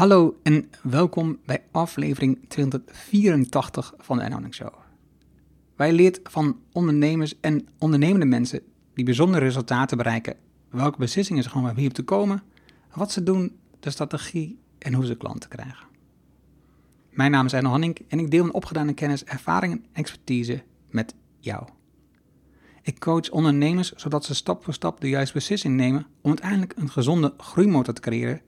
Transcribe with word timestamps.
Hallo 0.00 0.38
en 0.42 0.70
welkom 0.82 1.38
bij 1.44 1.62
aflevering 1.70 2.38
284 2.48 3.94
van 3.98 4.16
de 4.16 4.22
Ernhouding 4.22 4.54
Show. 4.54 4.74
Wij 5.76 5.92
leert 5.92 6.20
van 6.22 6.58
ondernemers 6.72 7.40
en 7.40 7.68
ondernemende 7.78 8.26
mensen 8.26 8.60
die 8.94 9.04
bijzondere 9.04 9.44
resultaten 9.44 9.96
bereiken, 9.96 10.36
welke 10.70 10.98
beslissingen 10.98 11.42
ze 11.42 11.50
gewoon 11.50 11.76
hier 11.76 11.92
te 11.92 12.02
komen, 12.02 12.42
wat 12.94 13.12
ze 13.12 13.22
doen, 13.22 13.56
de 13.80 13.90
strategie 13.90 14.58
en 14.78 14.94
hoe 14.94 15.06
ze 15.06 15.16
klanten 15.16 15.50
krijgen. 15.50 15.86
Mijn 17.10 17.30
naam 17.30 17.46
is 17.46 17.52
Erno 17.52 17.70
Hanning 17.70 17.98
en 18.08 18.18
ik 18.18 18.30
deel 18.30 18.42
mijn 18.42 18.54
opgedane 18.54 18.94
kennis, 18.94 19.24
ervaring 19.24 19.72
en 19.72 19.84
expertise 19.92 20.62
met 20.90 21.14
jou. 21.38 21.68
Ik 22.82 22.98
coach 22.98 23.30
ondernemers 23.30 23.92
zodat 23.92 24.24
ze 24.24 24.34
stap 24.34 24.64
voor 24.64 24.74
stap 24.74 25.00
de 25.00 25.08
juiste 25.08 25.34
beslissing 25.34 25.76
nemen 25.76 26.06
om 26.20 26.30
uiteindelijk 26.30 26.72
een 26.76 26.90
gezonde 26.90 27.34
groeimotor 27.36 27.94
te 27.94 28.00
creëren 28.00 28.40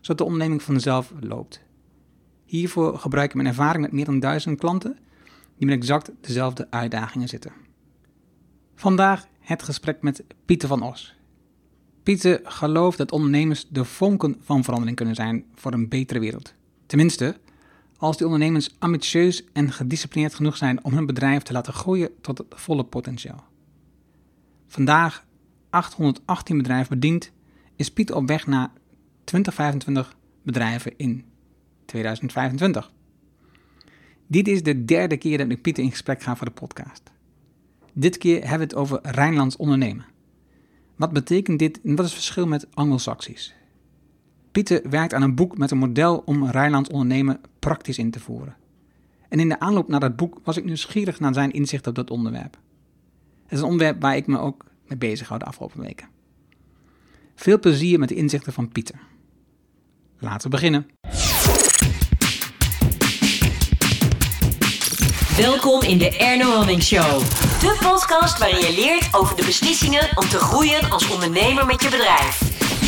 zodat 0.00 0.18
de 0.18 0.24
onderneming 0.24 0.62
vanzelf 0.62 1.12
loopt. 1.20 1.60
Hiervoor 2.44 2.98
gebruik 2.98 3.28
ik 3.28 3.34
mijn 3.34 3.48
ervaring 3.48 3.82
met 3.82 3.92
meer 3.92 4.04
dan 4.04 4.20
duizend 4.20 4.58
klanten 4.58 4.98
die 5.56 5.66
met 5.66 5.76
exact 5.76 6.10
dezelfde 6.20 6.66
uitdagingen 6.70 7.28
zitten. 7.28 7.52
Vandaag 8.74 9.26
het 9.40 9.62
gesprek 9.62 10.02
met 10.02 10.24
Pieter 10.44 10.68
van 10.68 10.82
Os. 10.82 11.14
Pieter 12.02 12.40
gelooft 12.44 12.98
dat 12.98 13.12
ondernemers 13.12 13.66
de 13.68 13.84
vonken 13.84 14.36
van 14.40 14.64
verandering 14.64 14.96
kunnen 14.96 15.14
zijn 15.14 15.44
voor 15.54 15.72
een 15.72 15.88
betere 15.88 16.20
wereld. 16.20 16.54
Tenminste, 16.86 17.36
als 17.96 18.16
die 18.16 18.26
ondernemers 18.26 18.74
ambitieus 18.78 19.44
en 19.52 19.72
gedisciplineerd 19.72 20.34
genoeg 20.34 20.56
zijn 20.56 20.84
om 20.84 20.92
hun 20.92 21.06
bedrijf 21.06 21.42
te 21.42 21.52
laten 21.52 21.72
groeien 21.72 22.10
tot 22.20 22.38
het 22.38 22.46
volle 22.50 22.84
potentieel. 22.84 23.42
Vandaag 24.66 25.24
818 25.70 26.56
bedrijven 26.56 26.98
bediend, 26.98 27.32
is 27.76 27.90
Pieter 27.90 28.16
op 28.16 28.26
weg 28.26 28.46
naar 28.46 28.70
2025 29.30 30.16
bedrijven 30.42 30.92
in 30.96 31.24
2025. 31.84 32.92
Dit 34.26 34.48
is 34.48 34.62
de 34.62 34.84
derde 34.84 35.16
keer 35.16 35.38
dat 35.38 35.50
ik 35.50 35.62
Pieter 35.62 35.84
in 35.84 35.90
gesprek 35.90 36.22
ga 36.22 36.36
voor 36.36 36.46
de 36.46 36.52
podcast. 36.52 37.02
Dit 37.92 38.18
keer 38.18 38.40
hebben 38.40 38.58
we 38.58 38.62
het 38.62 38.74
over 38.74 38.98
Rijnlands 39.02 39.56
ondernemen. 39.56 40.04
Wat 40.96 41.12
betekent 41.12 41.58
dit 41.58 41.80
en 41.80 41.96
wat 41.96 42.04
is 42.04 42.12
het 42.12 42.20
verschil 42.20 42.46
met 42.46 42.66
Anglo-Saxisch? 42.74 43.54
Pieter 44.52 44.90
werkt 44.90 45.14
aan 45.14 45.22
een 45.22 45.34
boek 45.34 45.58
met 45.58 45.70
een 45.70 45.78
model 45.78 46.22
om 46.24 46.46
Rijnlands 46.46 46.90
ondernemen 46.90 47.40
praktisch 47.58 47.98
in 47.98 48.10
te 48.10 48.20
voeren. 48.20 48.56
En 49.28 49.40
in 49.40 49.48
de 49.48 49.60
aanloop 49.60 49.88
naar 49.88 50.00
dat 50.00 50.16
boek 50.16 50.40
was 50.44 50.56
ik 50.56 50.64
nieuwsgierig 50.64 51.20
naar 51.20 51.34
zijn 51.34 51.50
inzicht 51.50 51.86
op 51.86 51.94
dat 51.94 52.10
onderwerp. 52.10 52.58
Het 53.42 53.52
is 53.52 53.58
een 53.58 53.64
onderwerp 53.64 54.00
waar 54.00 54.16
ik 54.16 54.26
me 54.26 54.38
ook 54.38 54.64
mee 54.86 54.98
bezig 54.98 55.28
hou 55.28 55.40
de 55.40 55.46
afgelopen 55.46 55.80
weken. 55.80 56.08
Veel 57.34 57.58
plezier 57.58 57.98
met 57.98 58.08
de 58.08 58.14
inzichten 58.14 58.52
van 58.52 58.68
Pieter. 58.68 59.09
Laten 60.20 60.42
we 60.42 60.48
beginnen. 60.48 60.86
Welkom 65.36 65.82
in 65.82 65.98
de 65.98 66.16
Erno 66.18 66.50
Hamming 66.56 66.82
Show. 66.82 67.20
De 67.60 67.78
podcast 67.82 68.38
waarin 68.38 68.60
je 68.60 68.72
leert 68.74 69.14
over 69.14 69.36
de 69.36 69.44
beslissingen 69.44 70.08
om 70.14 70.28
te 70.28 70.38
groeien 70.38 70.90
als 70.90 71.10
ondernemer 71.10 71.66
met 71.66 71.82
je 71.82 71.88
bedrijf. 71.88 72.40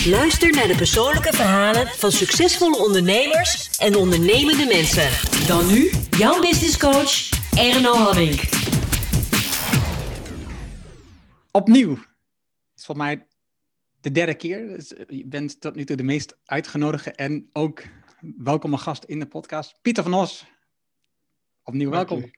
Luister 0.06 0.50
naar 0.50 0.66
de 0.66 0.74
persoonlijke 0.76 1.32
verhalen 1.32 1.86
van 1.86 2.12
succesvolle 2.12 2.76
ondernemers 2.76 3.70
en 3.78 3.96
ondernemende 3.96 4.64
mensen. 4.64 5.10
Dan 5.46 5.66
nu 5.66 5.90
jouw 6.18 6.40
business 6.40 6.78
coach 6.78 7.28
Erno 7.56 7.94
Hamming. 7.94 8.40
Opnieuw. 11.50 11.90
Het 11.90 12.80
is 12.80 12.84
voor 12.84 12.96
mij 12.96 13.26
de 14.02 14.10
derde 14.10 14.34
keer. 14.34 14.68
Dus 14.68 14.92
je 15.06 15.26
bent 15.26 15.60
tot 15.60 15.74
nu 15.74 15.84
toe 15.84 15.96
de 15.96 16.02
meest 16.02 16.38
uitgenodigde 16.44 17.12
en 17.12 17.48
ook 17.52 17.82
welkome 18.36 18.76
gast 18.78 19.04
in 19.04 19.18
de 19.18 19.26
podcast. 19.26 19.78
Pieter 19.82 20.02
van 20.02 20.14
Os. 20.14 20.46
Opnieuw 21.62 21.90
welkom. 21.90 22.24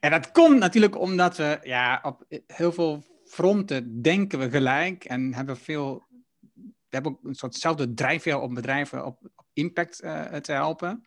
en 0.00 0.10
dat 0.10 0.30
komt 0.30 0.58
natuurlijk 0.58 0.98
omdat 0.98 1.36
we 1.36 1.58
ja, 1.62 2.00
op 2.02 2.24
heel 2.46 2.72
veel 2.72 3.04
fronten 3.24 4.02
denken 4.02 4.38
we 4.38 4.50
gelijk 4.50 5.04
en 5.04 5.34
hebben 5.34 5.56
veel. 5.56 6.08
We 6.62 6.96
hebben 6.96 7.12
ook 7.12 7.24
een 7.24 7.34
soortzelfde 7.34 7.94
drijfveer 7.94 8.40
om 8.40 8.54
bedrijven 8.54 9.06
op, 9.06 9.18
op 9.36 9.46
impact 9.52 10.02
uh, 10.04 10.24
te 10.24 10.52
helpen 10.52 11.04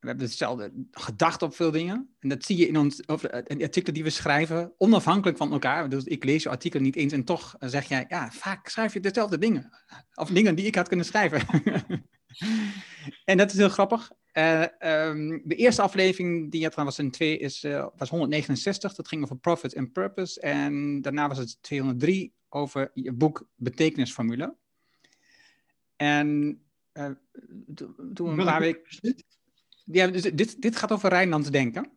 we 0.00 0.06
hebben 0.06 0.26
hetzelfde 0.26 0.72
gedacht 0.90 1.42
op 1.42 1.54
veel 1.54 1.70
dingen. 1.70 2.08
En 2.18 2.28
dat 2.28 2.44
zie 2.44 2.56
je 2.56 2.66
in, 2.66 2.76
ons, 2.76 3.00
of, 3.06 3.24
in 3.24 3.58
de 3.58 3.64
artikelen 3.64 3.94
die 3.94 4.04
we 4.04 4.10
schrijven, 4.10 4.72
onafhankelijk 4.76 5.36
van 5.38 5.52
elkaar. 5.52 5.88
Dus 5.88 6.04
ik 6.04 6.24
lees 6.24 6.42
je 6.42 6.48
artikel 6.48 6.80
niet 6.80 6.96
eens 6.96 7.12
en 7.12 7.24
toch 7.24 7.56
zeg 7.60 7.88
jij, 7.88 8.04
ja, 8.08 8.30
vaak 8.30 8.68
schrijf 8.68 8.92
je 8.92 9.00
dezelfde 9.00 9.38
dingen. 9.38 9.70
Of 10.14 10.28
dingen 10.28 10.54
die 10.54 10.66
ik 10.66 10.74
had 10.74 10.88
kunnen 10.88 11.06
schrijven. 11.06 11.46
en 13.24 13.36
dat 13.36 13.50
is 13.52 13.56
heel 13.56 13.68
grappig. 13.68 14.10
Uh, 14.32 14.64
um, 14.80 15.42
de 15.44 15.54
eerste 15.54 15.82
aflevering 15.82 16.50
die 16.50 16.60
je 16.60 16.66
had 16.66 16.84
was 16.84 16.98
in 16.98 17.10
twee, 17.10 17.38
is, 17.38 17.64
uh, 17.64 17.86
was 17.96 18.08
169. 18.08 18.94
Dat 18.94 19.08
ging 19.08 19.22
over 19.22 19.36
profit 19.36 19.76
and 19.76 19.92
purpose. 19.92 20.40
En 20.40 21.00
daarna 21.00 21.28
was 21.28 21.38
het 21.38 21.58
203 21.60 22.32
over 22.48 22.90
je 22.94 23.12
boek 23.12 23.48
Betekenisformule. 23.54 24.56
En 25.96 26.60
uh, 26.92 27.10
toen 28.14 28.38
een 28.38 28.44
paar 28.44 28.60
weken... 28.60 28.82
Ja, 29.90 30.06
dus 30.06 30.22
dit, 30.22 30.62
dit 30.62 30.76
gaat 30.76 30.92
over 30.92 31.08
Rijnlands 31.08 31.50
denken. 31.50 31.90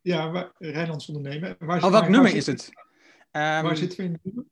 Ja, 0.00 0.52
Rijnlands 0.58 1.08
ondernemen. 1.08 1.56
Waar, 1.58 1.84
oh, 1.84 1.90
welk 1.90 2.08
nummer 2.08 2.34
is 2.34 2.46
het? 2.46 2.68
Um, 2.68 2.82
waar 3.32 3.76
zitten 3.76 3.98
we 3.98 4.04
in 4.04 4.12
het 4.12 4.24
nummer? 4.24 4.44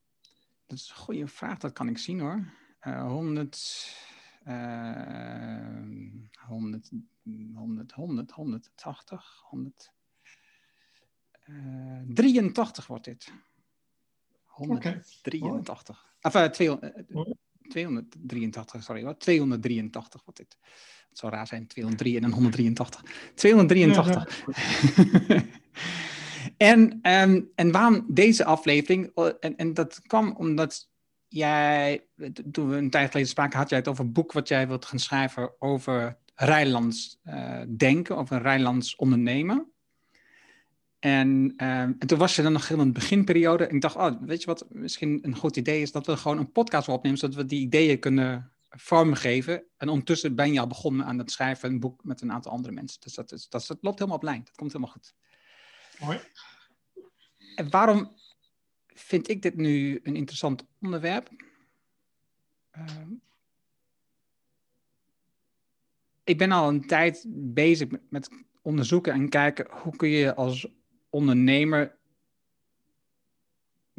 Dat 0.66 0.78
is 0.78 0.88
een 0.88 0.96
goede 0.96 1.26
vraag, 1.26 1.58
dat 1.58 1.72
kan 1.72 1.88
ik 1.88 1.98
zien 1.98 2.20
hoor. 2.20 2.52
Uh, 2.86 3.06
100, 3.06 3.96
uh, 4.46 4.54
100, 6.46 6.90
100, 7.54 7.92
100, 7.92 8.30
180, 8.30 9.42
100, 9.42 9.92
uh, 11.46 12.00
83 12.06 12.86
wordt 12.86 13.04
dit. 13.04 13.32
183. 14.44 16.12
Okay. 16.20 16.42
Of 16.42 16.48
uh, 16.48 16.52
200, 16.52 16.94
283, 17.68 18.82
sorry 18.82 19.02
hoor. 19.02 19.16
283 19.16 20.22
wordt 20.24 20.38
dit. 20.38 20.56
Het 21.08 21.18
zou 21.18 21.32
raar 21.32 21.46
zijn, 21.46 21.66
203 21.66 22.16
en 22.16 22.22
dan 22.22 22.32
183. 22.32 23.02
283. 23.34 24.44
Ja, 24.46 25.42
en, 26.72 26.98
um, 27.02 27.50
en 27.54 27.72
waarom 27.72 28.04
deze 28.08 28.44
aflevering? 28.44 29.10
En, 29.40 29.56
en 29.56 29.74
dat 29.74 30.00
kwam 30.06 30.34
omdat 30.36 30.88
jij, 31.28 32.06
toen 32.50 32.68
we 32.68 32.76
een 32.76 32.90
tijd 32.90 33.10
geleden 33.10 33.30
spraken, 33.30 33.58
had 33.58 33.68
jij 33.68 33.78
het 33.78 33.88
over 33.88 34.04
een 34.04 34.12
boek 34.12 34.32
wat 34.32 34.48
jij 34.48 34.68
wilt 34.68 34.84
gaan 34.84 34.98
schrijven 34.98 35.52
over 35.58 36.18
Rijnlands 36.34 37.20
uh, 37.24 37.60
denken, 37.76 38.16
over 38.16 38.42
Rijnlands 38.42 38.96
ondernemen. 38.96 39.72
En, 40.98 41.28
um, 41.28 41.96
en, 41.98 42.06
toen 42.06 42.18
was 42.18 42.36
je 42.36 42.42
dan 42.42 42.52
nog 42.52 42.68
heel 42.68 42.80
in 42.80 42.86
de 42.86 42.92
beginperiode. 42.92 43.66
En 43.66 43.74
ik 43.74 43.80
dacht, 43.80 43.96
oh, 43.96 44.12
weet 44.20 44.40
je 44.40 44.46
wat 44.46 44.66
misschien 44.68 45.18
een 45.22 45.36
goed 45.36 45.56
idee 45.56 45.82
is? 45.82 45.92
Dat 45.92 46.06
we 46.06 46.16
gewoon 46.16 46.38
een 46.38 46.52
podcast 46.52 46.88
opnemen, 46.88 47.18
zodat 47.18 47.36
we 47.36 47.44
die 47.44 47.60
ideeën 47.60 47.98
kunnen 47.98 48.52
vormgeven. 48.70 49.64
En 49.76 49.88
ondertussen 49.88 50.34
ben 50.34 50.52
je 50.52 50.60
al 50.60 50.66
begonnen 50.66 51.06
aan 51.06 51.18
het 51.18 51.30
schrijven 51.30 51.70
een 51.70 51.80
boek 51.80 52.04
met 52.04 52.20
een 52.20 52.32
aantal 52.32 52.52
andere 52.52 52.74
mensen. 52.74 53.00
Dus 53.00 53.14
dat, 53.14 53.32
is, 53.32 53.48
dat, 53.48 53.66
dat 53.66 53.78
loopt 53.80 53.98
helemaal 53.98 54.18
op 54.18 54.24
lijn. 54.24 54.44
Dat 54.44 54.56
komt 54.56 54.72
helemaal 54.72 54.94
goed. 54.94 55.14
Mooi. 56.00 56.20
En 57.54 57.70
waarom 57.70 58.12
vind 58.86 59.28
ik 59.28 59.42
dit 59.42 59.56
nu 59.56 60.00
een 60.02 60.16
interessant 60.16 60.64
onderwerp? 60.80 61.30
Uh, 62.78 62.84
ik 66.24 66.38
ben 66.38 66.52
al 66.52 66.68
een 66.68 66.86
tijd 66.86 67.24
bezig 67.28 67.88
met, 67.88 68.00
met 68.10 68.28
onderzoeken 68.62 69.12
en 69.12 69.28
kijken 69.28 69.66
hoe 69.70 69.96
kun 69.96 70.08
je 70.08 70.34
als 70.34 70.68
ondernemer 71.10 71.96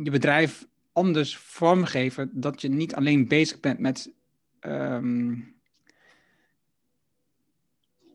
je 0.04 0.12
bedrijf 0.12 0.68
anders 0.92 1.38
vormgeven 1.38 2.30
dat 2.34 2.62
je 2.62 2.70
niet 2.70 2.96
alleen 2.96 3.28
bezig 3.28 3.60
bent 3.60 3.80
met 3.80 4.14
um, 4.62 5.56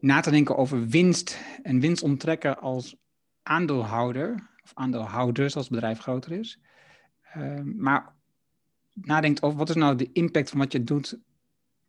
na 0.01 0.21
te 0.21 0.31
denken 0.31 0.57
over 0.57 0.87
winst 0.87 1.41
en 1.63 1.81
winst 1.81 2.03
onttrekken 2.03 2.59
als 2.61 2.97
aandeelhouder, 3.43 4.51
of 4.63 4.71
aandeelhouders 4.75 5.57
als 5.57 5.65
het 5.65 5.75
bedrijf 5.75 5.99
groter 5.99 6.33
is. 6.33 6.59
Um, 7.37 7.75
maar 7.77 8.15
nadenkt 8.93 9.43
over 9.43 9.59
wat 9.59 9.69
is 9.69 9.75
nou 9.75 9.97
de 9.97 10.13
impact 10.13 10.51
van 10.51 10.59
wat 10.59 10.73
je 10.73 10.85
doet 10.85 11.19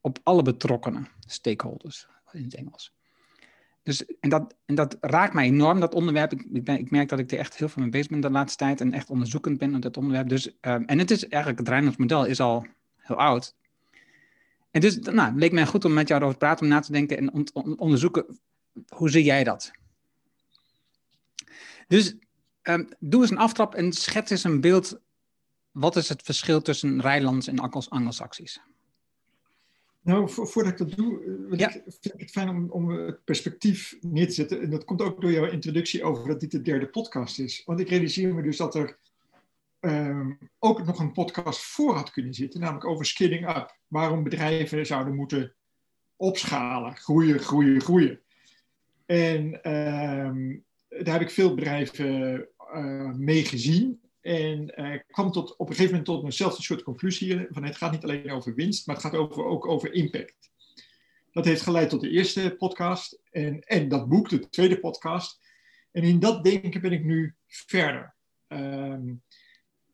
op 0.01 0.19
alle 0.23 0.41
betrokkenen, 0.41 1.07
stakeholders 1.19 2.07
in 2.31 2.43
het 2.43 2.55
Engels. 2.55 2.93
Dus, 3.85 4.05
en, 4.19 4.29
dat, 4.29 4.55
en 4.65 4.75
dat 4.75 4.97
raakt 5.01 5.33
mij 5.33 5.45
enorm, 5.45 5.79
dat 5.79 5.93
onderwerp. 5.93 6.31
Ik, 6.31 6.67
ik, 6.67 6.91
merk 6.91 7.09
dat 7.09 7.19
ik 7.19 7.31
er 7.31 7.37
echt 7.37 7.55
heel 7.55 7.69
veel 7.69 7.81
mee 7.81 7.91
bezig 7.91 8.07
ben 8.07 8.19
de 8.19 8.29
laatste 8.29 8.57
tijd 8.57 8.81
en 8.81 8.93
echt 8.93 9.09
onderzoekend 9.09 9.57
ben 9.57 9.75
op 9.75 9.81
dat 9.81 9.97
onderwerp. 9.97 10.29
Dus, 10.29 10.47
um, 10.47 10.85
en 10.85 10.99
het 10.99 11.11
is 11.11 11.27
eigenlijk, 11.27 11.59
het 11.59 11.69
Rijnlands 11.69 11.97
model 11.97 12.25
is 12.25 12.39
al 12.39 12.65
heel 12.97 13.15
oud. 13.15 13.55
En 14.71 14.81
dus 14.81 14.97
nou, 14.99 15.19
het 15.19 15.35
leek 15.35 15.51
mij 15.51 15.65
goed 15.65 15.85
om 15.85 15.93
met 15.93 16.07
jou 16.07 16.21
erover 16.21 16.39
te 16.39 16.45
praten, 16.45 16.65
om 16.65 16.71
na 16.71 16.79
te 16.79 16.91
denken 16.91 17.17
en 17.17 17.33
on, 17.33 17.47
on, 17.53 17.79
onderzoeken, 17.79 18.39
hoe 18.87 19.09
zie 19.09 19.23
jij 19.23 19.43
dat? 19.43 19.71
Dus 21.87 22.15
um, 22.63 22.89
doe 22.99 23.21
eens 23.21 23.31
een 23.31 23.37
aftrap 23.37 23.75
en 23.75 23.93
schets 23.93 24.31
eens 24.31 24.43
een 24.43 24.61
beeld. 24.61 24.99
Wat 25.71 25.95
is 25.95 26.09
het 26.09 26.21
verschil 26.21 26.61
tussen 26.61 27.01
Rijlands 27.01 27.47
en 27.47 27.59
Anglo-Saxisch? 27.59 28.59
Nou, 30.05 30.29
voordat 30.29 30.71
ik 30.71 30.77
dat 30.77 30.97
doe, 30.97 31.23
eh, 31.51 31.57
ja. 31.57 31.73
ik, 31.73 31.81
vind 31.83 32.13
ik 32.13 32.19
het 32.19 32.31
fijn 32.31 32.49
om, 32.49 32.69
om 32.69 32.89
het 32.89 33.23
perspectief 33.23 33.97
neer 34.01 34.27
te 34.27 34.33
zetten. 34.33 34.61
En 34.61 34.69
dat 34.69 34.85
komt 34.85 35.01
ook 35.01 35.21
door 35.21 35.31
jouw 35.31 35.51
introductie 35.51 36.03
over 36.03 36.27
dat 36.27 36.39
dit 36.39 36.51
de 36.51 36.61
derde 36.61 36.87
podcast 36.87 37.39
is. 37.39 37.63
Want 37.65 37.79
ik 37.79 37.89
realiseer 37.89 38.33
me 38.33 38.41
dus 38.41 38.57
dat 38.57 38.75
er 38.75 38.97
ehm, 39.79 40.31
ook 40.59 40.85
nog 40.85 40.99
een 40.99 41.11
podcast 41.11 41.61
voor 41.61 41.95
had 41.95 42.11
kunnen 42.11 42.33
zitten, 42.33 42.59
namelijk 42.59 42.85
over 42.85 43.05
scaling 43.05 43.49
up. 43.49 43.77
Waarom 43.87 44.23
bedrijven 44.23 44.85
zouden 44.85 45.15
moeten 45.15 45.53
opschalen, 46.15 46.95
groeien, 46.95 47.39
groeien, 47.39 47.81
groeien. 47.81 48.19
En 49.05 49.63
ehm, 49.63 50.57
daar 50.89 51.13
heb 51.13 51.21
ik 51.21 51.31
veel 51.31 51.55
bedrijven 51.55 52.47
uh, 52.75 53.11
mee 53.11 53.45
gezien. 53.45 53.99
En 54.25 54.73
uh, 54.75 54.99
kwam 55.07 55.31
tot, 55.31 55.55
op 55.55 55.69
een 55.69 55.75
gegeven 55.75 55.97
moment 55.97 56.05
tot 56.05 56.23
eenzelfde 56.23 56.63
soort 56.63 56.83
conclusie. 56.83 57.47
Van 57.49 57.63
het 57.63 57.77
gaat 57.77 57.91
niet 57.91 58.03
alleen 58.03 58.31
over 58.31 58.55
winst, 58.55 58.87
maar 58.87 58.95
het 58.95 59.03
gaat 59.05 59.15
over, 59.15 59.45
ook 59.45 59.67
over 59.67 59.93
impact. 59.93 60.51
Dat 61.31 61.45
heeft 61.45 61.61
geleid 61.61 61.89
tot 61.89 62.01
de 62.01 62.09
eerste 62.09 62.55
podcast 62.57 63.19
en, 63.31 63.59
en 63.59 63.87
dat 63.87 64.09
boek, 64.09 64.29
de 64.29 64.49
tweede 64.49 64.79
podcast. 64.79 65.39
En 65.91 66.03
in 66.03 66.19
dat 66.19 66.43
denken 66.43 66.81
ben 66.81 66.91
ik 66.91 67.03
nu 67.03 67.35
verder. 67.47 68.15
Um, 68.47 69.21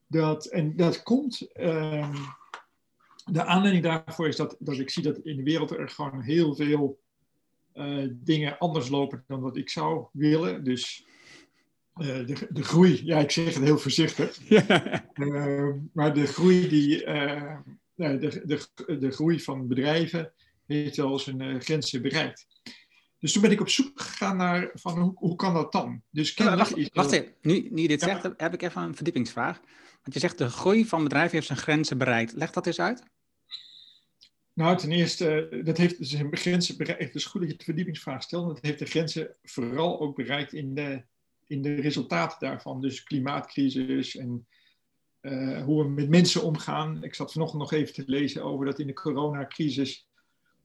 dat, 0.07 0.45
en 0.45 0.75
dat 0.75 1.03
komt. 1.03 1.49
Um, 1.59 2.13
de 3.25 3.43
aanleiding 3.43 3.83
daarvoor 3.83 4.27
is 4.27 4.35
dat, 4.35 4.55
dat 4.59 4.79
ik 4.79 4.89
zie 4.89 5.03
dat 5.03 5.17
in 5.17 5.35
de 5.35 5.43
wereld 5.43 5.71
er 5.71 5.89
gewoon 5.89 6.21
heel 6.21 6.55
veel 6.55 6.99
uh, 7.73 8.07
dingen 8.11 8.57
anders 8.57 8.89
lopen 8.89 9.23
dan 9.27 9.41
wat 9.41 9.57
ik 9.57 9.69
zou 9.69 10.05
willen. 10.11 10.63
Dus 10.63 11.05
uh, 11.95 12.07
de, 12.27 12.47
de 12.49 12.63
groei, 12.63 13.05
ja, 13.05 13.19
ik 13.19 13.31
zeg 13.31 13.53
het 13.53 13.63
heel 13.63 13.77
voorzichtig. 13.77 14.37
Uh, 15.13 15.73
maar 15.93 16.13
de 16.13 16.25
groei, 16.25 16.67
die, 16.67 16.97
de, 17.95 18.41
de, 18.45 18.97
de 18.99 19.11
groei 19.11 19.39
van 19.39 19.67
bedrijven 19.67 20.33
heeft 20.65 20.97
wel 20.97 21.19
zijn 21.19 21.61
grenzen 21.61 22.01
bereikt. 22.01 22.47
Dus 23.21 23.31
toen 23.31 23.41
ben 23.41 23.51
ik 23.51 23.61
op 23.61 23.69
zoek 23.69 24.01
gegaan 24.01 24.37
naar 24.37 24.69
van 24.73 24.99
hoe, 24.99 25.11
hoe 25.15 25.35
kan 25.35 25.53
dat 25.53 25.71
dan? 25.71 26.01
Dus 26.09 26.33
ja, 26.33 26.57
wacht, 26.57 26.77
is 26.77 26.89
wacht 26.93 27.11
even, 27.11 27.33
nu, 27.41 27.67
nu 27.71 27.81
je 27.81 27.87
dit 27.87 28.01
zegt, 28.01 28.29
heb 28.37 28.53
ik 28.53 28.61
even 28.61 28.81
een 28.81 28.95
verdiepingsvraag. 28.95 29.59
Want 30.01 30.13
je 30.13 30.19
zegt 30.19 30.37
de 30.37 30.49
groei 30.49 30.85
van 30.85 31.03
bedrijven 31.03 31.31
heeft 31.31 31.47
zijn 31.47 31.59
grenzen 31.59 31.97
bereikt. 31.97 32.33
Leg 32.33 32.51
dat 32.51 32.67
eens 32.67 32.79
uit. 32.79 33.03
Nou, 34.53 34.77
ten 34.77 34.91
eerste, 34.91 35.61
dat 35.63 35.77
heeft 35.77 35.95
zijn 35.99 36.37
grenzen 36.37 36.77
bereikt. 36.77 37.03
Het 37.03 37.15
is 37.15 37.25
goed 37.25 37.41
dat 37.41 37.49
je 37.51 37.57
de 37.57 37.63
verdiepingsvraag 37.63 38.23
stelt. 38.23 38.47
Dat 38.47 38.59
heeft 38.61 38.79
de 38.79 38.85
grenzen 38.85 39.35
vooral 39.43 39.99
ook 39.99 40.15
bereikt 40.15 40.53
in 40.53 40.73
de, 40.73 41.03
in 41.51 41.61
de 41.61 41.75
resultaten 41.75 42.37
daarvan. 42.39 42.81
Dus 42.81 43.03
klimaatcrisis 43.03 44.15
en 44.15 44.47
uh, 45.21 45.63
hoe 45.63 45.83
we 45.83 45.89
met 45.89 46.09
mensen 46.09 46.43
omgaan. 46.43 47.03
Ik 47.03 47.15
zat 47.15 47.31
vanochtend 47.31 47.61
nog 47.61 47.71
even 47.71 47.93
te 47.93 48.03
lezen 48.05 48.43
over 48.43 48.65
dat 48.65 48.79
in 48.79 48.87
de 48.87 48.93
coronacrisis 48.93 50.07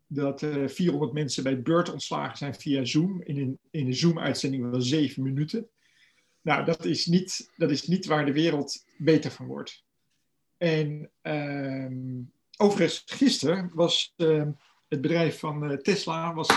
dat 0.07 0.43
uh, 0.43 0.65
eh, 0.65 0.69
400 0.69 1.13
mensen 1.13 1.43
bij 1.43 1.63
Beurt 1.63 1.93
ontslagen 1.93 2.37
zijn 2.37 2.55
via 2.55 2.85
Zoom. 2.85 3.23
In 3.23 3.39
een, 3.39 3.59
in 3.71 3.87
een 3.87 3.95
Zoom-uitzending 3.95 4.71
van 4.71 4.83
zeven 4.83 5.23
minuten. 5.23 5.69
Nou, 6.41 6.65
dat 6.65 6.85
is, 6.85 7.07
niet, 7.07 7.53
dat 7.57 7.71
is 7.71 7.87
niet 7.87 8.07
waar 8.07 8.27
de 8.27 8.33
wereld 8.33 8.85
beter 8.99 9.31
van 9.31 9.47
wordt. 9.47 9.85
En 10.57 11.11
uh, 11.23 11.91
overigens, 12.57 13.03
gisteren 13.07 13.71
was 13.75 14.15
uh, 14.17 14.47
het 14.89 15.01
bedrijf 15.01 15.39
van 15.39 15.71
uh, 15.71 15.77
Tesla, 15.77 16.35
was, 16.35 16.49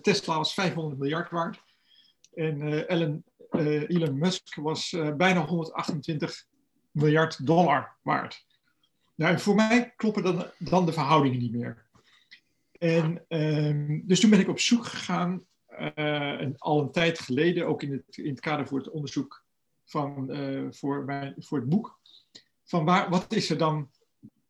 Tesla 0.00 0.36
was 0.36 0.54
500 0.54 0.98
miljard 0.98 1.30
waard. 1.30 1.62
En 2.34 2.88
Ellen, 2.88 3.24
Elon 3.54 4.18
Musk 4.18 4.54
was 4.54 4.96
bijna 5.16 5.46
128 5.46 6.46
miljard 6.90 7.46
dollar 7.46 7.96
waard. 8.02 8.46
Nou, 9.14 9.38
voor 9.38 9.54
mij 9.54 9.92
kloppen 9.96 10.22
dan, 10.22 10.46
dan 10.58 10.86
de 10.86 10.92
verhoudingen 10.92 11.38
niet 11.38 11.52
meer. 11.52 11.86
En 12.78 13.24
ehm, 13.28 14.00
dus 14.04 14.20
toen 14.20 14.30
ben 14.30 14.40
ik 14.40 14.48
op 14.48 14.58
zoek 14.58 14.86
gegaan, 14.86 15.44
uh, 15.96 16.46
al 16.56 16.80
een 16.80 16.90
tijd 16.90 17.18
geleden, 17.18 17.66
ook 17.66 17.82
in 17.82 17.92
het, 17.92 18.16
in 18.16 18.30
het 18.30 18.40
kader 18.40 18.66
voor 18.66 18.78
het 18.78 18.90
onderzoek 18.90 19.44
van, 19.84 20.30
voor, 20.70 21.04
mijn, 21.04 21.34
voor 21.38 21.58
het 21.58 21.68
boek, 21.68 22.00
van 22.64 22.84
waar, 22.84 23.10
wat 23.10 23.32
is 23.32 23.50
er 23.50 23.58
dan, 23.58 23.90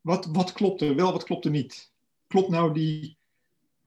wat, 0.00 0.26
wat 0.26 0.52
klopt 0.52 0.80
er 0.80 0.94
wel, 0.94 1.12
wat 1.12 1.24
klopt 1.24 1.44
er 1.44 1.50
niet? 1.50 1.92
Klopt 2.26 2.48
nou 2.48 2.74
die 2.74 3.18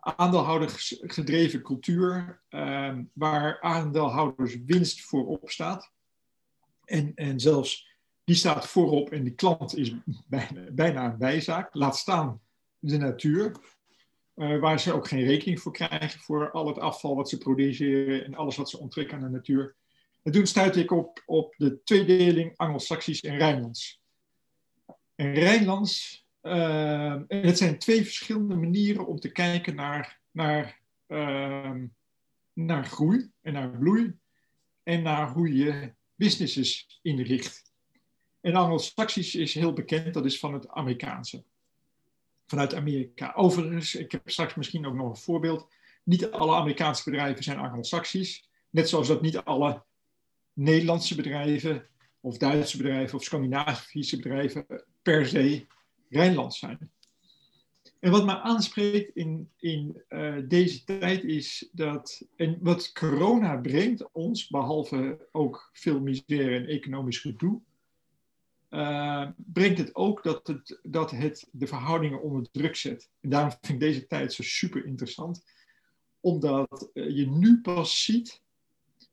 aandeelhoudersgedreven 0.05 1.61
cultuur, 1.61 2.41
uh, 2.49 2.97
waar 3.13 3.61
aandeelhouders 3.61 4.57
winst 4.65 5.01
voorop 5.01 5.49
staat, 5.49 5.91
en, 6.85 7.11
en 7.15 7.39
zelfs 7.39 7.93
die 8.23 8.35
staat 8.35 8.67
voorop 8.67 9.11
en 9.11 9.23
die 9.23 9.33
klant 9.33 9.77
is 9.77 9.93
bijna, 10.27 10.71
bijna 10.71 11.05
een 11.05 11.17
bijzaak, 11.17 11.73
laat 11.73 11.97
staan 11.97 12.41
de 12.79 12.97
natuur. 12.97 13.51
Uh, 14.35 14.59
waar 14.59 14.79
ze 14.79 14.93
ook 14.93 15.07
geen 15.07 15.23
rekening 15.23 15.59
voor 15.59 15.71
krijgen 15.71 16.19
voor 16.19 16.51
al 16.51 16.67
het 16.67 16.79
afval 16.79 17.15
wat 17.15 17.29
ze 17.29 17.37
produceren 17.37 18.25
en 18.25 18.35
alles 18.35 18.55
wat 18.55 18.69
ze 18.69 18.79
onttrekken 18.79 19.17
aan 19.17 19.23
de 19.23 19.29
natuur. 19.29 19.75
En 20.23 20.31
toen 20.31 20.47
stuitte 20.47 20.79
ik 20.79 20.91
op, 20.91 21.23
op 21.25 21.53
de 21.57 21.83
tweedeling 21.83 22.53
Anglo-Saxisch 22.55 23.23
en 23.23 23.37
Rijnlands. 23.37 24.01
En 25.15 25.33
Rijnlands, 25.33 26.24
uh, 26.45 27.11
en 27.11 27.25
het 27.27 27.57
zijn 27.57 27.79
twee 27.79 28.03
verschillende 28.03 28.55
manieren 28.55 29.07
om 29.07 29.19
te 29.19 29.31
kijken 29.31 29.75
naar, 29.75 30.19
naar, 30.31 30.79
uh, 31.07 31.75
naar 32.53 32.85
groei 32.85 33.31
en 33.41 33.53
naar 33.53 33.77
bloei 33.77 34.13
en 34.83 35.01
naar 35.01 35.31
hoe 35.31 35.55
je 35.55 35.93
businesses 36.15 36.99
inricht. 37.01 37.73
En 38.41 38.55
Anglo-Saxisch 38.55 39.35
is 39.35 39.53
heel 39.53 39.73
bekend, 39.73 40.13
dat 40.13 40.25
is 40.25 40.39
van 40.39 40.53
het 40.53 40.69
Amerikaanse 40.69 41.43
vanuit 42.47 42.73
Amerika. 42.73 43.33
Overigens, 43.35 43.95
ik 43.95 44.11
heb 44.11 44.29
straks 44.29 44.55
misschien 44.55 44.85
ook 44.85 44.95
nog 44.95 45.09
een 45.09 45.15
voorbeeld. 45.15 45.67
Niet 46.03 46.31
alle 46.31 46.55
Amerikaanse 46.55 47.09
bedrijven 47.09 47.43
zijn 47.43 47.57
Anglo-Saxisch. 47.57 48.49
Net 48.69 48.89
zoals 48.89 49.07
dat 49.07 49.21
niet 49.21 49.37
alle 49.37 49.83
Nederlandse 50.53 51.15
bedrijven 51.15 51.87
of 52.19 52.37
Duitse 52.37 52.77
bedrijven 52.77 53.17
of 53.17 53.23
Scandinavische 53.23 54.15
bedrijven 54.15 54.65
per 55.01 55.27
se 55.27 55.65
Rijnlands 56.09 56.59
zijn. 56.59 56.89
En 57.99 58.11
wat 58.11 58.25
mij 58.25 58.35
aanspreekt 58.35 59.15
in, 59.15 59.49
in 59.57 60.01
uh, 60.09 60.35
deze 60.47 60.83
tijd 60.83 61.23
is 61.23 61.69
dat, 61.71 62.27
en 62.35 62.57
wat 62.61 62.91
corona 62.91 63.55
brengt 63.55 64.11
ons, 64.11 64.47
behalve 64.47 65.27
ook 65.31 65.69
veel 65.73 65.99
misère 65.99 66.55
en 66.55 66.65
economisch 66.65 67.19
gedoe, 67.19 67.61
uh, 68.69 69.29
brengt 69.35 69.77
het 69.77 69.95
ook 69.95 70.23
dat 70.23 70.47
het, 70.47 70.79
dat 70.83 71.11
het 71.11 71.47
de 71.51 71.67
verhoudingen 71.67 72.21
onder 72.21 72.51
druk 72.51 72.75
zet. 72.75 73.09
En 73.21 73.29
daarom 73.29 73.51
vind 73.61 73.73
ik 73.73 73.79
deze 73.79 74.07
tijd 74.07 74.33
zo 74.33 74.43
super 74.43 74.85
interessant, 74.85 75.43
omdat 76.19 76.89
uh, 76.93 77.15
je 77.15 77.27
nu 77.27 77.61
pas 77.61 78.03
ziet 78.03 78.41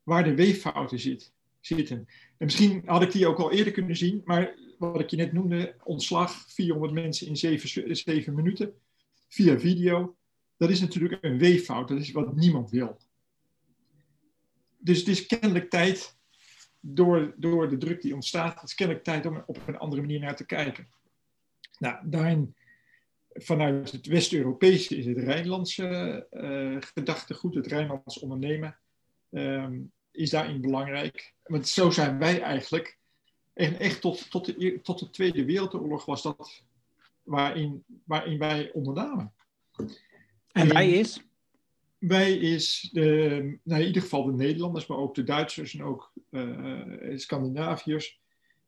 waar 0.02 0.24
de 0.24 0.34
weeffouten 0.34 0.98
zit, 0.98 1.32
zitten. 1.60 1.96
En 2.38 2.46
misschien 2.46 2.82
had 2.84 3.02
ik 3.02 3.12
die 3.12 3.26
ook 3.26 3.38
al 3.38 3.52
eerder 3.52 3.72
kunnen 3.72 3.96
zien, 3.96 4.22
maar 4.24 4.54
wat 4.90 5.00
ik 5.00 5.10
je 5.10 5.16
net 5.16 5.32
noemde, 5.32 5.74
ontslag, 5.82 6.44
400 6.46 6.92
mensen 6.92 7.26
in 7.26 7.36
7, 7.36 7.96
7 7.96 8.34
minuten, 8.34 8.74
via 9.28 9.58
video, 9.58 10.16
dat 10.56 10.70
is 10.70 10.80
natuurlijk 10.80 11.24
een 11.24 11.38
weeffout, 11.38 11.88
dat 11.88 11.98
is 11.98 12.12
wat 12.12 12.36
niemand 12.36 12.70
wil. 12.70 12.96
Dus 14.78 14.98
het 14.98 15.08
is 15.08 15.26
kennelijk 15.26 15.70
tijd 15.70 16.16
door, 16.80 17.34
door 17.36 17.68
de 17.68 17.78
druk 17.78 18.02
die 18.02 18.14
ontstaat, 18.14 18.60
het 18.60 18.68
is 18.68 18.74
kennelijk 18.74 19.04
tijd 19.04 19.26
om 19.26 19.42
op 19.46 19.58
een 19.66 19.78
andere 19.78 20.02
manier 20.02 20.20
naar 20.20 20.36
te 20.36 20.46
kijken. 20.46 20.88
Nou, 21.78 22.08
daarin, 22.08 22.54
vanuit 23.32 23.92
het 23.92 24.06
West-Europese 24.06 24.96
is 24.96 25.06
het 25.06 25.18
Rijnlandse 25.18 26.26
uh, 26.30 26.76
gedachtegoed, 26.80 27.54
het 27.54 27.66
Rijnlands 27.66 28.18
ondernemen, 28.18 28.78
um, 29.30 29.92
is 30.10 30.30
daarin 30.30 30.60
belangrijk. 30.60 31.34
Want 31.42 31.68
zo 31.68 31.90
zijn 31.90 32.18
wij 32.18 32.40
eigenlijk, 32.40 32.98
en 33.52 33.78
echt 33.78 34.00
tot, 34.00 34.30
tot, 34.30 34.44
de, 34.44 34.80
tot 34.82 34.98
de 34.98 35.10
Tweede 35.10 35.44
Wereldoorlog 35.44 36.04
was 36.04 36.22
dat 36.22 36.62
waarin, 37.22 37.84
waarin 38.04 38.38
wij 38.38 38.70
ondernamen. 38.72 39.32
En 40.52 40.68
wij 40.68 40.90
is? 40.90 41.22
wij 42.08 42.32
is, 42.32 42.88
de, 42.92 43.58
nou 43.62 43.80
in 43.80 43.86
ieder 43.86 44.02
geval 44.02 44.24
de 44.24 44.32
Nederlanders, 44.32 44.86
maar 44.86 44.98
ook 44.98 45.14
de 45.14 45.24
Duitsers 45.24 45.74
en 45.74 45.84
ook 45.84 46.12
uh, 46.30 47.18
Scandinaviërs, 47.18 48.20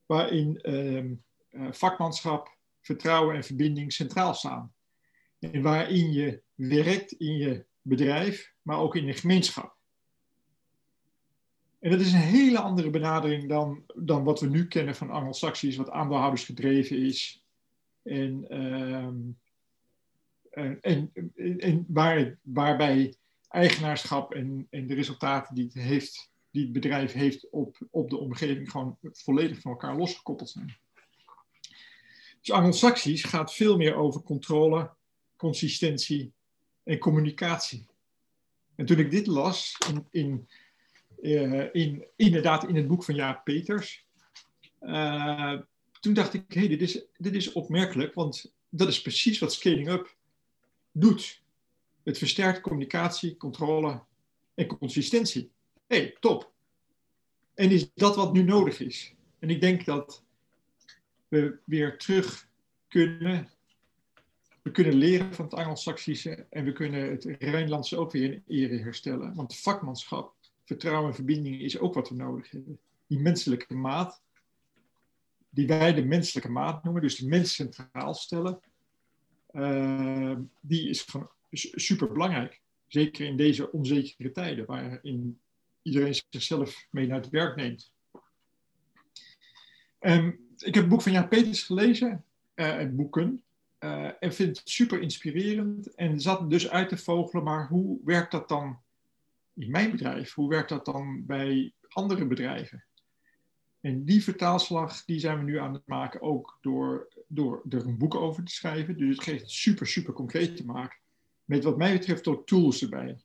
waarin 0.06 0.58
uh, 0.62 1.70
vakmanschap, 1.70 2.56
vertrouwen 2.80 3.36
en 3.36 3.44
verbinding 3.44 3.92
centraal 3.92 4.34
staan. 4.34 4.72
En 5.38 5.62
waarin 5.62 6.12
je 6.12 6.42
werkt 6.54 7.12
in 7.12 7.36
je 7.36 7.64
bedrijf, 7.82 8.52
maar 8.62 8.78
ook 8.78 8.96
in 8.96 9.04
je 9.04 9.12
gemeenschap. 9.12 9.76
En 11.84 11.90
dat 11.90 12.00
is 12.00 12.12
een 12.12 12.18
hele 12.18 12.58
andere 12.58 12.90
benadering 12.90 13.48
dan, 13.48 13.84
dan 13.94 14.24
wat 14.24 14.40
we 14.40 14.46
nu 14.46 14.66
kennen 14.66 14.94
van 14.94 15.10
Anglo-Saxisch, 15.10 15.76
wat 15.76 15.90
aandeelhouders 15.90 16.44
gedreven 16.44 16.98
is. 16.98 17.42
En, 18.02 18.44
ehm, 18.48 19.20
en, 20.80 21.12
en, 21.58 21.84
waar, 21.88 22.38
waarbij 22.42 23.14
eigenaarschap 23.48 24.34
en, 24.34 24.66
en 24.70 24.86
de 24.86 24.94
resultaten 24.94 25.54
die 25.54 25.64
het, 25.64 25.74
heeft, 25.74 26.30
die 26.50 26.62
het 26.62 26.72
bedrijf 26.72 27.12
heeft 27.12 27.50
op, 27.50 27.76
op 27.90 28.10
de 28.10 28.16
omgeving 28.16 28.70
gewoon 28.70 28.98
volledig 29.00 29.60
van 29.60 29.70
elkaar 29.70 29.96
losgekoppeld 29.96 30.50
zijn. 30.50 30.76
Dus 32.40 32.50
Anglo-Saxisch 32.50 33.24
gaat 33.24 33.54
veel 33.54 33.76
meer 33.76 33.94
over 33.94 34.22
controle, 34.22 34.90
consistentie 35.36 36.32
en 36.82 36.98
communicatie. 36.98 37.86
En 38.74 38.86
toen 38.86 38.98
ik 38.98 39.10
dit 39.10 39.26
las, 39.26 39.76
in, 39.88 40.06
in, 40.10 40.48
in, 41.72 42.04
inderdaad 42.16 42.68
in 42.68 42.76
het 42.76 42.86
boek 42.86 43.04
van 43.04 43.14
Jaap 43.14 43.44
Peters, 43.44 44.06
uh, 44.80 45.60
toen 46.00 46.14
dacht 46.14 46.34
ik, 46.34 46.44
hé, 46.48 46.60
hey, 46.60 46.68
dit, 46.68 46.82
is, 46.82 47.04
dit 47.16 47.34
is 47.34 47.52
opmerkelijk, 47.52 48.14
want 48.14 48.54
dat 48.68 48.88
is 48.88 49.02
precies 49.02 49.38
wat 49.38 49.52
Scaling 49.52 49.88
Up 49.88 50.16
doet. 50.92 51.42
Het 52.02 52.18
versterkt 52.18 52.60
communicatie, 52.60 53.36
controle 53.36 54.02
en 54.54 54.66
consistentie. 54.66 55.50
Hé, 55.86 55.96
hey, 55.96 56.16
top. 56.20 56.52
En 57.54 57.70
is 57.70 57.90
dat 57.94 58.16
wat 58.16 58.32
nu 58.32 58.42
nodig 58.42 58.80
is? 58.80 59.14
En 59.38 59.50
ik 59.50 59.60
denk 59.60 59.84
dat 59.84 60.24
we 61.28 61.58
weer 61.64 61.98
terug 61.98 62.48
kunnen. 62.88 63.48
We 64.62 64.70
kunnen 64.70 64.94
leren 64.94 65.34
van 65.34 65.44
het 65.44 65.54
Anglo-Saxische 65.54 66.46
en 66.50 66.64
we 66.64 66.72
kunnen 66.72 67.10
het 67.10 67.24
Rijnlandse 67.24 67.96
ook 67.96 68.12
weer 68.12 68.32
in 68.32 68.42
ere 68.46 68.78
herstellen. 68.78 69.34
Want 69.34 69.56
vakmanschap, 69.56 70.33
vertrouwen 70.64 71.08
en 71.08 71.14
verbinding 71.14 71.60
is 71.60 71.78
ook 71.78 71.94
wat 71.94 72.08
we 72.08 72.14
nodig 72.14 72.50
hebben. 72.50 72.78
Die 73.06 73.18
menselijke 73.18 73.74
maat, 73.74 74.22
die 75.50 75.66
wij 75.66 75.94
de 75.94 76.04
menselijke 76.04 76.50
maat 76.50 76.84
noemen, 76.84 77.02
dus 77.02 77.16
de 77.16 77.28
mens 77.28 77.54
centraal 77.54 78.14
stellen, 78.14 78.60
uh, 79.52 80.36
die 80.60 80.88
is 80.88 81.02
gewoon 81.02 81.30
super 81.74 82.12
belangrijk. 82.12 82.60
Zeker 82.86 83.26
in 83.26 83.36
deze 83.36 83.72
onzekere 83.72 84.30
tijden, 84.30 84.66
waarin 84.66 85.40
iedereen 85.82 86.14
zichzelf 86.30 86.86
mee 86.90 87.06
naar 87.06 87.20
het 87.20 87.30
werk 87.30 87.56
neemt. 87.56 87.92
Um, 90.00 90.26
ik 90.58 90.74
heb 90.74 90.82
het 90.82 90.88
boek 90.88 91.02
van 91.02 91.12
Jan 91.12 91.28
Peters 91.28 91.62
gelezen, 91.62 92.24
uh, 92.54 92.88
boeken, 92.90 93.42
uh, 93.80 94.10
en 94.20 94.34
vind 94.34 94.58
het 94.58 94.68
super 94.68 95.00
inspirerend. 95.00 95.94
En 95.94 96.20
zat 96.20 96.50
dus 96.50 96.68
uit 96.68 96.88
te 96.88 96.96
vogelen, 96.96 97.44
maar 97.44 97.68
hoe 97.68 97.98
werkt 98.04 98.30
dat 98.30 98.48
dan 98.48 98.82
in 99.54 99.70
mijn 99.70 99.90
bedrijf? 99.90 100.34
Hoe 100.34 100.48
werkt 100.48 100.68
dat 100.68 100.84
dan 100.84 101.26
bij 101.26 101.72
andere 101.88 102.26
bedrijven? 102.26 102.84
En 103.80 104.04
die 104.04 104.22
vertaalslag 104.22 105.04
die 105.04 105.18
zijn 105.18 105.38
we 105.38 105.44
nu 105.44 105.58
aan 105.58 105.72
het 105.72 105.86
maken, 105.86 106.22
ook 106.22 106.58
door, 106.60 107.08
door 107.28 107.62
er 107.68 107.86
een 107.86 107.98
boek 107.98 108.14
over 108.14 108.44
te 108.44 108.52
schrijven. 108.52 108.96
Dus 108.96 109.16
het 109.16 109.24
geeft 109.24 109.50
super, 109.50 109.86
super 109.86 110.12
concreet 110.12 110.56
te 110.56 110.64
maken. 110.64 110.98
Met 111.44 111.64
wat 111.64 111.76
mij 111.76 111.92
betreft 111.92 112.26
ook 112.26 112.46
tools 112.46 112.82
erbij. 112.82 113.18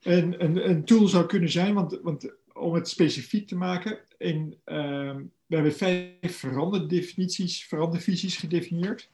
En 0.00 0.44
een, 0.70 0.84
tool 0.84 1.06
zou 1.06 1.26
kunnen 1.26 1.50
zijn, 1.50 1.74
want, 1.74 2.00
want 2.02 2.36
om 2.52 2.74
het 2.74 2.88
specifiek 2.88 3.48
te 3.48 3.56
maken, 3.56 3.98
in, 4.18 4.60
uh, 4.64 5.16
we 5.46 5.54
hebben 5.54 5.74
vijf 5.74 6.36
veranderdefinities, 6.36 7.64
verandervisies 7.64 8.36
gedefinieerd. 8.36 9.10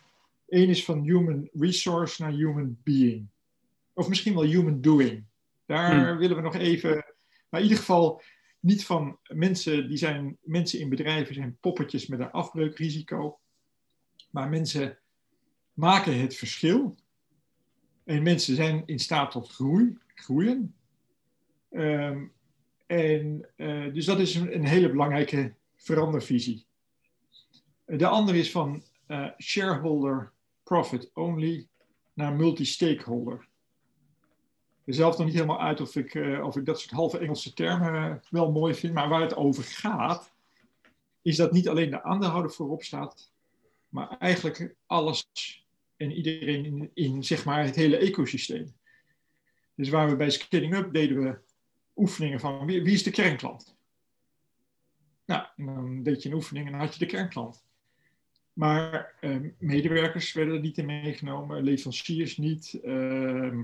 Eén 0.48 0.68
is 0.68 0.84
van 0.84 1.02
human 1.02 1.48
resource 1.52 2.22
naar 2.22 2.32
human 2.32 2.78
being. 2.82 3.28
Of 3.94 4.08
misschien 4.08 4.34
wel 4.34 4.44
human 4.44 4.80
doing. 4.80 5.24
Daar 5.66 6.06
hmm. 6.06 6.18
willen 6.18 6.36
we 6.36 6.42
nog 6.42 6.54
even, 6.54 6.90
maar 7.48 7.60
in 7.60 7.66
ieder 7.66 7.78
geval 7.78 8.22
niet 8.60 8.84
van 8.84 9.18
mensen 9.28 9.88
die 9.88 9.96
zijn, 9.96 10.38
mensen 10.42 10.80
in 10.80 10.88
bedrijven 10.88 11.34
zijn 11.34 11.56
poppetjes 11.60 12.06
met 12.06 12.20
een 12.20 12.30
afbreukrisico. 12.30 13.38
Maar 14.30 14.48
mensen 14.48 14.98
maken 15.72 16.20
het 16.20 16.36
verschil. 16.36 16.96
En 18.04 18.22
mensen 18.22 18.56
zijn 18.56 18.82
in 18.86 18.98
staat 18.98 19.30
tot 19.30 19.50
groei, 19.50 19.98
groeien. 20.14 20.74
Um, 21.70 22.32
en, 22.86 23.48
uh, 23.56 23.94
dus 23.94 24.04
dat 24.04 24.18
is 24.18 24.34
een, 24.34 24.54
een, 24.54 24.66
hele 24.66 24.90
belangrijke 24.90 25.54
verandervisie. 25.76 26.66
De 27.84 28.06
andere 28.06 28.38
is 28.38 28.50
van 28.50 28.82
uh, 29.08 29.28
shareholder 29.38 30.32
profit 30.62 31.10
only 31.14 31.68
naar 32.12 32.32
multi-stakeholder. 32.32 33.48
Zelf 34.84 35.16
nog 35.16 35.26
niet 35.26 35.34
helemaal 35.34 35.60
uit 35.60 35.80
of 35.80 35.96
ik, 35.96 36.14
uh, 36.14 36.44
of 36.44 36.56
ik 36.56 36.64
dat 36.64 36.80
soort 36.80 36.94
halve 36.94 37.18
Engelse 37.18 37.52
termen 37.52 38.22
wel 38.30 38.52
mooi 38.52 38.74
vind, 38.74 38.94
maar 38.94 39.08
waar 39.08 39.20
het 39.20 39.36
over 39.36 39.64
gaat, 39.64 40.32
is 41.22 41.36
dat 41.36 41.52
niet 41.52 41.68
alleen 41.68 41.90
de 41.90 42.02
aandeelhouder 42.02 42.52
voorop 42.52 42.82
staat, 42.82 43.32
maar 43.88 44.08
eigenlijk 44.18 44.74
alles 44.86 45.26
en 45.96 46.12
iedereen 46.12 46.90
in, 46.94 47.24
zeg 47.24 47.44
maar 47.44 47.64
het 47.64 47.74
hele 47.74 47.96
ecosysteem. 47.96 48.74
Dus 49.74 49.88
waar 49.88 50.08
we 50.08 50.16
bij 50.16 50.30
Scaling 50.30 50.74
Up 50.74 50.92
deden 50.92 51.22
we 51.22 51.38
oefeningen 51.96 52.40
van 52.40 52.66
wie, 52.66 52.82
is 52.82 53.02
de 53.02 53.10
kernklant? 53.10 53.76
Nou, 55.26 55.46
dan 55.56 56.02
deed 56.02 56.22
je 56.22 56.28
een 56.28 56.34
oefening 56.34 56.66
en 56.66 56.72
dan 56.72 56.80
had 56.80 56.92
je 56.92 56.98
de 56.98 57.06
kernklant. 57.06 57.64
Maar 58.52 59.14
eh, 59.20 59.36
medewerkers 59.58 60.32
werden 60.32 60.54
er 60.54 60.60
niet 60.60 60.78
in 60.78 60.86
meegenomen, 60.86 61.62
leveranciers 61.62 62.36
niet, 62.36 62.80
uh, 62.84 63.60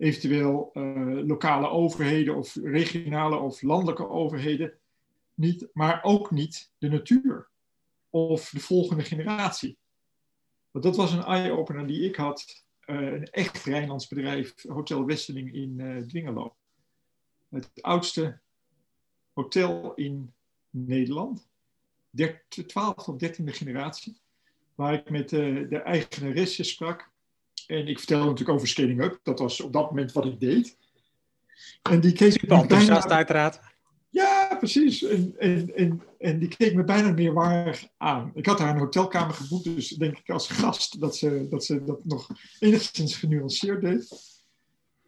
eventueel 0.00 0.70
uh, 0.74 1.26
lokale 1.26 1.68
overheden 1.68 2.36
of 2.36 2.54
regionale 2.54 3.36
of 3.36 3.62
landelijke 3.62 4.08
overheden 4.08 4.72
niet, 5.34 5.68
maar 5.72 6.02
ook 6.02 6.30
niet 6.30 6.70
de 6.78 6.88
natuur 6.88 7.48
of 8.10 8.50
de 8.50 8.60
volgende 8.60 9.04
generatie. 9.04 9.78
Want 10.70 10.84
dat 10.84 10.96
was 10.96 11.12
een 11.12 11.24
eye-opener 11.24 11.86
die 11.86 12.08
ik 12.08 12.16
had, 12.16 12.64
uh, 12.86 13.12
een 13.12 13.24
echt 13.24 13.64
Rijnlands 13.64 14.08
bedrijf, 14.08 14.54
Hotel 14.68 15.04
Westeling 15.04 15.54
in 15.54 15.78
uh, 15.78 16.06
Dwingelo 16.06 16.54
het 17.50 17.70
oudste 17.82 18.40
hotel 19.32 19.94
in 19.94 20.32
Nederland. 20.70 21.48
12 22.66 23.08
of 23.08 23.16
13e 23.24 23.44
generatie. 23.44 24.20
Waar 24.74 24.94
ik 24.94 25.10
met 25.10 25.28
de 25.28 25.80
eigenaresse 25.84 26.64
sprak. 26.64 27.09
En 27.70 27.86
ik 27.86 27.98
vertelde 27.98 28.24
natuurlijk 28.24 28.56
over 28.56 28.68
Scaling 28.68 29.02
Up. 29.02 29.20
Dat 29.22 29.38
was 29.38 29.60
op 29.60 29.72
dat 29.72 29.90
moment 29.90 30.12
wat 30.12 30.24
ik 30.24 30.40
deed. 30.40 30.76
En 31.82 32.00
die 32.00 32.12
keek 32.12 32.48
me 32.48 32.66
bijna... 32.66 33.08
uiteraard. 33.08 33.60
Ja, 34.08 34.56
precies. 34.58 35.02
En, 35.02 35.34
en, 35.38 35.74
en, 35.76 36.02
en 36.18 36.38
die 36.38 36.48
keek 36.48 36.74
me 36.74 36.84
bijna 36.84 37.12
meer 37.12 37.32
waar 37.32 37.90
aan. 37.96 38.30
Ik 38.34 38.46
had 38.46 38.58
haar 38.58 38.74
een 38.74 38.80
hotelkamer 38.80 39.34
geboekt, 39.34 39.64
dus 39.64 39.88
denk 39.88 40.18
ik 40.18 40.30
als 40.30 40.48
gast 40.48 41.00
dat 41.00 41.16
ze 41.16 41.46
dat, 41.50 41.64
ze 41.64 41.84
dat 41.84 42.04
nog 42.04 42.28
enigszins 42.58 43.16
genuanceerd 43.16 43.80
deed. 43.80 44.08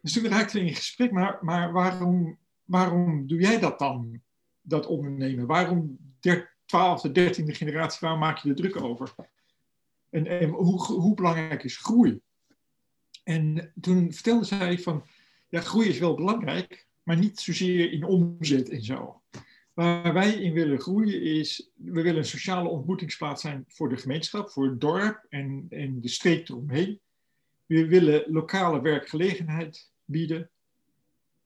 Dus 0.01 0.13
toen 0.13 0.27
raakten 0.27 0.59
we 0.59 0.65
in 0.65 0.75
gesprek, 0.75 1.11
maar, 1.11 1.37
maar 1.41 1.71
waarom, 1.71 2.37
waarom 2.63 3.27
doe 3.27 3.39
jij 3.39 3.59
dat 3.59 3.79
dan, 3.79 4.21
dat 4.61 4.85
ondernemen? 4.85 5.45
Waarom 5.45 5.97
de 6.19 6.47
twaalfde, 6.65 7.11
dertiende 7.11 7.53
generatie, 7.53 7.99
waarom 8.01 8.19
maak 8.19 8.37
je 8.37 8.49
er 8.49 8.55
druk 8.55 8.81
over? 8.81 9.13
En, 10.09 10.27
en 10.27 10.49
hoe, 10.49 10.83
hoe 10.85 11.15
belangrijk 11.15 11.63
is 11.63 11.77
groei? 11.77 12.21
En 13.23 13.73
toen 13.81 14.13
vertelde 14.13 14.45
zij 14.45 14.79
van, 14.79 15.05
ja, 15.49 15.61
groei 15.61 15.87
is 15.87 15.99
wel 15.99 16.15
belangrijk, 16.15 16.87
maar 17.03 17.17
niet 17.17 17.39
zozeer 17.39 17.91
in 17.91 18.03
omzet 18.03 18.69
en 18.69 18.83
zo. 18.83 19.21
Waar 19.73 20.13
wij 20.13 20.33
in 20.33 20.53
willen 20.53 20.79
groeien 20.79 21.21
is, 21.21 21.69
we 21.75 22.01
willen 22.01 22.17
een 22.17 22.25
sociale 22.25 22.69
ontmoetingsplaats 22.69 23.41
zijn 23.41 23.65
voor 23.67 23.89
de 23.89 23.97
gemeenschap, 23.97 24.49
voor 24.49 24.65
het 24.65 24.81
dorp 24.81 25.25
en, 25.29 25.65
en 25.69 26.01
de 26.01 26.07
streek 26.07 26.49
eromheen. 26.49 26.99
We 27.65 27.87
willen 27.87 28.23
lokale 28.27 28.81
werkgelegenheid 28.81 29.91
bieden. 30.05 30.49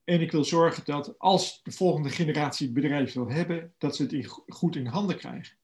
En 0.03 0.21
ik 0.21 0.31
wil 0.31 0.43
zorgen 0.43 0.85
dat 0.85 1.19
als 1.19 1.63
de 1.63 1.71
volgende 1.71 2.09
generatie 2.09 2.65
het 2.65 2.75
bedrijf 2.75 3.13
wil 3.13 3.29
hebben, 3.29 3.73
dat 3.77 3.95
ze 3.95 4.03
het 4.03 4.41
goed 4.47 4.75
in 4.75 4.85
handen 4.85 5.17
krijgen. 5.17 5.57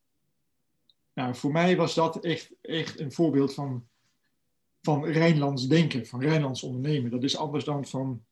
Nou, 1.13 1.35
voor 1.35 1.51
mij 1.51 1.75
was 1.75 1.95
dat 1.95 2.23
echt, 2.23 2.51
echt 2.61 2.99
een 2.99 3.11
voorbeeld 3.11 3.53
van, 3.53 3.87
van 4.83 5.05
Rijnlands 5.05 5.67
denken, 5.67 6.05
van 6.05 6.21
Rijnlands 6.21 6.63
ondernemen. 6.63 7.11
Dat 7.11 7.23
is 7.23 7.37
anders 7.37 7.63
dan 7.63 7.85
van 7.85 8.23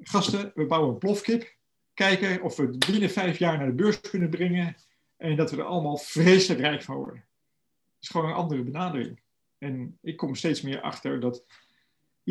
gasten, 0.00 0.52
we 0.54 0.66
bouwen 0.66 0.92
een 0.92 0.98
plofkip, 0.98 1.54
kijken 1.94 2.42
of 2.42 2.56
we 2.56 2.62
het 2.62 2.86
binnen 2.90 3.10
vijf 3.10 3.38
jaar 3.38 3.58
naar 3.58 3.66
de 3.66 3.72
beurs 3.72 4.00
kunnen 4.00 4.30
brengen 4.30 4.76
en 5.16 5.36
dat 5.36 5.50
we 5.50 5.56
er 5.56 5.62
allemaal 5.62 5.96
vreselijk 5.96 6.60
rijk 6.60 6.82
van 6.82 6.96
worden. 6.96 7.14
Dat 7.14 8.02
is 8.02 8.08
gewoon 8.08 8.28
een 8.28 8.36
andere 8.36 8.62
benadering. 8.62 9.20
En 9.58 9.98
ik 10.02 10.16
kom 10.16 10.34
steeds 10.34 10.60
meer 10.60 10.80
achter 10.80 11.20
dat 11.20 11.36
in 11.36 11.44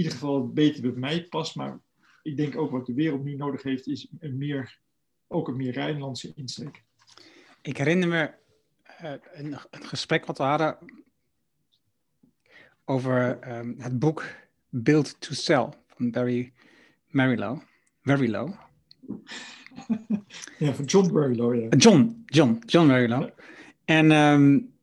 ieder 0.02 0.12
geval 0.12 0.42
het 0.42 0.54
beter 0.54 0.82
bij 0.82 0.92
mij 0.92 1.24
past. 1.24 1.56
Maar 1.56 1.80
ik 2.24 2.38
denk 2.38 2.58
ook 2.58 2.72
wat 2.72 2.86
de 2.86 2.94
wereld 2.94 3.24
nu 3.24 3.36
nodig 3.36 3.64
heeft, 3.64 3.88
is 3.88 4.08
een 4.20 4.38
meer, 4.38 4.80
ook 5.28 5.48
een 5.48 5.56
meer 5.56 5.72
Rijnlandse 5.72 6.32
insteek. 6.36 6.84
Ik 7.62 7.78
herinner 7.78 8.08
me 8.08 8.32
uh, 9.02 9.12
een, 9.34 9.58
een, 9.70 9.84
gesprek 9.84 10.26
wat 10.26 10.38
we 10.38 10.44
hadden 10.44 10.78
over 12.86 13.40
um, 13.58 13.76
het 13.78 14.00
boek 14.00 14.26
Build 14.70 15.16
to 15.20 15.34
Sell 15.34 15.70
van 15.88 16.12
Barry 16.12 16.52
Marilow. 17.08 17.62
Very 18.04 18.30
Low. 18.30 18.54
ja, 20.58 20.74
van 20.74 20.86
John 20.86 21.14
Marilow, 21.14 21.56
ja. 21.56 21.78
John, 21.78 22.24
John, 22.26 22.62
John 22.66 22.88
Marilow. 22.88 23.22
Ja. 23.22 23.34
En 23.86 24.12
um, 24.12 24.74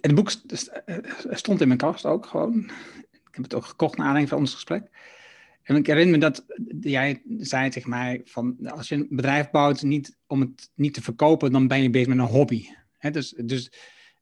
het 0.00 0.14
boek 0.14 0.32
stond 1.30 1.60
in 1.60 1.66
mijn 1.66 1.80
kast 1.80 2.04
ook 2.04 2.26
gewoon 2.26 2.70
heb 3.36 3.44
het 3.44 3.54
ook 3.54 3.64
gekocht 3.64 3.96
naar 3.96 4.06
aanleiding 4.06 4.28
van 4.28 4.38
ons 4.38 4.54
gesprek. 4.54 4.90
En 5.62 5.76
ik 5.76 5.86
herinner 5.86 6.14
me 6.14 6.18
dat 6.18 6.44
jij 6.80 7.22
zei 7.38 7.70
tegen 7.70 7.90
mij 7.90 8.20
van 8.24 8.56
als 8.66 8.88
je 8.88 8.94
een 8.94 9.06
bedrijf 9.10 9.50
bouwt 9.50 9.82
niet 9.82 10.16
om 10.26 10.40
het 10.40 10.70
niet 10.74 10.94
te 10.94 11.02
verkopen, 11.02 11.52
dan 11.52 11.68
ben 11.68 11.82
je 11.82 11.90
bezig 11.90 12.08
met 12.08 12.18
een 12.18 12.24
hobby. 12.24 12.66
He, 12.98 13.10
dus 13.10 13.34
dus, 13.44 13.72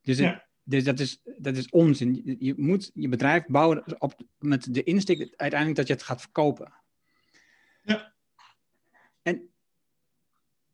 dus 0.02 0.22
dus 0.64 0.84
dat 0.84 1.00
is, 1.00 1.20
dat 1.38 1.56
is 1.56 1.70
onzin. 1.70 2.36
Je, 2.38 2.54
moet 2.56 2.90
je 2.94 3.08
bedrijf 3.08 3.46
bouwen 3.46 4.00
op, 4.00 4.14
met 4.38 4.74
de 4.74 4.82
insteek 4.82 5.34
uiteindelijk 5.36 5.76
dat 5.78 5.86
je 5.86 5.92
het 5.94 6.02
gaat 6.02 6.20
verkopen. 6.20 6.72
Ja. 7.82 8.12
En, 9.22 9.48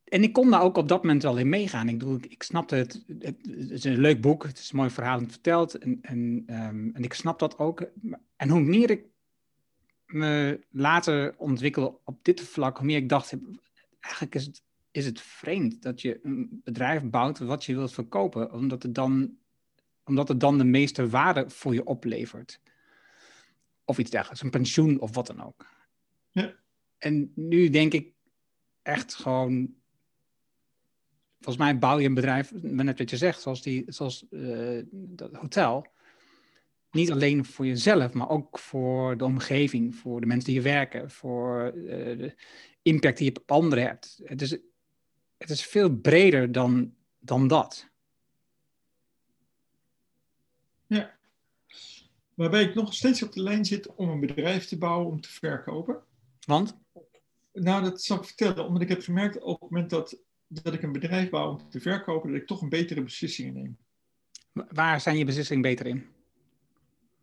en 0.04 0.22
ik 0.22 0.32
kon 0.32 0.50
daar 0.50 0.62
ook 0.62 0.76
op 0.76 0.88
dat 0.88 1.02
moment 1.02 1.22
wel 1.22 1.38
in 1.38 1.48
meegaan. 1.48 1.88
Ik 1.88 1.98
bedoel, 1.98 2.16
ik, 2.16 2.26
ik 2.26 2.42
snapte 2.42 2.74
het, 2.74 3.04
het, 3.18 3.36
het 3.46 3.70
is 3.70 3.84
een 3.84 4.00
leuk 4.00 4.20
boek, 4.20 4.42
het 4.42 4.58
is 4.58 4.70
een 4.70 4.78
mooi 4.78 4.90
verhaal 4.90 5.20
verteld 5.26 5.78
en, 5.78 5.98
en, 6.02 6.42
ehm, 6.46 6.90
en 6.92 7.02
ik 7.02 7.12
snap 7.12 7.38
dat 7.38 7.58
ook. 7.58 7.90
En 8.36 8.48
hoe 8.48 8.60
meer 8.60 8.90
ik 8.90 9.04
me 10.06 10.60
later 10.70 11.34
ontwikkel 11.38 12.00
op 12.04 12.24
dit 12.24 12.40
vlak, 12.40 12.76
hoe 12.76 12.86
meer 12.86 12.96
ik 12.96 13.08
dacht, 13.08 13.36
eigenlijk 14.00 14.34
is 14.34 14.46
het, 14.46 14.62
is 14.90 15.04
het 15.04 15.20
vreemd 15.20 15.82
dat 15.82 16.00
je 16.00 16.20
een 16.22 16.60
bedrijf 16.64 17.02
bouwt 17.02 17.38
wat 17.38 17.64
je 17.64 17.74
wilt 17.74 17.92
verkopen, 17.92 18.52
omdat 18.52 18.82
het 18.82 18.94
dan, 18.94 19.36
omdat 20.10 20.28
het 20.28 20.40
dan 20.40 20.58
de 20.58 20.64
meeste 20.64 21.08
waarde 21.08 21.50
voor 21.50 21.74
je 21.74 21.84
oplevert. 21.84 22.60
Of 23.84 23.98
iets 23.98 24.10
dergelijks, 24.10 24.42
een 24.42 24.50
pensioen 24.50 25.00
of 25.00 25.14
wat 25.14 25.26
dan 25.26 25.42
ook. 25.42 25.66
Ja. 26.30 26.54
En 26.98 27.32
nu 27.34 27.68
denk 27.68 27.92
ik 27.92 28.12
echt 28.82 29.14
gewoon, 29.14 29.74
volgens 31.40 31.64
mij 31.64 31.78
bouw 31.78 31.98
je 31.98 32.06
een 32.06 32.14
bedrijf, 32.14 32.52
net 32.62 32.98
wat 32.98 33.10
je 33.10 33.16
zegt, 33.16 33.40
zoals, 33.40 33.62
die, 33.62 33.84
zoals 33.86 34.26
uh, 34.30 34.82
dat 34.90 35.34
hotel 35.34 35.86
niet 36.90 37.10
alleen 37.10 37.44
voor 37.44 37.66
jezelf, 37.66 38.12
maar 38.12 38.28
ook 38.28 38.58
voor 38.58 39.16
de 39.16 39.24
omgeving, 39.24 39.94
voor 39.94 40.20
de 40.20 40.26
mensen 40.26 40.46
die 40.46 40.60
hier 40.60 40.70
werken, 40.72 41.10
voor 41.10 41.72
uh, 41.74 41.84
de 42.18 42.34
impact 42.82 43.18
die 43.18 43.32
je 43.32 43.40
op 43.40 43.50
anderen 43.50 43.84
hebt. 43.84 44.20
Het 44.24 44.42
is, 44.42 44.50
het 45.36 45.50
is 45.50 45.64
veel 45.64 45.96
breder 45.96 46.52
dan, 46.52 46.94
dan 47.18 47.48
dat. 47.48 47.89
Ja. 50.90 51.14
Waarbij 52.34 52.62
ik 52.62 52.74
nog 52.74 52.94
steeds 52.94 53.22
op 53.22 53.32
de 53.32 53.42
lijn 53.42 53.64
zit 53.64 53.94
om 53.94 54.08
een 54.08 54.20
bedrijf 54.20 54.66
te 54.66 54.78
bouwen 54.78 55.06
om 55.06 55.20
te 55.20 55.28
verkopen. 55.28 56.02
Want? 56.46 56.78
Nou, 57.52 57.82
dat 57.82 58.02
zal 58.02 58.16
ik 58.16 58.24
vertellen, 58.24 58.66
omdat 58.66 58.82
ik 58.82 58.88
heb 58.88 59.02
gemerkt 59.02 59.42
op 59.42 59.60
het 59.60 59.70
moment 59.70 59.90
dat, 59.90 60.22
dat 60.46 60.74
ik 60.74 60.82
een 60.82 60.92
bedrijf 60.92 61.30
bouw 61.30 61.50
om 61.50 61.70
te 61.70 61.80
verkopen, 61.80 62.30
dat 62.30 62.40
ik 62.40 62.46
toch 62.46 62.62
een 62.62 62.68
betere 62.68 63.02
beslissingen 63.02 63.54
neem. 63.54 63.78
Waar 64.52 65.00
zijn 65.00 65.16
je 65.16 65.24
beslissingen 65.24 65.62
beter 65.62 65.86
in? 65.86 66.06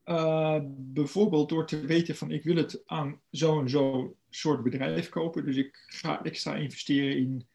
Uh, 0.05 0.59
bijvoorbeeld 0.67 1.49
door 1.49 1.67
te 1.67 1.85
weten 1.85 2.15
van 2.15 2.31
ik 2.31 2.43
wil 2.43 2.55
het 2.55 2.81
aan 2.85 3.21
zo 3.31 3.59
en 3.59 3.69
zo 3.69 4.15
soort 4.29 4.63
bedrijf 4.63 5.09
kopen. 5.09 5.45
Dus 5.45 5.55
ik 5.55 5.83
ga 5.87 6.23
extra 6.23 6.55
investeren 6.55 7.17
in, 7.17 7.47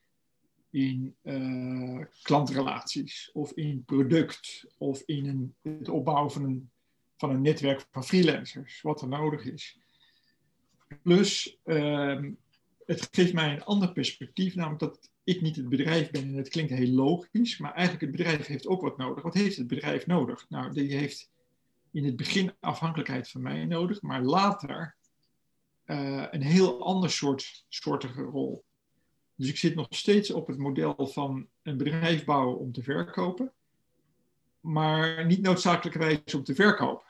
in 0.72 1.14
uh, 1.22 2.04
klantrelaties 2.22 3.30
of 3.32 3.52
in 3.52 3.84
product 3.84 4.66
of 4.78 5.02
in 5.06 5.54
het 5.62 5.88
opbouwen 5.88 6.32
van 6.32 6.44
een, 6.44 6.70
van 7.16 7.30
een 7.30 7.42
netwerk 7.42 7.86
van 7.90 8.04
freelancers, 8.04 8.82
wat 8.82 9.02
er 9.02 9.08
nodig 9.08 9.44
is. 9.44 9.78
Plus, 11.02 11.58
uh, 11.64 12.22
het 12.86 13.08
geeft 13.10 13.32
mij 13.32 13.52
een 13.52 13.64
ander 13.64 13.92
perspectief, 13.92 14.54
namelijk 14.54 14.80
dat 14.80 15.10
ik 15.24 15.40
niet 15.40 15.56
het 15.56 15.68
bedrijf 15.68 16.10
ben 16.10 16.22
en 16.22 16.34
het 16.34 16.48
klinkt 16.48 16.72
heel 16.72 16.92
logisch, 16.92 17.58
maar 17.58 17.72
eigenlijk 17.72 18.00
het 18.00 18.22
bedrijf 18.22 18.46
heeft 18.46 18.66
ook 18.66 18.80
wat 18.80 18.96
nodig. 18.96 19.22
Wat 19.22 19.34
heeft 19.34 19.56
het 19.56 19.66
bedrijf 19.66 20.06
nodig? 20.06 20.46
Nou, 20.48 20.72
die 20.72 20.96
heeft 20.96 21.30
in 21.90 22.04
het 22.04 22.16
begin 22.16 22.52
afhankelijkheid 22.60 23.28
van 23.28 23.42
mij 23.42 23.64
nodig, 23.64 24.02
maar 24.02 24.22
later 24.22 24.96
uh, 25.86 26.26
een 26.30 26.42
heel 26.42 26.84
ander 26.84 27.10
soort 27.10 27.64
soortige 27.68 28.22
rol. 28.22 28.64
Dus 29.42 29.50
ik 29.50 29.58
zit 29.58 29.74
nog 29.74 29.86
steeds 29.90 30.30
op 30.30 30.46
het 30.46 30.58
model 30.58 31.06
van 31.06 31.46
een 31.62 31.76
bedrijf 31.76 32.24
bouwen 32.24 32.58
om 32.58 32.72
te 32.72 32.82
verkopen, 32.82 33.52
maar 34.60 35.26
niet 35.26 35.42
noodzakelijkerwijs 35.42 36.34
om 36.34 36.44
te 36.44 36.54
verkopen. 36.54 37.06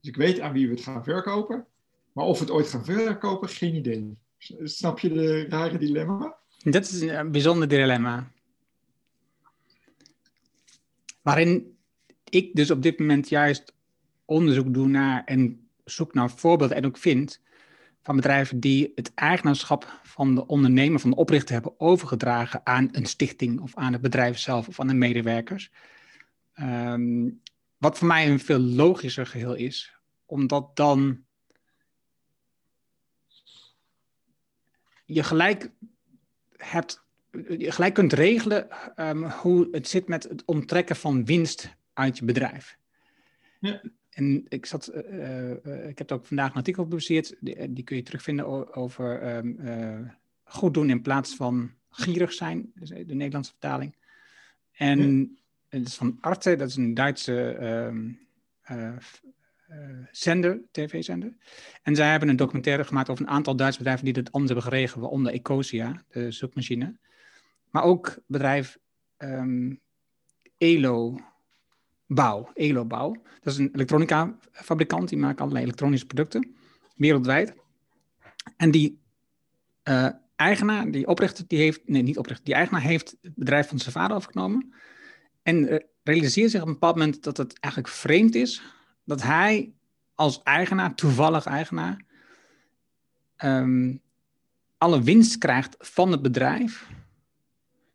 Dus 0.00 0.10
ik 0.10 0.16
weet 0.16 0.40
aan 0.40 0.52
wie 0.52 0.66
we 0.66 0.74
het 0.74 0.82
gaan 0.82 1.04
verkopen, 1.04 1.66
maar 2.12 2.24
of 2.24 2.38
we 2.38 2.44
het 2.44 2.52
ooit 2.52 2.68
gaan 2.68 2.84
verkopen, 2.84 3.48
geen 3.48 3.74
idee. 3.74 4.16
Snap 4.62 4.98
je 4.98 5.08
de 5.08 5.46
rare 5.48 5.78
dilemma? 5.78 6.36
Dat 6.58 6.82
is 6.82 7.00
een 7.00 7.30
bijzonder 7.30 7.68
dilemma. 7.68 8.30
Waarin 11.22 11.76
ik 12.28 12.54
dus 12.54 12.70
op 12.70 12.82
dit 12.82 12.98
moment 12.98 13.28
juist 13.28 13.74
onderzoek 14.24 14.74
doe 14.74 14.88
naar 14.88 15.24
en 15.24 15.68
zoek 15.84 16.14
naar 16.14 16.30
voorbeelden 16.30 16.76
en 16.76 16.86
ook 16.86 16.98
vind 16.98 17.40
van 18.02 18.16
bedrijven 18.16 18.60
die 18.60 18.92
het 18.94 19.14
eigenaarschap 19.14 20.00
van 20.02 20.34
de 20.34 20.46
ondernemer, 20.46 21.00
van 21.00 21.10
de 21.10 21.16
oprichter 21.16 21.54
hebben 21.54 21.80
overgedragen 21.80 22.60
aan 22.64 22.88
een 22.92 23.06
stichting 23.06 23.60
of 23.60 23.76
aan 23.76 23.92
het 23.92 24.02
bedrijf 24.02 24.38
zelf 24.38 24.68
of 24.68 24.80
aan 24.80 24.86
de 24.86 24.94
medewerkers. 24.94 25.70
Um, 26.60 27.40
wat 27.76 27.98
voor 27.98 28.06
mij 28.06 28.30
een 28.30 28.40
veel 28.40 28.58
logischer 28.58 29.26
geheel 29.26 29.54
is, 29.54 29.96
omdat 30.26 30.76
dan 30.76 31.24
je 35.04 35.22
gelijk 35.22 35.70
hebt, 36.56 37.04
je 37.58 37.70
gelijk 37.70 37.94
kunt 37.94 38.12
regelen 38.12 38.68
um, 38.96 39.24
hoe 39.24 39.68
het 39.70 39.88
zit 39.88 40.08
met 40.08 40.22
het 40.22 40.44
onttrekken 40.44 40.96
van 40.96 41.24
winst 41.24 41.76
uit 41.92 42.18
je 42.18 42.24
bedrijf. 42.24 42.78
Ja. 43.60 43.82
En 44.12 44.44
ik, 44.48 44.66
zat, 44.66 44.92
uh, 44.94 45.50
uh, 45.50 45.88
ik 45.88 45.98
heb 45.98 46.12
ook 46.12 46.26
vandaag 46.26 46.50
een 46.50 46.56
artikel 46.56 46.82
gepubliceerd, 46.82 47.36
die, 47.40 47.72
die 47.72 47.84
kun 47.84 47.96
je 47.96 48.02
terugvinden 48.02 48.74
over 48.74 49.36
um, 49.36 49.58
uh, 49.60 50.08
goed 50.44 50.74
doen 50.74 50.90
in 50.90 51.02
plaats 51.02 51.36
van 51.36 51.70
gierig 51.90 52.32
zijn, 52.32 52.72
dus 52.74 52.88
de 52.88 53.14
Nederlandse 53.14 53.50
vertaling. 53.50 53.96
En 54.72 55.30
het 55.68 55.86
is 55.86 55.94
van 55.94 56.18
Arte, 56.20 56.56
dat 56.56 56.68
is 56.68 56.76
een 56.76 56.94
Duitse 56.94 57.56
um, 57.62 58.20
zender, 60.10 60.60
tv-zender. 60.70 61.34
En 61.82 61.96
zij 61.96 62.10
hebben 62.10 62.28
een 62.28 62.36
documentaire 62.36 62.84
gemaakt 62.84 63.08
over 63.08 63.24
een 63.24 63.30
aantal 63.30 63.56
Duitse 63.56 63.78
bedrijven 63.78 64.04
die 64.04 64.14
dit 64.14 64.32
anders 64.32 64.52
hebben 64.52 64.72
geregeld, 64.72 65.00
waaronder 65.00 65.32
Ecosia, 65.32 66.04
de 66.08 66.30
zoekmachine. 66.30 66.96
Maar 67.70 67.82
ook 67.82 68.18
bedrijf 68.26 68.78
um, 69.18 69.80
Elo, 70.58 71.18
Bouw, 72.14 72.50
Elo. 72.54 72.86
Dat 72.86 73.52
is 73.52 73.58
een 73.58 73.70
elektronica 73.74 74.36
fabrikant, 74.52 75.08
die 75.08 75.18
maakt 75.18 75.40
allerlei 75.40 75.64
elektronische 75.64 76.06
producten, 76.06 76.54
wereldwijd. 76.96 77.54
En 78.56 78.70
die 78.70 79.00
uh, 79.88 80.08
eigenaar, 80.36 80.90
die 80.90 81.06
oprichter, 81.06 81.44
die 81.46 81.58
heeft, 81.58 81.80
nee 81.86 82.02
niet 82.02 82.18
oprichter, 82.18 82.44
die 82.44 82.54
eigenaar 82.54 82.82
heeft 82.82 83.16
het 83.22 83.34
bedrijf 83.34 83.68
van 83.68 83.78
zijn 83.78 83.92
vader 83.92 84.16
overgenomen. 84.16 84.74
En 85.42 85.72
uh, 85.72 85.78
realiseert 86.02 86.50
zich 86.50 86.60
op 86.60 86.66
een 86.66 86.72
bepaald 86.72 86.96
moment 86.96 87.22
dat 87.22 87.36
het 87.36 87.58
eigenlijk 87.60 87.94
vreemd 87.94 88.34
is 88.34 88.62
dat 89.04 89.22
hij 89.22 89.72
als 90.14 90.42
eigenaar, 90.42 90.94
toevallig 90.94 91.44
eigenaar, 91.44 92.04
um, 93.44 94.00
alle 94.78 95.02
winst 95.02 95.38
krijgt 95.38 95.76
van 95.78 96.12
het 96.12 96.22
bedrijf, 96.22 96.88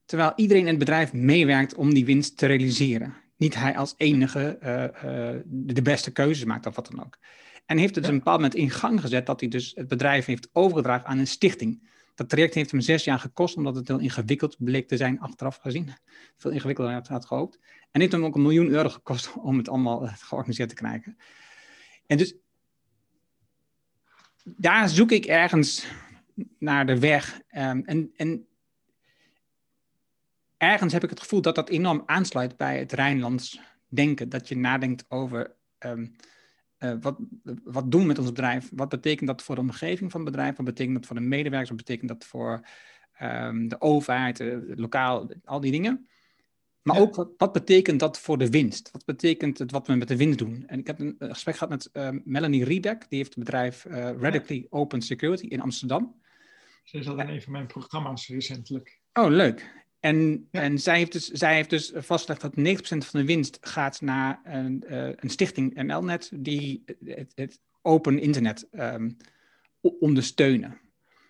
terwijl 0.06 0.34
iedereen 0.36 0.63
in 0.63 0.69
het 0.69 0.80
bedrijf 0.80 1.13
meewerkt 1.13 1.75
om 1.75 1.93
die 1.93 2.06
winst 2.06 2.38
te 2.38 2.45
realiseren 2.45 3.13
niet 3.38 3.56
hij 3.56 3.78
als 3.78 3.93
enige 3.97 4.58
uh, 4.63 4.84
uh, 4.84 5.41
de 5.45 5.82
beste 5.82 6.12
keuzes 6.12 6.45
maakt 6.45 6.65
of 6.65 6.76
wat 6.76 6.91
dan 6.91 7.06
ook. 7.06 7.17
En 7.65 7.78
heeft 7.78 7.95
het 7.95 8.04
dus 8.04 8.13
een 8.13 8.19
bepaald 8.19 8.41
moment 8.41 8.56
in 8.56 8.69
gang 8.69 9.02
gezet 9.02 9.26
dat 9.26 9.39
hij 9.39 9.50
dus 9.50 9.71
het 9.76 9.88
bedrijf 9.88 10.26
heeft 10.26 10.50
overgedragen 10.54 11.08
aan 11.08 11.17
een 11.17 11.28
stichting. 11.28 11.89
Dat 12.15 12.30
traject 12.30 12.54
heeft 12.54 12.71
hem 12.71 12.82
zes 12.82 13.04
jaar 13.04 13.19
gekost, 13.19 13.58
omdat 13.58 13.76
het 13.76 13.88
heel 13.88 14.00
ingewikkeld 14.00 14.56
bleek 14.60 14.88
te 14.88 14.97
zijn 14.97 15.19
achteraf 15.19 15.58
gezien. 15.58 15.89
Veel 16.38 16.52
ingewikkelder 16.52 16.93
dan 16.93 17.04
hij 17.04 17.15
had 17.15 17.26
gehoopt. 17.26 17.60
En 17.91 18.00
heeft 18.00 18.12
hem 18.12 18.26
ook 18.26 18.36
een 18.36 18.41
miljoen 18.41 18.69
euro 18.69 18.89
gekost 18.89 19.34
om 19.50 19.58
het 19.58 19.69
allemaal 19.69 20.08
georganiseerd 20.08 20.69
te 20.69 20.76
krijgen. 20.76 21.17
En 22.06 22.17
dus 22.17 22.36
daar 24.43 24.89
zoek 24.89 25.12
ik 25.12 25.26
ergens 25.26 25.88
naar 26.60 26.86
de 26.86 27.00
weg. 27.00 27.41
Um, 27.52 27.84
en, 27.86 28.12
en 28.15 28.46
ergens 30.58 30.93
heb 30.93 31.04
ik 31.04 31.10
het 31.10 31.20
gevoel 31.20 31.41
dat 31.41 31.56
dat 31.56 31.70
enorm 31.70 32.04
aansluit 32.06 32.58
bij 32.58 32.80
het 32.80 32.91
Rijnlands 32.91 33.60
denken. 33.88 34.30
Dat 34.30 34.48
je 34.48 34.58
nadenkt 34.58 35.06
over 35.08 35.56
um, 35.80 36.15
uh, 36.80 36.93
wat, 37.02 37.17
wat 37.63 37.91
doen 37.91 38.02
we 38.02 38.08
met 38.08 38.17
ons 38.17 38.28
bedrijf? 38.28 38.70
Wat 38.74 38.89
betekent 38.89 39.28
dat 39.28 39.41
voor 39.41 39.56
de 39.56 39.62
omgeving 39.62 40.12
van 40.12 40.22
het 40.22 40.32
bedrijf? 40.32 40.56
Wat 40.56 40.65
betekent 40.65 40.96
dat 40.96 41.06
voor 41.06 41.15
de 41.15 41.22
medewerkers? 41.22 41.70
Wat 41.70 41.78
betekent 41.78 42.10
dat 42.10 42.26
voor 42.26 42.67
um, 43.22 43.67
de 43.67 43.82
overheid, 43.82 44.38
de, 44.38 44.74
lokaal, 44.76 45.30
al 45.46 45.60
die 45.60 45.72
dingen? 45.72 46.08
Maar 46.82 46.96
ja. 46.96 47.02
ook 47.02 47.15
wat, 47.15 47.30
wat, 47.38 47.52
betekent 47.52 48.00
dat 48.00 48.20
voor 48.20 48.38
de 48.38 48.50
winst? 48.50 48.91
Wat 48.91 49.06
betekent 49.06 49.58
het 49.58 49.72
wat 49.72 49.88
we 49.88 49.96
met 49.96 50.08
de 50.08 50.17
winst 50.17 50.38
doen? 50.38 50.63
En 50.67 50.80
ik 50.80 50.88
heb 50.88 51.00
een, 51.00 51.15
een 51.20 51.34
gesprek 51.34 51.56
gehad 51.56 51.70
met 51.70 51.89
uh, 51.93 52.10
Melanie 52.24 52.63
Riebeck, 52.63 53.06
die 53.10 53.17
heeft 53.17 53.36
het 53.36 53.43
bedrijf 53.43 53.86
uh, 53.86 53.93
Radically 53.93 54.60
ja. 54.62 54.67
Open 54.70 55.02
Security 55.02 55.46
in 55.46 55.62
Amsterdam. 55.62 56.22
Ze 56.84 57.04
zat 57.04 57.20
in 57.20 57.30
een 57.30 57.41
van 57.41 57.52
mijn 57.52 57.67
programma's 57.67 58.28
recentelijk. 58.28 59.00
Oh, 59.13 59.30
leuk. 59.30 59.86
En, 59.99 60.47
ja. 60.51 60.62
en 60.62 60.79
zij, 60.79 60.97
heeft 60.97 61.12
dus, 61.12 61.27
zij 61.27 61.55
heeft 61.55 61.69
dus 61.69 61.91
vastgelegd 61.95 62.41
dat 62.41 62.53
90% 62.57 63.07
van 63.07 63.19
de 63.19 63.25
winst 63.25 63.57
gaat 63.62 64.01
naar 64.01 64.39
een, 64.43 64.83
uh, 64.89 65.10
een 65.15 65.29
stichting 65.29 65.83
NLNet 65.83 66.31
die 66.33 66.83
het, 67.05 67.31
het 67.36 67.60
open 67.81 68.19
internet 68.19 68.67
um, 68.71 69.17
ondersteunen. 69.81 70.79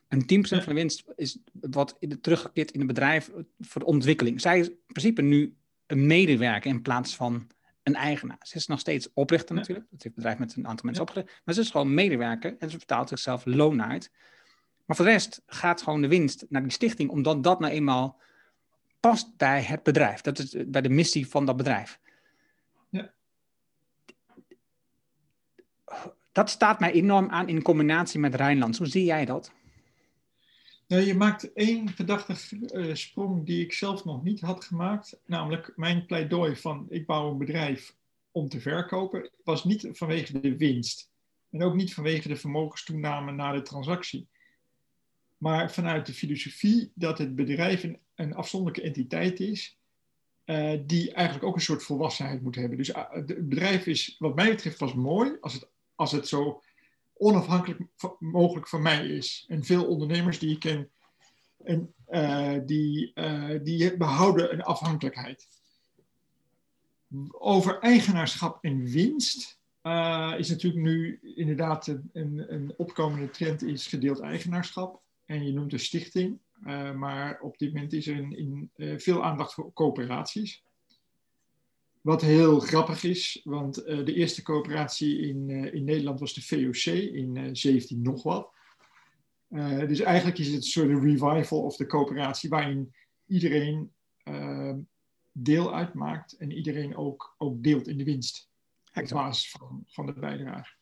En 0.08 0.22
10% 0.22 0.26
ja. 0.26 0.40
van 0.40 0.64
de 0.66 0.74
winst 0.74 1.04
is 1.16 1.38
wat 1.52 1.98
teruggekeerd 2.22 2.72
in 2.72 2.80
het 2.80 2.88
bedrijf 2.88 3.32
voor 3.60 3.82
de 3.82 3.88
ontwikkeling. 3.88 4.42
Zij 4.42 4.60
is 4.60 4.68
in 4.70 4.78
principe 4.88 5.22
nu 5.22 5.56
een 5.86 6.08
medewerker 6.08 6.72
in 6.72 6.82
plaats 6.82 7.16
van 7.16 7.48
een 7.84 7.96
eigenaar. 7.96 8.38
Ze 8.42 8.56
is 8.56 8.68
nog 8.68 8.80
steeds 8.80 9.10
oprichter 9.14 9.56
natuurlijk. 9.56 9.88
Het 9.92 10.04
heeft 10.04 10.16
bedrijf 10.16 10.38
met 10.38 10.56
een 10.56 10.68
aantal 10.68 10.86
mensen 10.86 11.04
opgericht. 11.04 11.42
Maar 11.46 11.54
ze 11.56 11.62
is 11.62 11.70
gewoon 11.70 11.94
medewerker 11.94 12.56
en 12.60 12.70
ze 12.70 12.78
betaalt 12.78 13.10
zichzelf 13.10 13.46
loon 13.46 13.84
uit. 13.84 14.12
Maar 14.86 14.96
voor 14.96 15.06
de 15.06 15.12
rest 15.12 15.42
gaat 15.46 15.82
gewoon 15.82 16.02
de 16.02 16.08
winst 16.08 16.46
naar 16.50 16.62
die 16.62 16.72
stichting, 16.72 17.10
omdat 17.10 17.44
dat 17.44 17.60
nou 17.60 17.74
eenmaal 17.74 18.20
past 19.00 19.38
bij 19.38 19.64
het 19.64 19.84
bedrijf. 19.84 20.22
Dat 20.22 20.40
is 20.40 20.56
bij 20.68 20.82
de 20.82 20.90
missie 20.90 21.28
van 21.28 21.46
dat 21.46 21.58
bedrijf. 21.58 22.00
Ja. 22.90 23.14
Dat 26.32 26.50
staat 26.50 26.80
mij 26.80 26.92
enorm 26.92 27.30
aan 27.30 27.50
in 27.50 27.62
combinatie 27.62 28.20
met 28.20 28.36
Rijnland. 28.36 28.78
Hoe 28.78 28.88
zie 28.88 29.04
jij 29.04 29.26
dat? 29.26 29.52
Nou, 30.88 31.02
je 31.02 31.16
maakt 31.16 31.54
één 31.54 31.90
gedachte 31.90 32.36
uh, 32.74 32.96
sprong 32.96 33.46
die 33.46 33.64
ik 33.64 33.74
zelf 33.74 34.06
nog 34.06 34.24
niet 34.24 34.42
had 34.42 34.66
gemaakt. 34.66 35.20
Namelijk 35.26 35.74
mijn 35.76 36.06
pleidooi 36.06 36.56
van 36.56 36.86
ik 36.90 37.06
bouw 37.06 37.32
een 37.32 37.38
bedrijf 37.38 37.96
om 38.32 38.50
te 38.50 38.60
verkopen. 38.60 39.32
was 39.44 39.64
niet 39.64 39.88
vanwege 39.92 40.40
de 40.40 40.58
winst. 40.58 41.10
En 41.50 41.64
ook 41.64 41.76
niet 41.76 41.94
vanwege 41.94 42.28
de 42.28 42.36
vermogenstoename 42.36 43.32
na 43.32 43.52
de 43.52 43.62
transactie. 43.62 44.28
Maar 45.38 45.72
vanuit 45.72 46.06
de 46.06 46.14
filosofie 46.14 46.92
dat 46.94 47.18
het 47.18 47.36
bedrijf 47.36 47.84
een, 47.84 48.00
een 48.18 48.36
afzonderlijke 48.36 48.88
entiteit 48.88 49.40
is. 49.40 49.78
Uh, 50.46 50.80
die 50.86 51.14
eigenlijk 51.14 51.46
ook 51.46 51.56
een 51.56 51.62
soort 51.62 51.84
volwassenheid 51.84 52.42
moet 52.42 52.56
hebben. 52.56 52.78
Dus 52.78 52.90
uh, 52.90 53.12
het 53.12 53.50
bedrijf 53.50 53.86
is, 53.86 54.16
wat 54.20 54.36
mij 54.36 54.50
betreft, 54.50 54.78
pas 54.78 54.94
mooi 54.94 55.38
als 55.42 55.54
het, 55.54 55.70
als 55.96 56.12
het 56.12 56.28
zo 56.28 56.62
onafhankelijk 57.14 57.80
mogelijk 58.20 58.68
van 58.68 58.82
mij 58.82 59.08
is. 59.08 59.46
En 59.48 59.64
veel 59.64 59.86
ondernemers 59.86 60.40
die 60.40 60.52
ik 60.52 60.60
ken, 60.60 60.90
en, 61.64 61.94
uh, 62.10 62.58
die, 62.66 63.14
die 63.64 63.98
behouden 63.98 64.54
een 64.54 64.64
afhankelijkheid. 64.64 65.48
Over 67.32 67.80
eigenaarschap 67.80 68.64
en 68.64 68.84
winst 68.84 69.60
is 70.38 70.50
natuurlijk 70.50 70.84
nu 70.84 71.20
inderdaad 71.36 71.88
een, 71.88 72.10
een, 72.54 72.74
opkomende 72.78 73.30
trend 73.30 73.62
is 73.64 73.88
gedeeld 73.88 74.20
eigenaarschap. 74.20 75.02
En 75.26 75.46
je 75.46 75.54
noemt 75.54 75.74
een 75.74 75.80
stichting, 75.80 76.40
maar 76.96 77.40
op 77.42 77.58
dit 77.58 77.74
moment 77.74 77.94
is 77.94 78.08
er 78.08 78.38
in, 78.38 78.72
veel 78.76 79.24
aandacht 79.24 79.54
voor 79.54 79.74
coöperaties. 79.74 80.64
Wat 82.02 82.22
heel 82.22 82.60
grappig 82.60 83.04
is, 83.04 83.42
want 83.44 83.88
uh, 83.88 84.06
de 84.06 84.14
eerste 84.14 84.42
coöperatie 84.42 85.20
in, 85.20 85.50
in 85.74 85.84
Nederland 85.84 86.20
was 86.20 86.34
de 86.34 86.44
VOC 86.44 86.94
in 86.94 87.36
uh, 87.36 87.46
eh, 87.46 87.50
17 87.54 88.02
nog 88.02 88.24
wat. 88.24 88.52
dus 89.88 90.00
eigenlijk 90.00 90.38
is 90.38 90.48
het 90.48 90.56
een 90.56 90.62
soort 90.62 91.04
revival 91.04 91.64
of 91.64 91.76
de 91.76 91.86
coöperatie 91.86 92.50
waarin 92.50 92.94
iedereen 93.26 93.92
deel 95.32 95.76
uitmaakt 95.76 96.38
en 96.38 96.52
iedereen 96.52 96.96
ook, 96.96 97.36
ook 97.38 97.64
deelt 97.64 97.88
in 97.88 97.98
de 97.98 98.04
winst. 98.04 98.50
Op 98.94 99.10
basis 99.10 99.52
van, 99.52 99.84
van 99.88 100.06
de 100.06 100.14
bijdrage. 100.14 100.76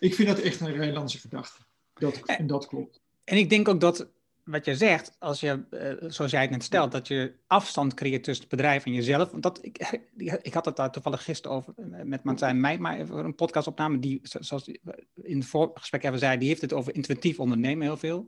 Ik 0.00 0.14
vind 0.14 0.28
dat 0.28 0.38
echt 0.38 0.60
een 0.60 0.72
Rijnlandse 0.72 1.18
gedachte. 1.18 1.62
Dat, 1.94 2.18
en 2.18 2.46
dat 2.46 2.66
klopt. 2.66 3.00
En 3.24 3.36
ik 3.36 3.50
denk 3.50 3.68
ook 3.68 3.80
dat 3.80 4.08
wat 4.50 4.64
je 4.64 4.76
zegt, 4.76 5.16
als 5.18 5.40
je, 5.40 5.64
uh, 5.70 6.10
zoals 6.10 6.30
jij 6.30 6.40
het 6.40 6.50
net 6.50 6.62
stelt, 6.62 6.92
dat 6.92 7.08
je 7.08 7.34
afstand 7.46 7.94
creëert 7.94 8.24
tussen 8.24 8.44
het 8.44 8.56
bedrijf 8.56 8.84
en 8.84 8.92
jezelf. 8.92 9.30
Want 9.30 9.42
dat, 9.42 9.58
ik, 9.62 10.02
ik 10.42 10.54
had 10.54 10.64
het 10.64 10.76
daar 10.76 10.92
toevallig 10.92 11.24
gisteren 11.24 11.56
over 11.56 11.74
eh, 11.76 12.02
met 12.02 12.24
Martijn 12.24 12.60
Meij, 12.60 12.78
maar 12.78 12.98
een 12.98 13.34
podcastopname 13.34 13.98
die, 13.98 14.20
zoals 14.22 14.68
in 15.14 15.38
het 15.38 15.46
voorgesprek 15.46 16.04
even 16.04 16.18
zei, 16.18 16.38
die 16.38 16.48
heeft 16.48 16.60
het 16.60 16.72
over 16.72 16.94
intuïtief 16.94 17.40
ondernemen 17.40 17.86
heel 17.86 17.96
veel. 17.96 18.26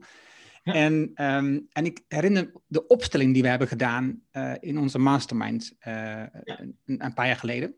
En, 0.63 0.93
um, 0.93 1.67
en 1.71 1.85
ik 1.85 2.03
herinner 2.07 2.51
de 2.67 2.87
opstelling 2.87 3.33
die 3.33 3.41
we 3.41 3.47
hebben 3.47 3.67
gedaan 3.67 4.21
uh, 4.31 4.53
in 4.59 4.79
onze 4.79 4.99
mastermind 4.99 5.75
uh, 5.87 6.23
een, 6.43 6.77
een, 6.85 7.13
paar 7.13 7.25
jaar 7.25 7.35
geleden. 7.35 7.75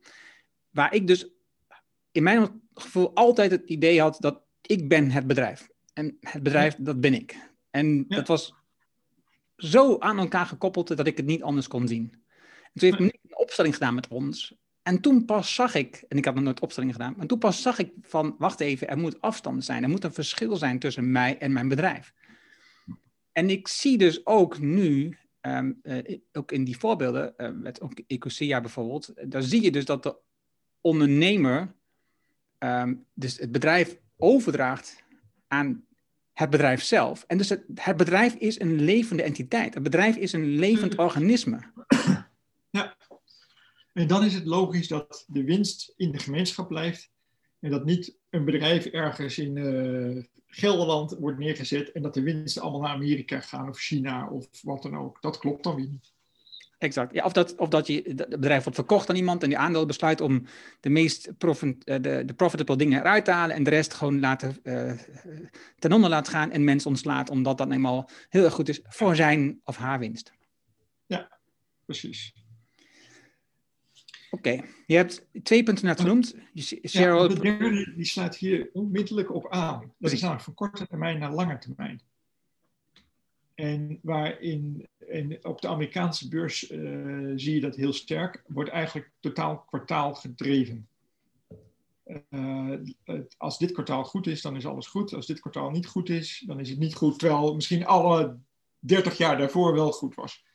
Waar 0.70 0.94
ik 0.94 1.08
dus 1.08 1.28
in 2.12 2.24
mijn 2.24 2.62
gevoel 2.74 3.16
altijd 3.16 3.52
het 3.52 3.64
idee 3.66 4.02
had 4.02 4.18
dat 4.20 4.42
ik 4.62 4.88
ben 4.88 5.12
het 5.12 5.28
bedrijf. 5.28 5.70
En 5.94 6.18
het 6.20 6.44
bedrijf, 6.44 6.76
dat 6.80 7.02
ben 7.02 7.14
ik. 7.14 7.54
En 7.76 8.06
dat 8.08 8.28
was 8.28 8.54
zo 9.56 10.00
aan 10.00 10.18
elkaar 10.18 10.46
gekoppeld 10.46 10.88
dat 10.88 11.08
ik 11.08 11.18
het 11.18 11.26
niet 11.26 11.44
anders 11.44 11.68
kon 11.68 11.88
zien. 11.88 12.12
En 12.12 12.72
toen 12.74 12.90
heeft 12.90 13.00
Nick 13.00 13.20
een 13.24 13.38
opstelling 13.38 13.74
gedaan 13.74 13.96
met 13.96 14.08
ons. 14.08 14.56
En 14.82 15.02
toen 15.02 15.26
pas 15.26 15.56
zag 15.56 15.76
ik, 15.76 16.06
en 16.08 16.18
ik 16.18 16.26
had 16.26 16.36
nog 16.36 16.44
nooit 16.44 16.60
opstellingen 16.60 16.96
gedaan, 16.96 17.14
maar 17.18 17.26
toen 17.26 17.40
pas 17.40 17.62
zag 17.62 17.80
ik 17.80 17.92
van, 18.02 18.36
wacht 18.38 18.60
even, 18.60 18.88
er 18.88 18.98
moet 18.98 19.22
afstand 19.22 19.66
zijn. 19.66 19.84
Er 19.84 19.90
moet 19.90 20.04
een 20.04 20.14
verschil 20.14 20.56
zijn 20.56 20.80
tussen 20.80 21.12
mij 21.12 21.38
en 21.38 21.54
mijn 21.54 21.68
bedrijf. 21.68 22.14
En 23.32 23.50
ik 23.50 23.68
zie 23.68 23.98
dus 23.98 24.26
ook 24.26 24.60
nu, 24.60 25.18
ehm, 25.42 25.72
eh, 25.82 26.18
ook 26.32 26.52
in 26.52 26.64
die 26.64 26.78
voorbeelden, 26.78 27.34
uh, 27.38 27.50
met 27.50 27.82
ook 27.82 28.00
Ecosia 28.08 28.62
bijvoorbeeld, 28.62 29.14
daar 29.32 29.44
zie 29.44 29.62
je 29.62 29.72
dus 29.72 29.86
dat 29.86 30.04
de 30.04 30.18
ondernemer 30.82 31.76
um, 32.60 33.06
dus 33.14 33.38
het 33.38 33.52
bedrijf 33.52 33.98
overdraagt 34.18 35.04
aan 35.48 35.86
het 36.36 36.50
bedrijf 36.50 36.84
zelf. 36.84 37.24
En 37.28 37.38
dus 37.38 37.50
het, 37.50 37.98
bedrijf 37.98 38.34
is 38.34 38.60
een 38.60 38.82
levende 38.82 39.24
entiteit. 39.24 39.74
Het 39.74 39.84
bedrijf 39.84 40.16
is 40.16 40.34
een 40.34 40.46
levend 40.46 40.94
mm. 40.94 41.00
organisme. 41.00 41.60
Ja, 42.70 42.98
en 43.94 44.08
dan 44.08 44.24
is 44.24 44.34
het 44.34 44.46
logisch 44.46 44.88
dat 44.88 45.26
de 45.28 45.44
winst 45.44 45.94
in 45.96 46.12
de 46.12 46.20
gemeenschap 46.20 46.68
blijft. 46.68 47.12
En 47.60 47.72
dat 47.72 47.86
niet 47.86 48.18
een 48.30 48.46
bedrijf 48.46 48.86
ergens 48.86 49.38
in 49.38 49.56
uh, 49.56 50.24
Gelderland 50.48 51.16
wordt 51.20 51.38
neergezet 51.38 51.92
en 51.92 52.02
dat 52.02 52.14
de 52.14 52.22
winsten 52.22 52.62
allemaal 52.62 52.82
naar 52.82 52.96
Amerika 52.96 53.40
gaan 53.40 53.70
of 53.70 53.80
China 53.80 54.30
of 54.30 54.48
wat 54.62 54.82
dan 54.82 54.98
ook. 54.98 55.22
Dat 55.22 55.38
klopt 55.38 55.64
dan 55.64 55.76
weer 55.76 55.88
niet. 55.90 56.14
Exact. 56.78 57.14
Ja, 57.14 57.26
of, 57.26 57.32
dat, 57.32 57.56
of 57.56 57.70
dat 57.70 57.88
je, 57.88 58.02
het 58.16 58.30
bedrijf 58.30 58.64
wordt 58.64 58.78
verkocht 58.78 59.10
aan 59.10 59.16
iemand 59.16 59.44
en 59.44 59.50
die 59.50 59.58
aandeel 59.58 59.86
besluit 59.86 60.22
om 60.22 60.44
de 60.80 60.90
meest 60.90 61.38
profit, 61.38 61.84
eh, 61.84 62.02
de, 62.02 62.24
de 62.26 62.34
profitable 62.34 62.76
dingen 62.76 63.00
eruit 63.00 63.26
te 63.26 63.32
halen 63.32 63.56
en 63.56 63.64
de 63.64 63.70
rest 63.70 63.94
gewoon 63.94 64.20
laten, 64.20 64.58
uh, 64.64 64.92
ten 65.80 65.92
onder 65.92 66.10
laten 66.10 66.34
gaan 66.34 66.52
en 66.52 66.64
mensen 66.64 66.90
ontslaat, 66.90 67.30
omdat 67.30 67.58
dat 67.58 67.72
eenmaal 67.72 68.10
heel 68.30 68.44
erg 68.44 68.54
goed 68.54 68.70
is 68.70 68.82
voor 68.84 69.16
zijn 69.16 69.60
of 69.64 69.78
haar 69.78 70.00
winst. 70.00 70.34
Ja, 71.06 71.38
precies. 71.86 72.34
Oké, 74.30 74.62
je 74.86 74.96
hebt 74.96 75.28
twee 75.44 75.64
punten 75.64 75.86
net 75.86 76.02
genoemd. 76.02 76.36
Ja, 76.54 77.28
de 77.28 77.40
derde 77.40 77.94
die 77.96 78.06
sluit 78.06 78.36
hier 78.36 78.70
onmiddellijk 78.74 79.34
op 79.34 79.50
aan. 79.50 79.94
Dat 79.98 80.12
is 80.12 80.20
namelijk 80.22 80.44
van 80.44 80.54
korte 80.54 80.88
termijn 80.88 81.20
naar 81.20 81.34
lange 81.34 81.58
termijn. 81.58 82.02
En 83.56 84.00
waarin 84.02 84.88
in, 85.08 85.40
op 85.42 85.62
de 85.62 85.68
Amerikaanse 85.68 86.30
beurs 86.30 86.72
uh, 86.72 87.32
zie 87.36 87.54
je 87.54 87.62
dat 87.62 87.76
heel 87.76 87.94
sterk, 87.94 88.44
wordt 88.48 88.70
eigenlijk 88.70 89.12
totaal 89.20 89.58
kwartaal 89.60 90.14
gedreven. 90.14 90.88
Uh, 92.30 92.74
als 93.38 93.58
dit 93.58 93.72
kwartaal 93.72 94.04
goed 94.04 94.28
is, 94.28 94.42
dan 94.42 94.56
is 94.56 94.66
alles 94.66 94.88
goed. 94.88 95.14
Als 95.14 95.26
dit 95.26 95.40
kwartaal 95.40 95.70
niet 95.70 95.88
goed 95.88 96.10
is, 96.10 96.44
dan 96.46 96.60
is 96.60 96.70
het 96.70 96.80
niet 96.80 96.96
goed. 96.96 97.20
Terwijl 97.20 97.56
misschien 97.56 97.86
alle 97.86 98.38
30 98.80 99.18
jaar 99.18 99.38
daarvoor 99.38 99.74
wel 99.74 99.92
goed 99.92 100.16
was. 100.16 100.46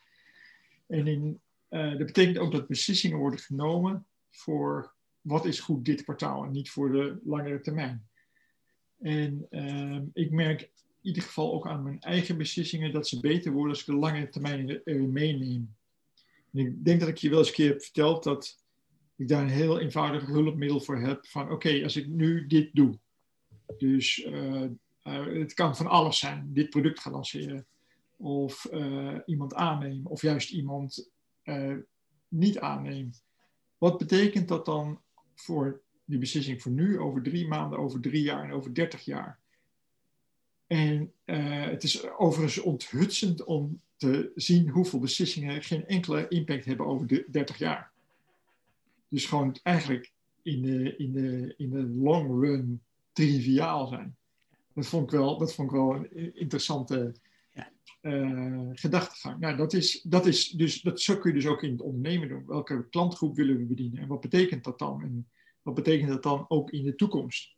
En 0.86 1.06
in, 1.06 1.40
uh, 1.70 1.90
dat 1.90 2.06
betekent 2.06 2.38
ook 2.38 2.52
dat 2.52 2.66
beslissingen 2.66 3.18
worden 3.18 3.40
genomen 3.40 4.06
voor 4.30 4.94
wat 5.20 5.44
is 5.44 5.60
goed 5.60 5.84
dit 5.84 6.02
kwartaal 6.02 6.44
en 6.44 6.50
niet 6.50 6.70
voor 6.70 6.92
de 6.92 7.20
langere 7.24 7.60
termijn. 7.60 8.08
En 8.98 9.46
ehm, 9.50 10.04
ik 10.12 10.30
merk 10.30 10.70
ieder 11.02 11.22
geval 11.22 11.52
ook 11.52 11.66
aan 11.66 11.82
mijn 11.82 12.00
eigen 12.00 12.36
beslissingen 12.36 12.92
dat 12.92 13.08
ze 13.08 13.20
beter 13.20 13.52
worden 13.52 13.70
als 13.70 13.80
ik 13.80 13.86
de 13.86 13.94
lange 13.94 14.28
termijn 14.28 14.80
meeneem. 14.84 15.74
En 16.52 16.58
ik 16.66 16.84
denk 16.84 17.00
dat 17.00 17.08
ik 17.08 17.18
je 17.18 17.30
wel 17.30 17.38
eens 17.38 17.48
een 17.48 17.54
keer 17.54 17.68
heb 17.68 17.82
verteld 17.82 18.24
dat 18.24 18.56
ik 19.16 19.28
daar 19.28 19.42
een 19.42 19.48
heel 19.48 19.80
eenvoudig 19.80 20.26
hulpmiddel 20.26 20.80
voor 20.80 20.98
heb. 20.98 21.26
Van 21.26 21.50
oké, 21.50 21.82
als 21.82 21.96
ik 21.96 22.06
nu 22.06 22.46
dit 22.46 22.74
doe. 22.74 22.98
Dus 23.78 24.24
uh, 24.24 24.62
uh, 25.04 25.26
het 25.26 25.54
kan 25.54 25.76
van 25.76 25.86
alles 25.86 26.18
zijn. 26.18 26.50
Dit 26.52 26.70
product 26.70 27.00
gaan 27.00 27.12
lanceren. 27.12 27.66
Of 28.16 28.68
uh, 28.72 29.18
iemand 29.26 29.54
aannemen. 29.54 30.10
Of 30.10 30.22
juist 30.22 30.50
iemand 30.50 31.10
niet 32.28 32.58
aannemen. 32.58 33.14
Wat 33.78 33.98
betekent 33.98 34.48
dat 34.48 34.64
dan 34.64 35.00
voor 35.34 35.82
die 36.04 36.18
beslissing 36.18 36.62
voor 36.62 36.72
nu, 36.72 36.98
over 36.98 37.22
drie 37.22 37.48
maanden, 37.48 37.78
over 37.78 38.00
drie 38.00 38.22
jaar 38.22 38.44
en 38.44 38.52
over 38.52 38.74
dertig 38.74 39.04
jaar? 39.04 39.38
En 40.70 41.12
uh, 41.24 41.64
het 41.64 41.82
is 41.82 42.10
overigens 42.10 42.58
onthutsend 42.58 43.44
om 43.44 43.80
te 43.96 44.32
zien 44.34 44.68
hoeveel 44.68 44.98
beslissingen 44.98 45.62
geen 45.62 45.86
enkele 45.86 46.28
impact 46.28 46.64
hebben 46.64 46.86
over 46.86 47.06
de 47.06 47.26
30 47.30 47.58
jaar. 47.58 47.92
Dus 49.08 49.26
gewoon 49.26 49.56
eigenlijk 49.62 50.12
in 50.42 50.62
de, 50.62 50.96
in 50.96 51.12
de, 51.12 51.54
in 51.56 51.70
de 51.70 51.86
long 51.86 52.40
run 52.40 52.82
triviaal 53.12 53.86
zijn. 53.86 54.16
Dat 54.74 54.86
vond 54.86 55.04
ik 55.04 55.18
wel, 55.18 55.38
dat 55.38 55.54
vond 55.54 55.70
ik 55.70 55.76
wel 55.76 55.94
een 55.94 56.34
interessante 56.34 57.14
uh, 58.02 58.68
gedachtegang. 58.72 59.40
Nou, 59.40 59.56
dat 59.56 59.72
is, 59.72 60.02
dat 60.02 60.26
is 60.26 60.48
dus, 60.48 60.80
dat, 60.80 61.00
zo 61.00 61.16
kun 61.16 61.30
je 61.30 61.40
dus 61.40 61.48
ook 61.50 61.62
in 61.62 61.72
het 61.72 61.80
ondernemen 61.80 62.28
doen. 62.28 62.46
Welke 62.46 62.88
klantgroep 62.88 63.36
willen 63.36 63.56
we 63.56 63.64
bedienen 63.64 64.02
en 64.02 64.08
wat 64.08 64.20
betekent 64.20 64.64
dat 64.64 64.78
dan? 64.78 65.02
En 65.02 65.28
wat 65.62 65.74
betekent 65.74 66.08
dat 66.08 66.22
dan 66.22 66.44
ook 66.48 66.70
in 66.70 66.84
de 66.84 66.94
toekomst? 66.94 67.56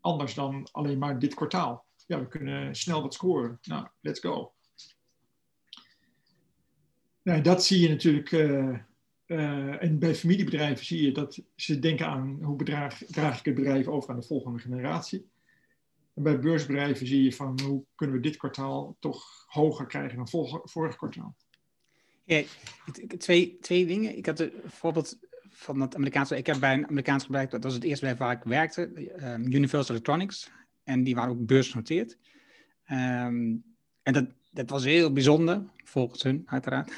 Anders 0.00 0.34
dan 0.34 0.68
alleen 0.70 0.98
maar 0.98 1.18
dit 1.18 1.34
kwartaal 1.34 1.84
ja, 2.06 2.20
we 2.20 2.28
kunnen 2.28 2.74
snel 2.74 3.02
wat 3.02 3.14
scoren. 3.14 3.58
Nou, 3.62 3.86
let's 4.00 4.20
go. 4.20 4.52
Nou, 7.22 7.40
dat 7.40 7.64
zie 7.64 7.80
je 7.80 7.88
natuurlijk 7.88 8.30
uh, 8.30 8.78
eh, 9.26 9.82
en 9.82 9.98
bij 9.98 10.14
familiebedrijven 10.14 10.86
zie 10.86 11.02
je 11.02 11.12
dat 11.12 11.42
ze 11.56 11.78
denken 11.78 12.06
aan 12.06 12.38
hoe 12.42 12.56
bedraag, 12.56 13.02
draag 13.06 13.38
ik 13.38 13.44
het 13.44 13.54
bedrijf 13.54 13.86
over 13.86 14.10
aan 14.10 14.20
de 14.20 14.26
volgende 14.26 14.58
generatie. 14.58 15.30
En 16.14 16.22
bij 16.22 16.38
beursbedrijven 16.38 17.06
zie 17.06 17.22
je 17.22 17.32
van 17.32 17.60
hoe 17.60 17.84
kunnen 17.94 18.16
we 18.16 18.22
dit 18.22 18.36
kwartaal 18.36 18.96
toch 18.98 19.44
hoger 19.46 19.86
krijgen 19.86 20.16
dan 20.16 20.28
vorig, 20.28 20.60
vorig 20.64 20.96
kwartaal. 20.96 21.36
Ja, 22.24 22.42
twee, 23.18 23.58
twee 23.60 23.86
dingen. 23.86 24.16
Ik 24.16 24.26
had 24.26 24.40
een 24.40 24.52
voorbeeld 24.64 25.18
van 25.48 25.80
het 25.80 25.94
Amerikaanse. 25.94 26.36
Ik 26.36 26.46
heb 26.46 26.60
bij 26.60 26.74
een 26.74 26.88
Amerikaans 26.88 27.26
bedrijf, 27.26 27.48
dat 27.50 27.62
was 27.62 27.74
het 27.74 27.84
eerste 27.84 28.06
bedrijf 28.06 28.18
waar 28.18 28.36
ik 28.36 28.44
werkte, 28.44 28.82
um, 29.22 29.52
Universal 29.52 29.94
Electronics. 29.94 30.50
En 30.84 31.04
die 31.04 31.14
waren 31.14 31.30
ook 31.30 31.46
beursgenoteerd. 31.46 32.18
Um, 32.90 33.64
en 34.02 34.12
dat, 34.12 34.26
dat 34.50 34.70
was 34.70 34.84
heel 34.84 35.12
bijzonder, 35.12 35.62
volgens 35.84 36.22
hun, 36.22 36.42
uiteraard. 36.46 36.92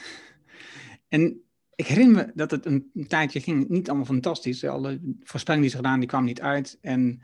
En 1.08 1.42
ik 1.74 1.86
herinner 1.86 2.24
me 2.24 2.32
dat 2.34 2.50
het 2.50 2.66
een, 2.66 2.90
tijdje 3.08 3.40
ging, 3.40 3.68
niet 3.68 3.88
allemaal 3.88 4.06
fantastisch. 4.06 4.64
Alle 4.64 5.00
voorspellingen 5.22 5.68
die 5.68 5.76
ze 5.76 5.82
gedaan, 5.82 5.98
die 5.98 6.08
kwamen 6.08 6.26
niet 6.26 6.40
uit. 6.40 6.78
En 6.80 7.22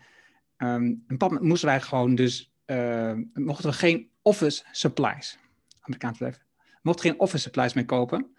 um, 0.56 1.04
een 1.06 1.16
pad 1.16 1.40
moesten 1.42 1.68
wij 1.68 1.80
gewoon 1.80 2.14
dus, 2.14 2.52
uh, 2.66 3.12
mochten 3.32 3.70
we 3.70 3.76
geen 3.76 4.10
office 4.22 4.64
supplies, 4.72 5.38
Amerikaans 5.80 6.18
bedrijf, 6.18 6.44
mochten 6.82 7.10
geen 7.10 7.20
office 7.20 7.42
supplies 7.42 7.72
meer 7.74 7.84
kopen 7.84 8.34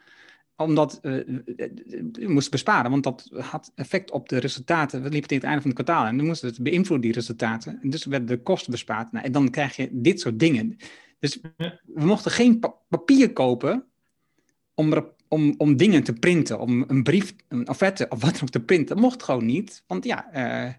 omdat 0.63 0.99
we 1.01 2.25
moesten 2.27 2.51
besparen, 2.51 2.91
want 2.91 3.03
dat 3.03 3.29
had 3.31 3.71
effect 3.75 4.11
op 4.11 4.29
de 4.29 4.37
resultaten. 4.37 5.03
We 5.03 5.09
liepen 5.09 5.27
tegen 5.29 5.43
het 5.43 5.53
einde 5.53 5.61
van 5.61 5.71
het 5.71 5.83
kwartaal 5.83 6.05
en 6.05 6.17
dan 6.17 6.25
moesten 6.25 6.47
we 6.49 6.53
het 6.53 6.63
beïnvloeden, 6.63 7.05
die 7.07 7.15
resultaten. 7.15 7.79
En 7.81 7.89
dus 7.89 8.05
werden 8.05 8.27
de 8.27 8.41
kosten 8.41 8.71
bespaard. 8.71 9.11
Nou, 9.11 9.25
en 9.25 9.31
dan 9.31 9.49
krijg 9.49 9.75
je 9.75 9.89
dit 9.91 10.19
soort 10.19 10.39
dingen. 10.39 10.77
Dus 11.19 11.39
we 11.85 12.05
mochten 12.05 12.31
geen 12.31 12.59
papier 12.89 13.33
kopen 13.33 13.85
om, 14.73 15.13
om, 15.27 15.53
om 15.57 15.77
dingen 15.77 16.03
te 16.03 16.13
printen, 16.13 16.59
om 16.59 16.83
een 16.87 17.03
brief, 17.03 17.35
een 17.47 17.69
offerte 17.69 18.05
of 18.09 18.21
wat 18.21 18.33
dan 18.33 18.41
ook 18.41 18.49
te 18.49 18.63
printen. 18.63 18.95
Dat 18.95 19.03
mocht 19.03 19.23
gewoon 19.23 19.45
niet, 19.45 19.83
want 19.87 20.05
ja, 20.05 20.29
uh, 20.33 20.73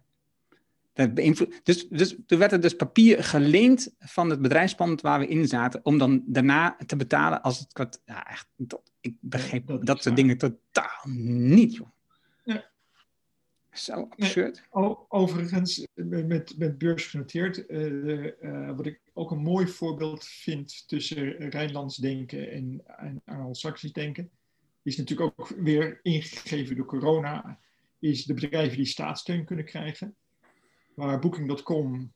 dat. 0.93 1.17
Dus, 1.63 1.89
dus 1.89 2.17
toen 2.27 2.39
werd 2.39 2.53
er 2.53 2.61
dus 2.61 2.77
papier 2.77 3.25
geleend 3.25 3.95
van 3.99 4.31
het 4.31 4.43
bedrijfspand 4.43 5.01
waar 5.01 5.19
we 5.19 5.27
in 5.27 5.49
zaten, 5.49 5.85
om 5.85 5.99
dan 5.99 6.23
daarna 6.27 6.77
te 6.87 6.97
betalen 6.97 7.43
als 7.43 7.59
het 7.59 7.73
kwart. 7.73 8.01
Ja, 8.05 8.29
echt, 8.29 8.49
ik 9.01 9.17
begreep 9.21 9.67
dat, 9.67 9.87
dat 9.87 10.03
soort 10.03 10.17
dingen 10.17 10.39
totaal 10.39 11.01
niet, 11.05 11.75
joh. 11.75 11.89
Zo 13.73 14.07
absurd. 14.09 14.63
Overigens, 15.09 15.87
met, 15.95 16.59
met 16.59 16.79
beurs 16.79 17.07
genoteerd, 17.07 17.71
uh, 17.71 18.25
uh, 18.43 18.77
wat 18.77 18.87
ik 18.87 19.01
ook 19.13 19.31
een 19.31 19.43
mooi 19.43 19.67
voorbeeld 19.67 20.25
vind 20.25 20.89
tussen 20.89 21.51
Rijnlands 21.51 21.97
denken 21.97 22.51
en, 22.51 22.83
en 22.97 23.23
Anglo-Saxisch 23.25 23.93
denken, 23.93 24.31
is 24.83 24.97
natuurlijk 24.97 25.33
ook 25.39 25.49
weer 25.49 26.01
ingegeven 26.03 26.77
door 26.77 26.87
corona, 26.87 27.59
is 27.99 28.25
de 28.25 28.35
bedrijven 28.35 28.77
die 28.77 28.87
staatssteun 28.87 29.45
kunnen 29.45 29.65
krijgen. 29.65 30.17
Waar 30.95 31.19
Booking.com, 31.19 32.13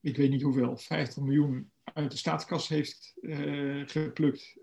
ik 0.00 0.16
weet 0.16 0.30
niet 0.30 0.42
hoeveel, 0.42 0.76
50 0.76 1.22
miljoen 1.22 1.70
uit 1.84 2.10
de 2.10 2.16
staatskas 2.16 2.68
heeft 2.68 3.14
uh, 3.20 3.82
geplukt, 3.86 4.56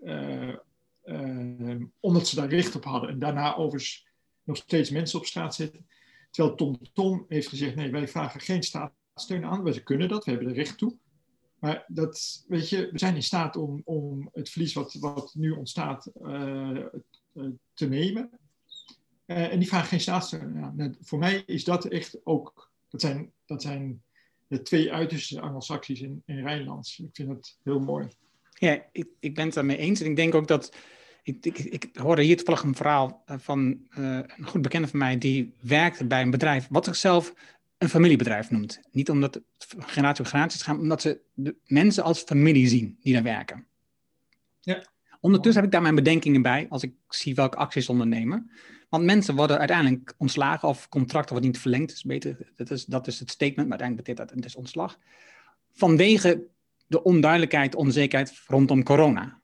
omdat 2.00 2.28
ze 2.28 2.36
daar 2.36 2.48
recht 2.48 2.74
op 2.74 2.84
hadden 2.84 3.10
en 3.10 3.18
daarna 3.18 3.56
overigens 3.56 4.06
nog 4.42 4.56
steeds 4.56 4.90
mensen 4.90 5.18
op 5.18 5.26
straat 5.26 5.54
zetten. 5.54 5.86
Terwijl 6.30 6.56
Tom 6.56 6.78
Tom 6.92 7.24
heeft 7.28 7.48
gezegd, 7.48 7.74
nee, 7.74 7.90
wij 7.90 8.08
vragen 8.08 8.40
geen 8.40 8.62
staatssteun 8.62 9.44
aan. 9.44 9.62
We 9.62 9.82
kunnen 9.82 10.08
dat, 10.08 10.24
we 10.24 10.30
hebben 10.30 10.48
er 10.48 10.54
recht 10.54 10.78
toe. 10.78 10.96
Maar 11.58 11.84
dat, 11.88 12.44
weet 12.48 12.68
je, 12.68 12.88
we 12.92 12.98
zijn 12.98 13.14
in 13.14 13.22
staat 13.22 13.56
om, 13.56 13.82
om 13.84 14.28
het 14.32 14.50
verlies 14.50 14.72
wat, 14.72 14.94
wat 14.94 15.34
nu 15.34 15.50
ontstaat 15.50 16.10
te 17.74 17.88
nemen. 17.88 18.30
En 19.26 19.58
die 19.58 19.68
vragen 19.68 19.88
geen 19.88 20.00
staatssteun 20.00 20.64
aan. 20.64 20.76
Nou, 20.76 20.94
voor 21.00 21.18
mij 21.18 21.42
is 21.46 21.64
dat 21.64 21.84
echt 21.84 22.18
ook, 22.24 22.70
dat 23.00 23.10
zijn, 23.10 23.32
dat 23.46 23.62
zijn 23.62 24.02
de 24.46 24.62
twee 24.62 24.92
uiterste 24.92 25.40
Anglo-Saxisch 25.40 26.00
in, 26.00 26.22
in 26.26 26.42
Rijnlands. 26.42 26.98
Ik 26.98 27.08
vind 27.12 27.28
dat 27.28 27.58
heel 27.62 27.80
mooi. 27.80 28.08
Ja, 28.58 28.84
ik, 28.92 29.06
ik 29.20 29.34
ben 29.34 29.44
het 29.44 29.54
daarmee 29.54 29.76
eens. 29.76 30.00
En 30.00 30.10
ik 30.10 30.16
denk 30.16 30.34
ook 30.34 30.48
dat 30.48 30.76
ik, 31.22 31.46
ik, 31.46 31.58
ik, 31.58 31.88
hoorde 31.92 32.22
hier 32.22 32.36
toevallig 32.36 32.62
een 32.62 32.74
verhaal 32.74 33.22
eh, 33.26 33.36
van 33.38 33.78
uh, 33.98 34.18
een 34.36 34.46
goed 34.46 34.62
bekende 34.62 34.88
van 34.88 34.98
mij 34.98 35.18
die 35.18 35.54
werkte 35.60 36.06
bij 36.06 36.22
een 36.22 36.30
bedrijf 36.30 36.66
wat 36.70 36.84
zichzelf 36.84 37.34
een 37.78 37.88
familiebedrijf 37.88 38.50
noemt. 38.50 38.80
Niet 38.92 39.10
omdat 39.10 39.34
het 39.34 39.44
generatie 39.78 40.24
op 40.24 40.30
generatie 40.30 40.60
gaat, 40.60 40.74
maar 40.74 40.82
omdat 40.82 41.00
ze 41.00 41.20
de 41.34 41.56
mensen 41.66 42.04
als 42.04 42.22
familie 42.22 42.68
zien 42.68 42.98
die 43.00 43.12
daar 43.12 43.22
werken. 43.22 43.66
Ja. 44.60 44.86
Ondertussen 45.20 45.62
heb 45.62 45.64
ik 45.64 45.72
daar 45.72 45.82
mijn 45.82 45.94
bedenkingen 45.94 46.42
bij 46.42 46.66
als 46.68 46.82
ik 46.82 46.92
zie 47.08 47.34
welke 47.34 47.56
acties 47.56 47.88
ondernemen. 47.88 48.50
Want 48.88 49.04
mensen 49.04 49.36
worden 49.36 49.58
uiteindelijk 49.58 50.14
ontslagen 50.16 50.68
of 50.68 50.88
contracten 50.88 51.32
worden 51.32 51.50
niet 51.50 51.60
verlengd. 51.60 51.92
is 51.92 52.02
beter, 52.02 52.52
dat, 52.54 52.70
is, 52.70 52.84
dat 52.84 53.06
is 53.06 53.18
het 53.18 53.30
statement, 53.30 53.68
maar 53.68 53.78
uiteindelijk 53.78 54.08
betekent 54.08 54.28
dat 54.28 54.36
het 54.36 54.46
is 54.46 54.56
ontslag. 54.56 54.98
Vanwege 55.72 56.46
de 56.86 57.02
onduidelijkheid, 57.02 57.74
onzekerheid 57.74 58.42
rondom 58.46 58.82
corona. 58.82 59.40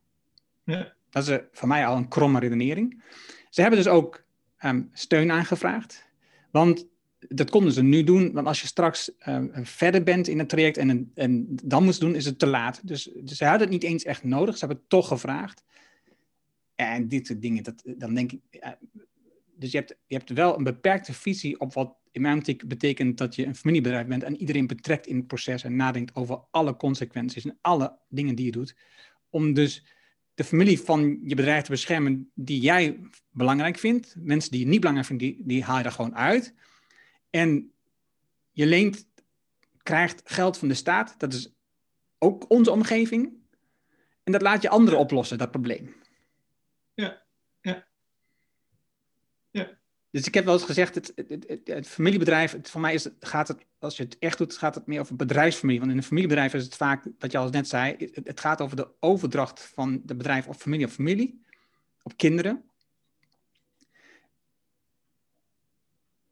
Ja. 0.64 0.94
Dat 1.10 1.28
is 1.28 1.38
voor 1.52 1.68
mij 1.68 1.86
al 1.86 1.96
een 1.96 2.08
kromme 2.08 2.38
redenering. 2.38 3.04
Ze 3.50 3.60
hebben 3.60 3.78
dus 3.78 3.88
ook 3.88 4.24
um, 4.64 4.90
steun 4.92 5.30
aangevraagd. 5.30 6.06
Want 6.50 6.86
dat 7.28 7.50
konden 7.50 7.72
ze 7.72 7.82
nu 7.82 8.04
doen, 8.04 8.32
want 8.32 8.46
als 8.46 8.60
je 8.60 8.66
straks 8.66 9.10
um, 9.26 9.50
verder 9.52 10.02
bent 10.02 10.28
in 10.28 10.38
het 10.38 10.48
traject 10.48 10.76
en, 10.76 11.10
en 11.14 11.46
dan 11.64 11.84
moet 11.84 12.00
doen, 12.00 12.14
is 12.14 12.24
het 12.24 12.38
te 12.38 12.46
laat. 12.46 12.80
Dus, 12.88 13.10
dus 13.20 13.36
ze 13.36 13.44
hadden 13.44 13.62
het 13.62 13.70
niet 13.70 13.82
eens 13.82 14.04
echt 14.04 14.24
nodig, 14.24 14.54
ze 14.54 14.58
hebben 14.58 14.78
het 14.78 14.88
toch 14.88 15.08
gevraagd. 15.08 15.64
En 16.74 17.08
dit 17.08 17.26
soort 17.26 17.42
dingen, 17.42 17.62
dat, 17.62 17.82
dan 17.84 18.14
denk 18.14 18.32
ik. 18.32 18.40
Uh, 18.50 18.68
dus 19.62 19.72
je 19.72 19.78
hebt, 19.78 19.96
je 20.06 20.16
hebt 20.16 20.30
wel 20.30 20.56
een 20.56 20.64
beperkte 20.64 21.12
visie 21.12 21.60
op 21.60 21.74
wat 21.74 21.96
in 22.10 22.20
mijn 22.20 22.42
betekent 22.66 23.18
dat 23.18 23.34
je 23.34 23.46
een 23.46 23.56
familiebedrijf 23.56 24.06
bent 24.06 24.22
en 24.22 24.36
iedereen 24.36 24.66
betrekt 24.66 25.06
in 25.06 25.16
het 25.16 25.26
proces 25.26 25.64
en 25.64 25.76
nadenkt 25.76 26.14
over 26.14 26.44
alle 26.50 26.76
consequenties 26.76 27.44
en 27.44 27.58
alle 27.60 27.98
dingen 28.08 28.34
die 28.34 28.44
je 28.44 28.52
doet. 28.52 28.76
Om 29.30 29.54
dus 29.54 29.84
de 30.34 30.44
familie 30.44 30.80
van 30.80 31.20
je 31.24 31.34
bedrijf 31.34 31.62
te 31.62 31.70
beschermen 31.70 32.30
die 32.34 32.60
jij 32.60 33.00
belangrijk 33.30 33.78
vindt. 33.78 34.14
Mensen 34.18 34.50
die 34.50 34.60
je 34.60 34.66
niet 34.66 34.80
belangrijk 34.80 35.08
vindt, 35.08 35.22
die, 35.22 35.42
die 35.46 35.64
haal 35.64 35.78
je 35.78 35.84
er 35.84 35.92
gewoon 35.92 36.16
uit. 36.16 36.54
En 37.30 37.72
je 38.50 38.66
leent, 38.66 39.06
krijgt 39.82 40.22
geld 40.24 40.58
van 40.58 40.68
de 40.68 40.74
staat. 40.74 41.14
Dat 41.18 41.32
is 41.32 41.54
ook 42.18 42.50
onze 42.50 42.70
omgeving. 42.70 43.32
En 44.22 44.32
dat 44.32 44.42
laat 44.42 44.62
je 44.62 44.68
anderen 44.68 44.98
oplossen, 44.98 45.38
dat 45.38 45.50
probleem. 45.50 45.94
Ja, 46.94 47.22
ja. 47.60 47.90
Dus 50.12 50.26
ik 50.26 50.34
heb 50.34 50.44
wel 50.44 50.54
eens 50.54 50.64
gezegd, 50.64 50.94
het, 50.94 51.12
het, 51.16 51.60
het, 51.64 51.88
familiebedrijf, 51.88 52.56
voor 52.62 52.80
mij 52.80 52.94
is, 52.94 53.08
gaat 53.20 53.48
het, 53.48 53.66
als 53.78 53.96
je 53.96 54.02
het 54.02 54.18
echt 54.18 54.38
doet, 54.38 54.56
gaat 54.56 54.74
het 54.74 54.86
meer 54.86 55.00
over 55.00 55.16
bedrijfsfamilie. 55.16 55.80
Want 55.80 55.92
in 55.92 55.98
een 55.98 56.04
familiebedrijf 56.04 56.54
is 56.54 56.64
het 56.64 56.76
vaak, 56.76 57.04
wat 57.18 57.32
je 57.32 57.38
al 57.38 57.48
net 57.48 57.68
zei, 57.68 58.10
het, 58.24 58.40
gaat 58.40 58.60
over 58.60 58.76
de 58.76 58.88
overdracht 59.00 59.60
van 59.60 60.02
de 60.04 60.14
bedrijf 60.14 60.46
op 60.46 60.54
familie 60.54 60.86
op 60.86 60.92
familie, 60.92 61.44
op 62.02 62.16
kinderen. 62.16 62.64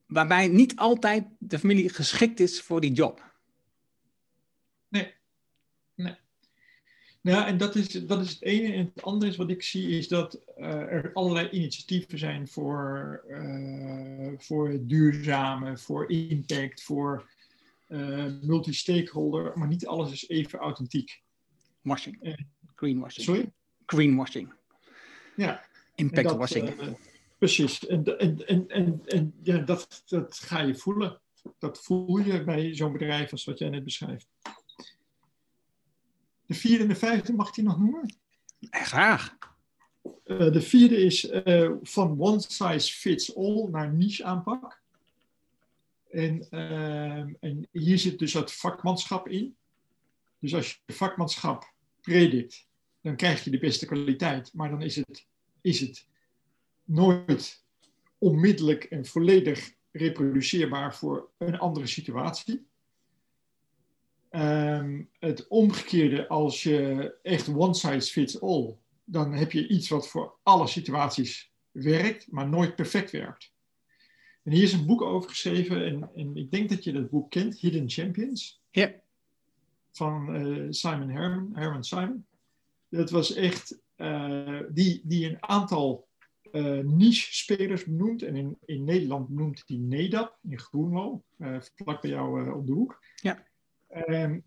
Waarbij 0.07 0.49
niet 0.49 0.77
altijd 0.77 1.25
de 1.39 1.59
familie 1.59 1.89
geschikt 1.89 2.41
is 2.41 2.63
voor 2.63 2.81
die 2.81 2.93
job. 2.93 3.33
Nee, 4.89 5.15
nee. 5.95 6.17
Nou, 7.23 7.47
en 7.47 7.57
dat 7.57 7.75
is, 7.75 7.89
dat 7.89 8.21
is 8.21 8.31
het 8.31 8.43
ene. 8.43 8.73
En 8.73 8.91
het 8.95 9.03
andere 9.03 9.31
is 9.31 9.37
wat 9.37 9.51
ik 9.51 9.63
zie, 9.63 9.99
is 9.99 10.09
dat 10.09 10.41
uh, 10.59 10.67
er 10.67 11.11
allerlei 11.13 11.49
initiatieven 11.51 12.19
zijn 12.19 12.49
voor, 12.49 13.25
uh, 13.29 14.33
voor 14.39 14.79
duurzame, 14.81 15.79
voor 15.79 16.11
impact, 16.11 16.83
voor 16.83 17.29
uh, 17.89 18.27
multi-stakeholder, 18.43 19.59
maar 19.59 19.69
niet 19.69 19.87
alles 19.87 20.13
is 20.13 20.29
even 20.29 20.59
authentiek. 20.59 21.23
Washing. 21.83 22.37
Greenwashing. 22.75 23.25
Sorry? 23.25 23.53
Greenwashing. 23.87 24.53
Ja. 25.37 25.65
Impact 25.95 26.33
washing. 26.33 26.97
precies. 27.39 27.87
En, 27.87 28.19
en, 28.19 28.47
en, 28.47 28.69
en, 28.69 29.01
en 29.05 29.35
ja, 29.43 29.59
dat, 29.59 30.03
dat 30.07 30.37
ga 30.37 30.61
je 30.61 30.75
voelen. 30.75 31.21
Dat 31.59 31.83
voel 31.83 32.19
je 32.19 32.45
bij 32.45 32.75
zo'n 32.75 32.93
bedrijf 32.93 33.33
als 33.33 33.45
wat 33.45 33.59
jij 33.59 33.69
net 33.69 33.85
beschrijft. 33.85 34.27
De 36.51 36.57
vierde 36.57 36.83
en 36.83 36.89
de 36.89 36.95
vijfde 36.95 37.33
mag 37.33 37.55
hij 37.55 37.65
nog 37.65 37.79
noemen? 37.79 38.15
Graag. 38.71 39.39
Uh, 40.25 40.53
de 40.53 40.61
vierde 40.61 40.97
is 40.97 41.31
uh, 41.31 41.73
van 41.83 42.21
one 42.21 42.41
size 42.41 42.93
fits 42.93 43.37
all 43.37 43.69
naar 43.69 43.93
niche 43.93 44.25
aanpak. 44.25 44.83
En, 46.11 46.47
uh, 46.51 47.19
en 47.41 47.69
hier 47.71 47.99
zit 47.99 48.19
dus 48.19 48.33
het 48.33 48.53
vakmanschap 48.53 49.29
in. 49.29 49.57
Dus 50.39 50.55
als 50.55 50.83
je 50.87 50.93
vakmanschap 50.93 51.73
predikt, 52.01 52.67
dan 53.01 53.17
krijg 53.17 53.45
je 53.45 53.51
de 53.51 53.59
beste 53.59 53.87
kwaliteit. 53.87 54.55
Maar 54.55 54.71
dan 54.71 54.83
is 54.83 54.97
het, 54.97 55.27
is 55.61 55.81
het 55.81 56.07
nooit 56.85 57.65
onmiddellijk 58.19 58.85
en 58.85 59.07
volledig 59.07 59.73
reproduceerbaar 59.91 60.95
voor 60.95 61.31
een 61.39 61.59
andere 61.59 61.87
situatie. 61.87 62.67
Het 65.21 65.49
omgekeerde, 65.49 66.29
als 66.29 66.63
je 66.63 67.15
echt 67.23 67.49
one 67.49 67.75
size 67.75 68.13
fits 68.13 68.41
all, 68.41 68.77
dan 69.05 69.33
heb 69.33 69.53
je 69.53 69.69
iets 69.69 69.89
wat 69.89 70.09
voor 70.09 70.39
alle 70.43 70.67
situaties 70.67 71.53
werkt, 71.71 72.31
maar 72.31 72.49
nooit 72.49 72.75
perfect 72.75 73.11
werkt. 73.11 73.53
En 74.43 74.53
hier 74.53 74.63
is 74.63 74.73
een 74.73 74.87
boek 74.87 75.03
over 75.03 75.31
geschreven, 75.31 75.85
en, 75.85 76.11
en 76.15 76.37
ik 76.37 76.51
denk 76.51 76.69
dat 76.69 76.85
je 76.85 76.93
dat 76.93 77.11
boek 77.11 77.31
kent, 77.31 77.59
Hidden 77.59 77.91
Champions. 77.91 78.63
Ja. 78.71 78.95
Van 79.93 80.37
uh, 80.37 80.67
Simon 80.71 81.09
Herman, 81.09 81.51
Herman 81.55 81.85
Simon. 81.85 82.27
Dat 82.89 83.11
was 83.11 83.35
echt, 83.35 83.81
uh, 83.97 84.61
die, 84.71 85.01
die 85.05 85.29
een 85.29 85.43
aantal 85.43 86.09
uh, 86.53 86.85
niche-spelers 86.85 87.85
benoemt. 87.85 88.23
En 88.23 88.37
in, 88.37 88.59
in 88.65 88.85
Nederland 88.85 89.29
noemt 89.29 89.63
hij 89.67 89.77
NEDAP 89.77 90.39
in 90.43 90.59
Groenlo, 90.59 91.23
vlak 91.75 92.01
bij 92.01 92.11
jou 92.11 92.53
om 92.53 92.67
de 92.67 92.73
hoek. 92.73 93.05
Ja. 93.15 93.47
Ehm, 93.89 94.39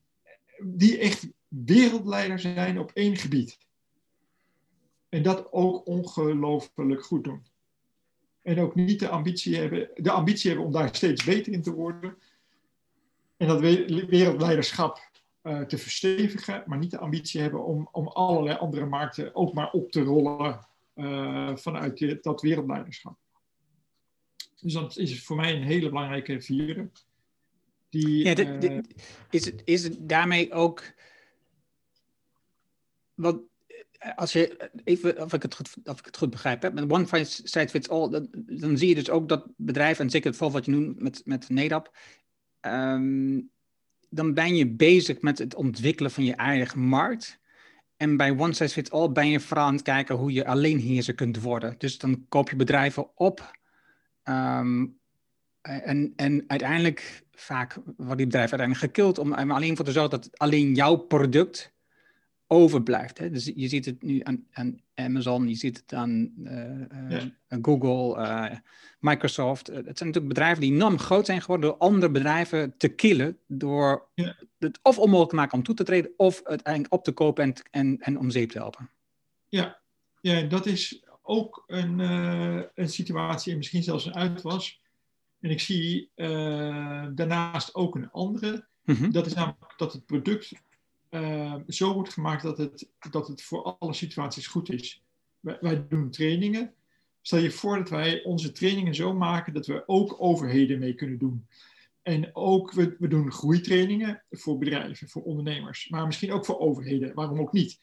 die 0.60 0.98
echt 0.98 1.28
wereldleider 1.48 2.40
zijn 2.40 2.80
op 2.80 2.92
één 2.94 3.18
gebied. 3.18 3.58
En 5.10 5.24
dat 5.24 5.52
ook 5.52 5.88
ongelooflijk 5.88 7.04
goed 7.04 7.24
doen. 7.24 7.46
En 8.42 8.60
ook 8.60 8.76
niet 8.76 9.00
de 9.00 9.10
ambitie 9.10 9.56
hebben, 9.56 9.90
de 9.96 10.12
ambitie 10.12 10.50
hebben 10.50 10.68
om 10.68 10.74
daar 10.74 10.96
steeds 10.96 11.24
beter 11.24 11.54
in 11.54 11.62
te 11.62 11.74
worden. 11.74 12.18
En 13.38 13.48
dat 13.48 13.60
wereldleiderschap 13.60 15.12
uh, 15.44 15.62
te 15.62 15.78
verstevigen, 15.78 16.64
maar 16.66 16.78
niet 16.78 16.92
de 16.92 17.00
ambitie 17.00 17.42
hebben 17.42 17.66
om, 17.66 17.88
om 17.92 18.08
allerlei 18.08 18.58
andere 18.58 18.86
markten 18.86 19.36
ook 19.36 19.54
maar 19.54 19.72
op 19.72 19.92
te 19.92 20.02
rollen 20.02 20.68
uh, 20.96 21.56
vanuit 21.56 22.24
dat 22.24 22.42
wereldleiderschap. 22.42 23.18
Dus 24.62 24.74
dat 24.74 24.98
is 24.98 25.24
voor 25.24 25.36
mij 25.36 25.56
een 25.56 25.64
hele 25.64 25.90
belangrijke 25.90 26.42
vierde. 26.42 26.90
Die, 27.94 28.26
ja, 28.26 28.38
uh, 28.38 28.80
is, 29.30 29.46
het, 29.46 29.62
is 29.66 29.84
het 29.84 30.10
daarmee 30.10 30.52
ook. 30.52 30.94
Want 33.14 33.42
als 34.16 34.34
je 34.34 34.72
even, 34.84 35.22
of 35.22 35.34
ik 35.34 35.42
het 35.42 35.56
goed, 35.56 35.70
of 35.84 36.00
ik 36.00 36.06
het 36.06 36.18
goed 36.18 36.30
begrijp, 36.30 36.62
hè, 36.62 36.72
met 36.72 36.92
one 36.92 37.26
size 37.26 37.68
fits 37.70 37.90
all, 37.90 38.10
dan, 38.10 38.28
dan, 38.32 38.78
zie 38.78 38.88
je 38.88 38.96
dus 38.96 39.10
ook 39.10 39.30
dat 39.30 39.48
bedrijven, 39.58 40.04
en 40.06 40.12
zeker 40.12 40.28
het 40.28 40.38
geval 40.38 40.54
wat 40.54 40.66
je 40.66 40.72
noemt 40.72 41.02
met, 41.02 41.22
met 41.26 41.50
NEDAP, 41.50 41.98
um, 42.62 43.52
dan 44.10 44.34
ben 44.34 44.56
je 44.56 44.68
bezig 44.68 45.22
met 45.22 45.38
het 45.38 45.56
ontwikkelen 45.56 46.12
van 46.12 46.24
je 46.24 46.36
eigen 46.36 46.80
markt. 46.80 47.40
En 47.98 48.18
bij 48.18 48.32
one 48.32 48.54
size 48.54 48.74
fits 48.74 48.92
all 48.92 49.12
ben 49.12 49.30
je 49.30 49.40
vooral 49.40 49.66
aan 49.66 49.74
het 49.74 49.82
kijken 49.82 50.16
hoe 50.16 50.32
je 50.32 50.46
alleenheerser 50.46 51.16
kunt 51.16 51.42
worden. 51.42 51.76
Dus 51.78 51.98
dan 51.98 52.26
koop 52.30 52.50
je 52.50 52.56
bedrijven 52.56 53.18
op. 53.18 53.58
Um, 54.24 55.02
en, 55.62 56.14
en 56.16 56.44
uiteindelijk, 56.48 57.23
vaak 57.44 57.74
worden 57.74 58.18
die 58.18 58.26
bedrijven 58.26 58.60
uiteindelijk 58.60 58.80
gekild 58.80 59.18
om 59.18 59.34
er 59.34 59.54
alleen 59.54 59.76
voor 59.76 59.86
te 59.86 59.92
zorgen 59.92 60.20
dat 60.20 60.40
alleen 60.40 60.76
jouw 60.76 60.96
product 60.96 61.74
overblijft. 62.48 63.18
Hè? 63.18 63.30
Dus 63.30 63.52
je 63.56 63.68
ziet 63.68 63.86
het 63.86 64.04
nu 64.04 64.20
aan, 64.24 64.46
aan 64.52 64.82
Amazon, 64.96 65.48
je 65.48 65.56
ziet 65.56 65.78
het 65.78 65.94
aan 65.94 66.32
uh, 66.38 66.54
uh, 67.10 67.22
ja. 67.48 67.58
Google, 67.62 68.22
uh, 68.22 68.58
Microsoft. 69.00 69.68
het 69.68 69.76
zijn 69.76 69.86
natuurlijk 69.86 70.28
bedrijven 70.28 70.62
die 70.62 70.72
enorm 70.72 71.00
groot 71.00 71.26
zijn 71.26 71.42
geworden 71.42 71.70
door 71.70 71.78
andere 71.78 72.12
bedrijven 72.12 72.78
te 72.78 72.88
killen. 72.88 73.38
Door 73.48 74.08
ja. 74.14 74.36
het 74.60 74.80
of 74.82 74.98
onmogelijk 74.98 75.30
te 75.30 75.36
maken 75.36 75.58
om 75.58 75.64
toe 75.64 75.76
te 75.76 75.84
treden, 75.84 76.12
of 76.18 76.42
uiteindelijk 76.44 76.94
op 76.94 77.04
te 77.04 77.12
kopen 77.12 77.44
en, 77.44 77.54
en, 77.72 77.98
en 78.00 78.20
om 78.20 78.30
zeep 78.30 78.50
te 78.50 78.58
helpen. 78.58 78.90
Ja, 79.48 79.80
ja 80.22 80.42
dat 80.42 80.66
is 80.66 81.06
ook 81.22 81.64
een, 81.68 82.00
een 82.76 82.90
situatie 82.90 83.52
en 83.52 83.58
misschien 83.58 83.84
zelfs 83.84 84.06
een 84.06 84.16
uitwas. 84.16 84.83
En 85.44 85.50
ik 85.50 85.60
zie 85.60 86.10
daarnaast 87.16 87.76
ook 87.76 87.96
een 87.96 88.12
andere. 88.12 88.68
Mm-hmm. 88.84 89.12
Dat 89.12 89.26
is 89.26 89.34
namelijk 89.34 89.74
dat 89.78 89.94
het 89.94 90.06
product 90.06 90.52
uh, 91.14 91.56
zo 91.68 91.94
wordt 91.94 92.14
gemaakt 92.14 92.44
dat 92.44 92.58
het, 92.58 92.90
dat 93.12 93.28
het 93.28 93.42
voor 93.42 93.64
alle 93.64 93.94
situaties 93.94 94.48
goed 94.48 94.72
is. 94.72 95.04
Wij, 95.40 95.58
wij, 95.62 95.88
doen 95.88 96.10
trainingen. 96.10 96.74
Stel 97.22 97.40
je 97.40 97.52
voor 97.52 97.78
dat 97.78 97.90
wij 97.90 98.24
onze 98.24 98.52
trainingen 98.52 98.96
zo 98.96 99.14
maken 99.14 99.54
dat 99.54 99.66
we 99.66 99.84
ook 99.88 100.16
overheden 100.18 100.80
mee 100.80 100.94
kunnen 100.94 101.18
doen. 101.18 101.48
En 102.02 102.36
ook, 102.36 102.72
we, 102.72 102.96
we 103.00 103.08
doen 103.08 103.32
groeitrainingen 103.32 104.24
voor 104.30 104.58
bedrijven, 104.58 105.10
voor 105.10 105.24
ondernemers, 105.24 105.90
maar 105.90 106.06
misschien 106.06 106.32
ook 106.32 106.46
voor 106.46 106.60
overheden. 106.60 107.14
Waarom 107.14 107.40
ook 107.40 107.54
niet? 107.54 107.80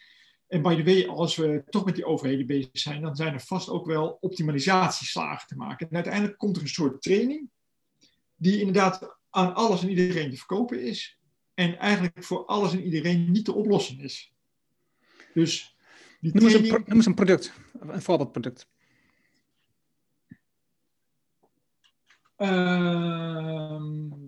En 0.51 0.63
by 0.63 0.77
the 0.77 0.85
way, 0.85 1.07
als 1.07 1.37
we 1.37 1.65
toch 1.69 1.85
met 1.85 1.95
die 1.95 2.05
overheden 2.05 2.47
bezig 2.47 2.71
zijn, 2.73 3.03
dan 3.03 3.17
zijn 3.17 3.35
er 3.35 3.41
vast 3.41 3.69
ook 3.69 3.87
wel 3.87 4.19
optimalisatieslagen 4.21 5.49
te 5.49 5.57
maken. 5.57 5.89
En 5.89 5.95
uiteindelijk 5.95 6.39
komt 6.39 6.57
er 6.57 6.63
een 6.63 6.69
soort 6.69 7.03
training 7.03 7.51
die 8.37 8.59
inderdaad 8.59 9.19
aan 9.31 9.55
alles 9.55 9.83
en 9.83 9.89
iedereen 9.89 10.31
te 10.31 10.37
verkopen 10.37 10.83
is 10.83 11.19
en 11.55 11.79
eigenlijk 11.79 12.25
voor 12.25 12.47
alles 12.47 12.73
en 12.73 12.83
iedereen 12.83 13.31
niet 13.31 13.47
de 13.47 13.53
oplossing 13.53 14.03
is. 14.03 14.33
Dus 15.35 15.77
die 16.21 16.33
noem, 16.33 16.49
training... 16.49 16.73
eens 16.73 16.81
een, 16.81 16.85
noem 16.87 16.97
eens 16.97 17.07
een 17.07 17.15
product, 17.15 17.53
een 17.81 18.03
voorbeeldproduct. 18.03 18.69
Uh, 22.39 23.83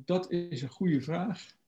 dat 0.04 0.30
is 0.30 0.62
een 0.62 0.68
goede 0.68 1.00
vraag. 1.00 1.60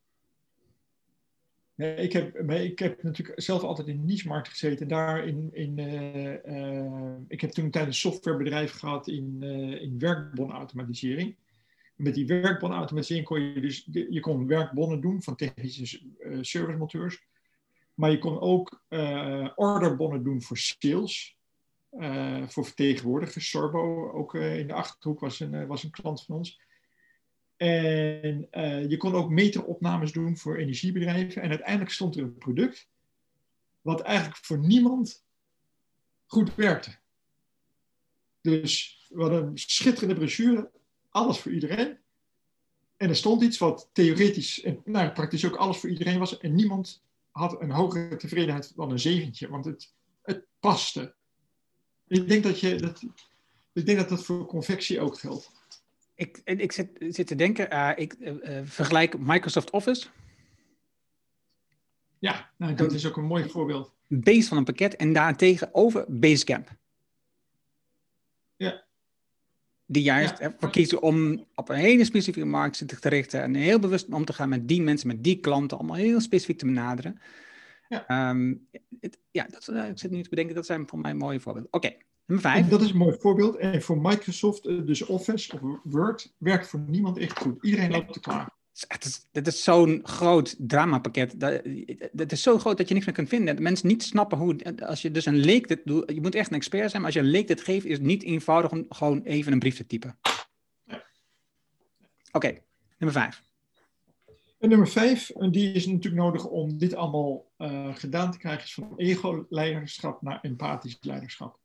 Nee, 1.76 1.96
ik, 1.96 2.12
heb, 2.12 2.50
ik 2.50 2.78
heb 2.78 3.02
natuurlijk 3.02 3.40
zelf 3.40 3.62
altijd 3.62 3.88
in 3.88 4.04
niche-markt 4.04 4.48
gezeten. 4.48 4.88
Daar 4.88 5.26
in, 5.26 5.48
in, 5.52 5.78
uh, 5.78 6.44
uh, 6.44 7.14
ik 7.28 7.40
heb 7.40 7.50
toen 7.50 7.64
een 7.64 7.70
tijd 7.70 7.86
een 7.86 7.94
softwarebedrijf 7.94 8.72
gehad 8.72 9.08
in, 9.08 9.38
uh, 9.40 9.82
in 9.82 9.98
werkbonautomatisering 9.98 11.36
met 11.96 12.14
die 12.14 12.26
werkbonautomatisering 12.26 13.26
kon 13.26 13.40
je 13.40 13.60
dus, 13.60 13.88
je 13.90 14.20
kon 14.20 14.46
werkbonnen 14.46 15.00
doen 15.00 15.22
van 15.22 15.36
technische 15.36 16.00
servicemoteurs. 16.40 17.26
Maar 17.94 18.10
je 18.10 18.18
kon 18.18 18.40
ook 18.40 18.84
orderbonnen 19.54 20.22
doen 20.22 20.42
voor 20.42 20.58
sales, 20.58 21.38
voor 22.46 22.64
vertegenwoordigers. 22.64 23.50
Sorbo, 23.50 24.10
ook 24.10 24.34
in 24.34 24.66
de 24.66 24.72
Achterhoek, 24.72 25.20
was 25.20 25.40
een, 25.40 25.66
was 25.66 25.84
een 25.84 25.90
klant 25.90 26.24
van 26.24 26.36
ons. 26.36 26.60
En 27.64 28.48
je 28.88 28.96
kon 28.96 29.14
ook 29.14 29.30
meteropnames 29.30 30.12
doen 30.12 30.36
voor 30.36 30.56
energiebedrijven. 30.56 31.42
En 31.42 31.48
uiteindelijk 31.48 31.90
stond 31.90 32.16
er 32.16 32.22
een 32.22 32.38
product 32.38 32.88
wat 33.80 34.00
eigenlijk 34.00 34.36
voor 34.44 34.58
niemand 34.58 35.24
goed 36.26 36.54
werkte. 36.54 36.96
Dus 38.40 38.98
hadden 39.14 39.46
een 39.46 39.58
schitterende 39.58 40.14
brochure 40.14 40.70
alles 41.08 41.38
voor 41.38 41.52
iedereen. 41.52 41.98
En 42.96 43.08
er 43.08 43.16
stond 43.16 43.42
iets 43.42 43.58
wat 43.58 43.88
theoretisch 43.92 44.62
en 44.62 44.80
nou, 44.84 45.10
praktisch 45.10 45.44
ook 45.44 45.56
alles 45.56 45.78
voor 45.78 45.90
iedereen 45.90 46.18
was. 46.18 46.38
En 46.38 46.54
niemand 46.54 47.02
had 47.30 47.60
een 47.60 47.70
hogere 47.70 48.16
tevredenheid 48.16 48.76
dan 48.76 48.90
een 48.90 48.98
zeventje, 48.98 49.48
want 49.48 49.64
het, 49.64 49.92
het 50.22 50.44
paste. 50.60 51.14
Ik 52.08 52.28
denk 52.28 52.42
dat, 52.42 52.60
je, 52.60 52.76
dat, 52.76 53.02
ik 53.72 53.86
denk 53.86 53.98
dat 53.98 54.08
dat 54.08 54.24
voor 54.24 54.46
convectie 54.46 55.00
ook 55.00 55.18
geldt. 55.18 55.50
Ik, 56.14 56.40
ik 56.44 56.72
zit, 56.72 56.88
zit 56.98 57.26
te 57.26 57.34
denken, 57.34 57.72
uh, 57.72 57.90
ik 57.96 58.14
uh, 58.18 58.60
vergelijk 58.64 59.18
Microsoft 59.18 59.70
Office. 59.70 60.06
Ja, 62.18 62.50
nou, 62.56 62.74
dat 62.74 62.92
is 62.92 63.06
ook 63.06 63.16
een 63.16 63.24
mooi 63.24 63.48
voorbeeld. 63.48 63.92
Base 64.08 64.48
van 64.48 64.56
een 64.56 64.64
pakket 64.64 64.96
en 64.96 65.12
daartegenover 65.12 66.04
Basecamp. 66.08 66.70
Ja 68.56 68.84
die 69.86 70.02
juist 70.02 70.38
ja. 70.38 70.44
ervoor 70.44 70.70
kiezen 70.70 71.02
om 71.02 71.44
op 71.54 71.68
een 71.68 71.76
hele 71.76 72.04
specifieke 72.04 72.44
markt 72.44 72.76
zich 72.76 73.00
te 73.00 73.08
richten 73.08 73.42
en 73.42 73.54
heel 73.54 73.78
bewust 73.78 74.08
om 74.08 74.24
te 74.24 74.32
gaan 74.32 74.48
met 74.48 74.68
die 74.68 74.82
mensen, 74.82 75.08
met 75.08 75.24
die 75.24 75.40
klanten, 75.40 75.78
allemaal 75.78 75.96
heel 75.96 76.20
specifiek 76.20 76.58
te 76.58 76.64
benaderen. 76.64 77.20
Ja, 77.88 78.30
um, 78.30 78.68
het, 79.00 79.18
ja 79.30 79.46
dat, 79.50 79.68
ik 79.68 79.98
zit 79.98 80.10
nu 80.10 80.22
te 80.22 80.28
bedenken, 80.28 80.54
dat 80.54 80.66
zijn 80.66 80.88
voor 80.88 80.98
mij 80.98 81.14
mooie 81.14 81.40
voorbeelden. 81.40 81.72
Oké, 81.72 81.86
okay, 81.86 82.00
nummer 82.26 82.50
vijf. 82.50 82.64
En 82.64 82.70
dat 82.70 82.80
is 82.80 82.90
een 82.90 82.96
mooi 82.96 83.16
voorbeeld. 83.18 83.56
En 83.56 83.82
voor 83.82 84.00
Microsoft, 84.00 84.62
dus 84.62 85.06
Office 85.06 85.60
of 85.60 85.80
Word, 85.82 86.34
werkt 86.38 86.66
voor 86.66 86.80
niemand 86.86 87.18
echt 87.18 87.38
goed. 87.38 87.64
Iedereen 87.64 87.90
loopt 87.90 88.14
er 88.14 88.20
klaar. 88.20 88.52
Dit 89.32 89.46
is, 89.46 89.54
is 89.54 89.64
zo'n 89.64 90.00
groot 90.02 90.54
dramapakket. 90.58 91.40
Dat, 91.40 91.62
dat 92.12 92.32
is 92.32 92.42
zo 92.42 92.58
groot 92.58 92.76
dat 92.76 92.88
je 92.88 92.94
niks 92.94 93.06
meer 93.06 93.14
kunt 93.14 93.28
vinden. 93.28 93.62
Mensen 93.62 93.88
niet 93.88 94.02
snappen 94.02 94.38
hoe. 94.38 94.78
Als 94.86 95.02
je 95.02 95.10
dus 95.10 95.26
een 95.26 95.36
leek 95.36 95.68
dit 95.68 95.80
doet, 95.84 96.12
je 96.14 96.20
moet 96.20 96.34
echt 96.34 96.50
een 96.50 96.56
expert 96.56 96.90
zijn. 96.90 97.02
Maar 97.02 97.10
als 97.10 97.20
je 97.20 97.26
een 97.26 97.34
leek 97.34 97.46
dit 97.46 97.60
geeft, 97.60 97.84
is 97.84 97.96
het 97.96 98.06
niet 98.06 98.22
eenvoudig 98.22 98.70
om 98.70 98.86
gewoon 98.88 99.22
even 99.22 99.52
een 99.52 99.58
brief 99.58 99.76
te 99.76 99.86
typen. 99.86 100.18
Oké, 100.86 101.02
okay, 102.32 102.62
nummer 102.98 103.20
vijf. 103.20 103.42
En 104.58 104.68
nummer 104.68 104.88
vijf, 104.88 105.30
en 105.30 105.50
die 105.50 105.72
is 105.72 105.86
natuurlijk 105.86 106.22
nodig 106.22 106.46
om 106.46 106.78
dit 106.78 106.94
allemaal 106.94 107.52
uh, 107.58 107.94
gedaan 107.94 108.30
te 108.30 108.38
krijgen, 108.38 108.64
is 108.64 108.74
van 108.74 108.92
ego-leiderschap 108.96 110.22
naar 110.22 110.40
empathisch 110.40 110.98
leiderschap. 111.00 111.58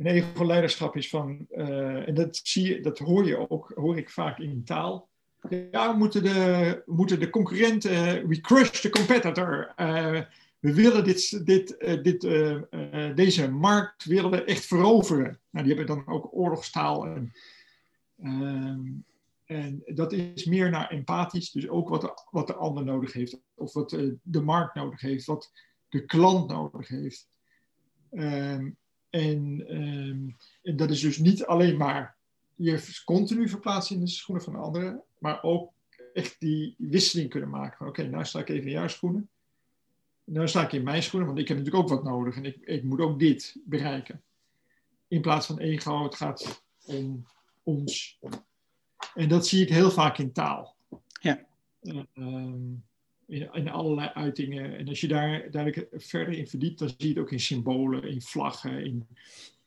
En 0.00 0.06
ego-leiderschap 0.06 0.96
is 0.96 1.08
van, 1.08 1.46
uh, 1.50 2.08
en 2.08 2.14
dat 2.14 2.40
zie 2.42 2.68
je, 2.68 2.80
dat 2.80 2.98
hoor 2.98 3.26
je 3.26 3.50
ook, 3.50 3.72
hoor 3.74 3.98
ik 3.98 4.10
vaak 4.10 4.38
in 4.38 4.64
taal 4.64 5.10
ja, 5.48 5.92
we 5.92 5.98
moeten 5.98 6.22
de, 6.22 6.82
moeten 6.86 7.20
de 7.20 7.30
concurrenten, 7.30 8.26
we 8.28 8.40
crush 8.40 8.80
the 8.80 8.90
competitor. 8.90 9.72
Uh, 9.76 10.20
we 10.58 10.74
willen 10.74 11.04
dit, 11.04 11.46
dit, 11.46 11.76
dit, 12.02 12.20
deze 13.16 13.50
markt 13.50 14.04
willen 14.04 14.30
we 14.30 14.44
echt 14.44 14.64
veroveren. 14.64 15.38
Nou, 15.50 15.66
die 15.66 15.76
hebben 15.76 15.96
dan 15.96 16.14
ook 16.14 16.28
oorlogstaal. 16.32 17.06
En, 17.06 17.32
ehm, 18.22 18.80
en 19.44 19.82
dat 19.86 20.12
is 20.12 20.44
meer 20.44 20.70
naar 20.70 20.90
empathisch, 20.90 21.50
dus 21.50 21.68
ook 21.68 21.88
wat 21.88 22.00
de, 22.00 22.22
wat 22.30 22.46
de 22.46 22.54
ander 22.54 22.84
nodig 22.84 23.12
heeft. 23.12 23.40
Of 23.54 23.72
wat 23.72 23.90
de 24.22 24.42
markt 24.42 24.74
nodig 24.74 25.00
heeft, 25.00 25.26
wat 25.26 25.52
de 25.88 26.04
klant 26.04 26.48
nodig 26.48 26.88
heeft. 26.88 27.28
Um, 28.12 28.76
en, 29.10 29.64
ehm, 29.68 30.28
en 30.62 30.76
dat 30.76 30.90
is 30.90 31.00
dus 31.00 31.18
niet 31.18 31.44
alleen 31.44 31.76
maar 31.76 32.16
je 32.54 33.02
continu 33.04 33.48
verplaatsen 33.48 33.96
in 33.96 34.04
de 34.04 34.10
schoenen 34.10 34.44
van 34.44 34.56
anderen, 34.56 35.02
maar 35.18 35.42
ook 35.42 35.72
echt 36.12 36.36
die 36.40 36.74
wisseling 36.78 37.30
kunnen 37.30 37.48
maken. 37.48 37.86
Oké, 37.86 38.08
nou 38.08 38.24
sta 38.24 38.40
ik 38.40 38.48
even 38.48 38.66
in 38.66 38.72
jouw 38.72 38.88
schoenen. 38.88 39.28
Nu 40.24 40.48
sta 40.48 40.62
ik 40.62 40.72
in 40.72 40.82
mijn 40.82 41.02
schoenen, 41.02 41.28
want 41.28 41.40
ik 41.40 41.48
heb 41.48 41.56
natuurlijk 41.56 41.84
ook 41.84 41.90
wat 41.90 42.04
nodig 42.04 42.36
en 42.36 42.44
ik, 42.44 42.56
ik 42.60 42.82
moet 42.82 43.00
ook 43.00 43.18
dit 43.18 43.56
bereiken. 43.64 44.22
In 45.08 45.20
plaats 45.20 45.46
van 45.46 45.58
ego, 45.58 46.02
het 46.02 46.14
gaat 46.14 46.64
om 46.84 47.26
ons. 47.62 48.18
En 49.14 49.28
dat 49.28 49.46
zie 49.46 49.62
ik 49.62 49.68
heel 49.68 49.90
vaak 49.90 50.18
in 50.18 50.32
taal. 50.32 50.76
Ja. 51.20 51.46
Uh, 52.14 52.54
in, 53.30 53.52
in, 53.52 53.68
allerlei 53.68 54.10
uitingen. 54.14 54.76
En 54.78 54.88
als 54.88 55.00
je 55.00 55.08
daar, 55.08 55.50
daar 55.50 55.84
verder 55.90 56.34
in 56.34 56.48
verdiept, 56.48 56.78
dan 56.78 56.88
zie 56.88 57.08
je 57.08 57.08
het 57.08 57.18
ook 57.18 57.30
in 57.30 57.40
symbolen, 57.40 58.02
in 58.02 58.22
vlaggen. 58.22 58.84
In, 58.84 59.06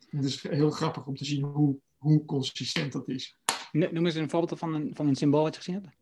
het 0.09 0.23
is 0.23 0.41
heel 0.41 0.69
grappig 0.69 1.05
om 1.05 1.15
te 1.15 1.25
zien 1.25 1.43
hoe, 1.43 1.77
hoe 1.97 2.25
consistent 2.25 2.91
dat 2.91 3.07
is. 3.07 3.37
Noem 3.71 4.05
eens 4.05 4.15
een 4.15 4.29
voorbeeld 4.29 4.59
van 4.59 4.73
een, 4.73 4.95
van 4.95 5.07
een 5.07 5.15
symbool 5.15 5.43
wat 5.43 5.55
je 5.55 5.61
gezien 5.61 5.81
hebt. 5.81 5.95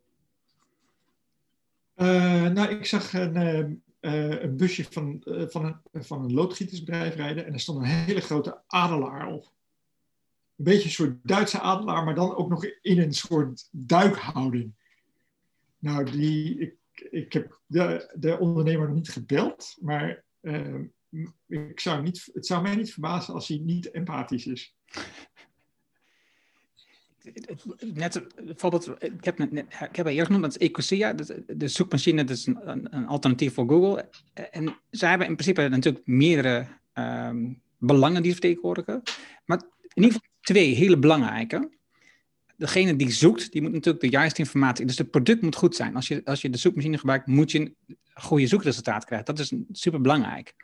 Uh, 1.95 2.49
nou, 2.49 2.70
ik 2.70 2.86
zag 2.86 3.14
een, 3.14 3.84
uh, 4.01 4.41
een 4.41 4.57
busje 4.57 4.84
van, 4.89 5.22
uh, 5.26 5.43
van, 5.47 5.82
een, 5.91 6.03
van 6.03 6.24
een 6.24 6.34
loodgietersbedrijf 6.34 7.16
rijden 7.16 7.45
en 7.45 7.53
er 7.53 7.59
stond 7.59 7.78
een 7.78 7.86
hele 7.86 8.22
grote 8.22 8.62
adelaar 8.68 9.28
op. 9.28 9.43
Een 10.55 10.64
beetje 10.64 10.84
een 10.84 10.91
soort 10.91 11.18
Duitse 11.24 11.59
adelaar, 11.59 12.03
maar 12.03 12.16
dan 12.16 12.36
ook 12.36 12.49
nog 12.49 12.66
in 12.66 12.99
een 12.99 13.14
soort 13.14 13.68
duikhouding. 13.72 14.74
Nou, 15.80 16.12
die, 16.12 16.59
ik, 16.59 16.76
ik 17.10 17.34
heb 17.34 17.62
de, 17.66 18.14
de 18.20 18.39
ondernemer 18.39 18.88
nog 18.88 18.95
niet 18.95 19.10
gebeld, 19.10 19.78
maar 19.82 20.24
ik 21.47 21.80
zou 21.80 22.02
niet, 22.02 22.30
het 22.34 22.45
zou 22.45 22.62
mij 22.62 22.76
niet 22.76 22.91
verbazen 22.91 23.34
als 23.34 23.47
hij 23.47 23.58
niet 23.58 23.91
empathisch 23.91 24.45
is 24.45 24.76
net 27.93 28.28
bijvoorbeeld, 28.45 29.04
ik 29.04 29.26
heb, 29.26 29.38
net, 29.38 29.66
ik 29.89 29.95
heb 29.95 30.06
eerst 30.06 30.26
genoemd, 30.26 30.43
dat 30.43 30.56
is 30.60 30.68
Ecosia, 30.68 31.14
de 31.47 31.68
zoekmachine, 31.68 32.24
dat 32.24 32.38
is 32.38 32.45
een, 32.45 32.95
een, 32.95 33.08
alternatief 33.08 33.54
voor 33.54 33.68
Google. 33.68 34.10
En 34.34 34.78
zij 34.89 35.10
hebben 35.10 35.28
in 35.28 35.36
principe 35.36 35.68
natuurlijk 35.68 36.06
meerdere 36.08 36.68
um, 36.93 37.62
belangen 37.78 38.22
die 38.22 38.32
ze 38.32 38.38
vertegenwoordigen, 38.38 39.02
maar 39.45 39.62
in 39.93 40.04
ieder 40.04 40.12
geval 40.12 40.30
twee 40.41 40.74
hele 40.74 40.97
belangrijke. 40.97 41.80
Degene 42.62 42.95
die 42.95 43.12
zoekt, 43.12 43.51
die 43.51 43.62
moet 43.62 43.72
natuurlijk 43.72 44.03
de 44.03 44.09
juiste 44.09 44.39
informatie, 44.39 44.86
dus 44.86 44.97
het 44.97 45.12
product 45.12 45.41
moet 45.41 45.55
goed 45.55 45.76
zijn. 45.76 45.95
Als 45.95 46.07
je, 46.07 46.22
als 46.26 46.41
je 46.41 46.49
de 46.49 46.57
zoekmachine 46.57 46.97
gebruikt, 46.97 47.28
moet 47.28 47.51
je 47.51 47.59
een 47.59 47.76
goede 48.14 48.47
zoekresultaat 48.47 49.05
krijgen. 49.05 49.36
Dat 49.36 49.39
is 49.39 49.53
super 49.72 50.01
belangrijk. 50.01 50.55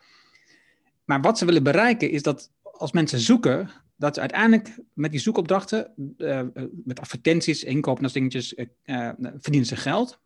Maar 1.05 1.21
wat 1.21 1.37
ze 1.37 1.45
willen 1.45 1.63
bereiken 1.63 2.09
is 2.09 2.21
dat 2.21 2.51
als 2.61 2.91
mensen 2.91 3.19
zoeken, 3.19 3.69
dat 3.95 4.19
uiteindelijk 4.19 4.79
met 4.93 5.11
die 5.11 5.19
zoekopdrachten, 5.19 5.93
uh, 6.17 6.41
met 6.83 6.99
advertenties, 6.99 7.63
inkopen 7.63 8.03
en 8.03 8.11
dingetjes, 8.13 8.53
uh, 8.53 8.65
verdienen 9.17 9.65
ze 9.65 9.75
geld. 9.75 10.19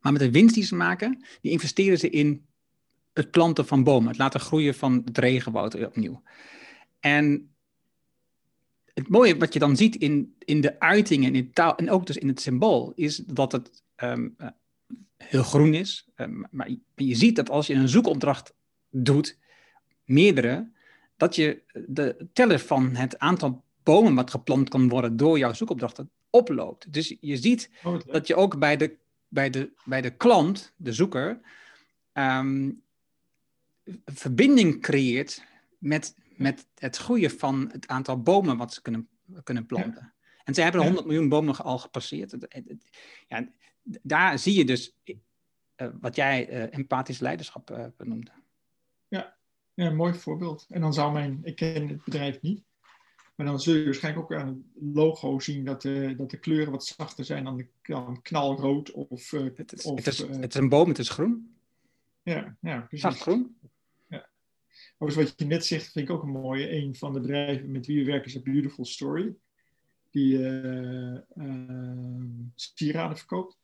Maar 0.00 0.12
met 0.12 0.20
de 0.20 0.30
winst 0.30 0.54
die 0.54 0.64
ze 0.64 0.74
maken, 0.74 1.24
die 1.40 1.52
investeren 1.52 1.98
ze 1.98 2.10
in 2.10 2.46
het 3.12 3.30
planten 3.30 3.66
van 3.66 3.84
bomen, 3.84 4.08
het 4.08 4.18
laten 4.18 4.40
groeien 4.40 4.74
van 4.74 5.02
het 5.04 5.18
regenwoud 5.18 5.84
opnieuw. 5.86 6.22
En 7.00 7.50
het 9.00 9.08
mooie 9.08 9.36
wat 9.36 9.52
je 9.52 9.58
dan 9.58 9.76
ziet 9.76 9.96
in, 9.96 10.34
in 10.38 10.60
de 10.60 10.80
uitingen, 10.80 11.34
in 11.34 11.52
taal 11.52 11.76
en 11.76 11.90
ook 11.90 12.06
dus 12.06 12.16
in 12.16 12.28
het 12.28 12.40
symbool, 12.40 12.92
is 12.94 13.16
dat 13.16 13.52
het 13.52 13.82
um, 13.96 14.36
heel 15.16 15.42
groen 15.42 15.74
is. 15.74 16.08
Um, 16.16 16.46
maar 16.50 16.70
je 16.94 17.14
ziet 17.14 17.36
dat 17.36 17.50
als 17.50 17.66
je 17.66 17.74
een 17.74 17.88
zoekopdracht 17.88 18.54
doet, 18.90 19.38
meerdere, 20.04 20.68
dat 21.16 21.34
je 21.34 21.62
de 21.86 22.26
teller 22.32 22.58
van 22.58 22.94
het 22.94 23.18
aantal 23.18 23.64
bomen 23.82 24.14
wat 24.14 24.30
geplant 24.30 24.68
kan 24.68 24.88
worden 24.88 25.16
door 25.16 25.38
jouw 25.38 25.52
zoekopdrachten 25.52 26.10
oploopt. 26.30 26.92
Dus 26.92 27.16
je 27.20 27.36
ziet 27.36 27.70
oh, 27.84 28.00
dat 28.06 28.26
je 28.26 28.34
ook 28.34 28.58
bij 28.58 28.76
de, 28.76 28.96
bij 29.28 29.50
de, 29.50 29.70
bij 29.84 30.00
de 30.00 30.10
klant, 30.10 30.72
de 30.76 30.92
zoeker, 30.92 31.40
um, 32.12 32.82
verbinding 34.04 34.80
creëert 34.80 35.44
met, 35.78 36.14
met 36.40 36.66
het 36.74 36.96
groeien 36.96 37.30
van 37.30 37.68
het 37.72 37.86
aantal 37.86 38.22
bomen 38.22 38.56
wat 38.56 38.72
ze 38.72 38.82
kunnen, 38.82 39.08
kunnen 39.42 39.66
planten. 39.66 40.14
En 40.44 40.54
ze 40.54 40.62
hebben 40.62 40.82
100 40.82 41.06
miljoen 41.06 41.28
bomen 41.28 41.56
al 41.56 41.78
gepasseerd. 41.78 42.36
Ja, 43.28 43.48
daar 44.02 44.38
zie 44.38 44.54
je 44.54 44.64
dus 44.64 44.96
uh, 45.04 45.88
wat 46.00 46.16
jij 46.16 46.50
uh, 46.50 46.74
empathisch 46.74 47.18
leiderschap 47.18 47.70
uh, 47.70 47.86
benoemde. 47.96 48.30
Ja, 49.08 49.36
ja, 49.74 49.86
een 49.86 49.96
mooi 49.96 50.14
voorbeeld. 50.14 50.66
En 50.68 50.80
dan 50.80 50.94
zou 50.94 51.12
mijn, 51.12 51.40
ik 51.42 51.56
ken 51.56 51.88
het 51.88 52.04
bedrijf 52.04 52.40
niet, 52.40 52.62
maar 53.34 53.46
dan 53.46 53.60
zul 53.60 53.74
je 53.74 53.84
waarschijnlijk 53.84 54.24
ook 54.24 54.38
aan 54.38 54.48
het 54.48 54.94
logo 54.94 55.38
zien 55.38 55.64
dat 55.64 55.82
de, 55.82 56.14
dat 56.16 56.30
de 56.30 56.38
kleuren 56.38 56.72
wat 56.72 56.84
zachter 56.84 57.24
zijn 57.24 57.44
dan, 57.44 57.56
de, 57.56 57.66
dan 57.82 58.22
knalrood 58.22 58.90
of... 58.90 59.30
Het, 59.30 59.72
is, 59.72 59.84
of 59.84 59.96
het, 59.96 60.06
is, 60.06 60.18
het 60.18 60.54
is 60.54 60.60
een 60.60 60.68
boom, 60.68 60.88
het 60.88 60.98
is 60.98 61.08
groen. 61.08 61.54
Ja, 62.22 62.56
ja 62.60 62.78
precies. 62.78 63.00
Zacht 63.00 63.20
groen. 63.20 63.56
Overigens 65.02 65.30
wat 65.30 65.40
je 65.40 65.54
net 65.54 65.64
zegt, 65.64 65.92
vind 65.92 66.08
ik 66.08 66.14
ook 66.14 66.22
een 66.22 66.30
mooie. 66.30 66.72
Een 66.72 66.94
van 66.94 67.12
de 67.12 67.20
bedrijven 67.20 67.70
met 67.70 67.86
wie 67.86 67.98
we 67.98 68.10
werken 68.10 68.30
is 68.30 68.36
A 68.36 68.40
Beautiful 68.40 68.84
Story. 68.84 69.34
Die 70.10 70.38
uh, 70.38 71.18
sieraden 72.54 73.16
verkoopt. 73.16 73.58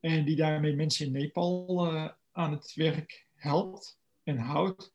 En 0.00 0.24
die 0.24 0.36
daarmee 0.36 0.76
mensen 0.76 1.06
in 1.06 1.12
Nepal 1.12 1.86
aan 2.32 2.52
het 2.52 2.72
werk 2.74 3.26
helpt 3.34 3.98
en 4.22 4.38
houdt. 4.38 4.92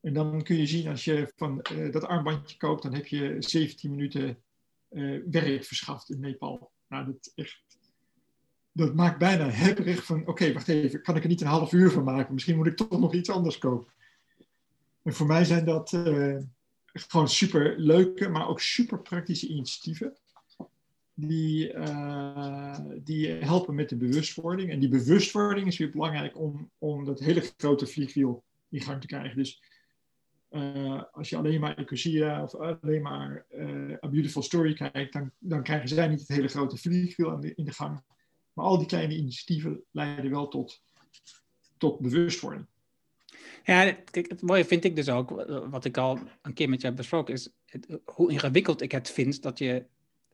En 0.00 0.12
dan 0.12 0.42
kun 0.42 0.56
je 0.56 0.66
zien 0.66 0.88
als 0.88 1.04
je 1.04 1.32
van 1.36 1.64
dat 1.90 2.04
armbandje 2.04 2.56
koopt, 2.56 2.82
dan 2.82 2.94
heb 2.94 3.06
je 3.06 3.36
17 3.38 3.90
minuten 3.90 4.42
werk 5.30 5.64
verschaft 5.64 6.10
in 6.10 6.20
Nepal. 6.20 6.70
Nou, 6.88 7.06
dat, 7.06 7.32
echt, 7.34 7.62
dat 8.72 8.94
maakt 8.94 9.18
bijna 9.18 9.50
hebberig 9.50 10.04
van, 10.04 10.26
oké, 10.26 10.52
wacht 10.52 10.68
even, 10.68 11.02
kan 11.02 11.16
ik 11.16 11.22
er 11.22 11.28
niet 11.28 11.40
een 11.40 11.46
half 11.46 11.72
uur 11.72 11.90
van 11.90 12.04
maken? 12.04 12.34
Misschien 12.34 12.56
moet 12.56 12.66
ik 12.66 12.76
toch 12.76 13.00
nog 13.00 13.14
iets 13.14 13.30
anders 13.30 13.58
kopen. 13.58 13.94
En 15.06 15.14
voor 15.14 15.26
mij 15.26 15.44
zijn 15.44 15.64
dat 15.64 15.92
uh, 15.92 16.36
gewoon 16.92 17.28
super 17.28 17.78
leuke, 17.78 18.28
maar 18.28 18.48
ook 18.48 18.60
super 18.60 19.02
praktische 19.02 19.48
initiatieven. 19.48 20.16
Die, 21.14 21.72
die 23.02 23.28
helpen 23.28 23.74
met 23.74 23.88
de 23.88 23.96
bewustwording. 23.96 24.70
En 24.70 24.80
die 24.80 24.88
bewustwording 24.88 25.66
is 25.66 25.78
weer 25.78 25.90
belangrijk 25.90 26.38
om, 26.38 26.70
om 26.78 27.04
dat 27.04 27.20
hele 27.20 27.52
grote 27.56 27.86
vliegwiel 27.86 28.44
in 28.68 28.80
gang 28.80 29.00
te 29.00 29.06
krijgen. 29.06 29.36
Dus 29.36 29.62
uh, 30.50 31.02
als 31.12 31.28
je 31.28 31.36
alleen 31.36 31.60
maar 31.60 31.76
Ecosia 31.76 32.42
of 32.42 32.54
alleen 32.54 33.02
maar 33.02 33.46
A 34.04 34.08
Beautiful 34.08 34.42
Story 34.42 34.74
kijkt, 34.74 35.12
dan, 35.12 35.30
dan 35.38 35.62
krijgen 35.62 35.88
zij 35.88 36.08
niet 36.08 36.20
het 36.20 36.28
hele 36.28 36.48
grote 36.48 36.76
vliegwiel 36.76 37.38
in 37.38 37.64
de 37.64 37.72
gang. 37.72 38.02
Maar 38.52 38.64
al 38.64 38.78
die 38.78 38.86
kleine 38.86 39.16
initiatieven 39.16 39.82
leiden 39.90 40.30
wel 40.30 40.48
tot, 40.48 40.82
tot 41.78 42.00
bewustwording. 42.00 42.66
Ja, 43.66 43.96
het 44.10 44.42
mooie 44.42 44.64
vind 44.64 44.84
ik 44.84 44.96
dus 44.96 45.08
ook, 45.08 45.30
wat 45.70 45.84
ik 45.84 45.96
al 45.96 46.18
een 46.42 46.54
keer 46.54 46.68
met 46.68 46.80
je 46.80 46.86
heb 46.86 46.96
besproken, 46.96 47.34
is 47.34 47.52
het, 47.64 47.98
hoe 48.04 48.30
ingewikkeld 48.30 48.80
ik 48.80 48.92
het 48.92 49.10
vind 49.10 49.42
dat 49.42 49.58
je 49.58 49.86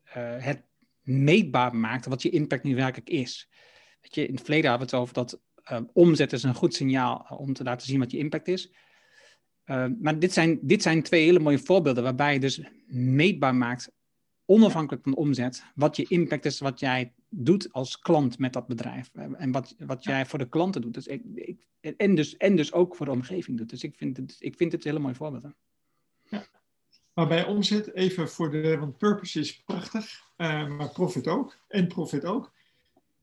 uh, 0.06 0.36
het 0.38 0.62
meetbaar 1.02 1.76
maakt 1.76 2.06
wat 2.06 2.22
je 2.22 2.30
impact 2.30 2.62
nu 2.62 2.74
werkelijk 2.74 3.10
is. 3.10 3.48
Weet 4.00 4.14
je, 4.14 4.26
in 4.26 4.34
het 4.34 4.42
verleden 4.42 4.70
hadden 4.70 4.88
we 4.88 4.96
het 4.96 5.02
over 5.02 5.14
dat 5.14 5.40
omzet 5.92 6.32
is 6.32 6.42
een 6.42 6.54
goed 6.54 6.74
signaal 6.74 7.26
om 7.38 7.52
te 7.52 7.64
laten 7.64 7.86
zien 7.86 7.98
wat 7.98 8.10
je 8.10 8.18
impact 8.18 8.48
is. 8.48 8.72
Maar 9.98 10.18
dit 10.18 10.32
zijn, 10.32 10.58
dit 10.62 10.82
zijn 10.82 11.02
twee 11.02 11.24
hele 11.24 11.38
mooie 11.38 11.58
voorbeelden 11.58 12.02
waarbij 12.02 12.32
je 12.32 12.40
dus 12.40 12.62
meetbaar 12.86 13.54
maakt, 13.54 13.92
onafhankelijk 14.44 15.04
van 15.04 15.14
omzet, 15.14 15.64
wat 15.74 15.96
je 15.96 16.06
impact 16.08 16.44
is, 16.44 16.58
wat 16.58 16.80
jij 16.80 17.12
doet 17.34 17.72
als 17.72 17.98
klant 17.98 18.38
met 18.38 18.52
dat 18.52 18.66
bedrijf. 18.66 19.10
En 19.14 19.52
wat, 19.52 19.74
wat 19.78 20.04
jij 20.04 20.26
voor 20.26 20.38
de 20.38 20.48
klanten 20.48 20.80
doet. 20.80 20.94
Dus 20.94 21.06
ik, 21.06 21.22
ik, 21.34 21.66
en, 21.96 22.14
dus, 22.14 22.36
en 22.36 22.56
dus 22.56 22.72
ook 22.72 22.96
voor 22.96 23.06
de 23.06 23.12
omgeving 23.12 23.58
doet. 23.58 23.70
Dus 23.70 23.84
ik 23.84 23.96
vind 23.96 24.16
het, 24.16 24.36
ik 24.38 24.56
vind 24.56 24.72
het 24.72 24.84
hele 24.84 24.98
mooie 24.98 25.14
voorbeelden. 25.14 25.54
Ja. 26.22 26.46
Maar 27.14 27.28
bij 27.28 27.46
omzet, 27.46 27.94
even 27.94 28.28
voor 28.28 28.50
de, 28.50 28.78
want 28.78 28.98
purpose 28.98 29.40
is 29.40 29.62
prachtig, 29.62 30.30
uh, 30.36 30.68
maar 30.68 30.90
profit 30.92 31.28
ook. 31.28 31.58
En 31.68 31.86
profit 31.86 32.24
ook. 32.24 32.52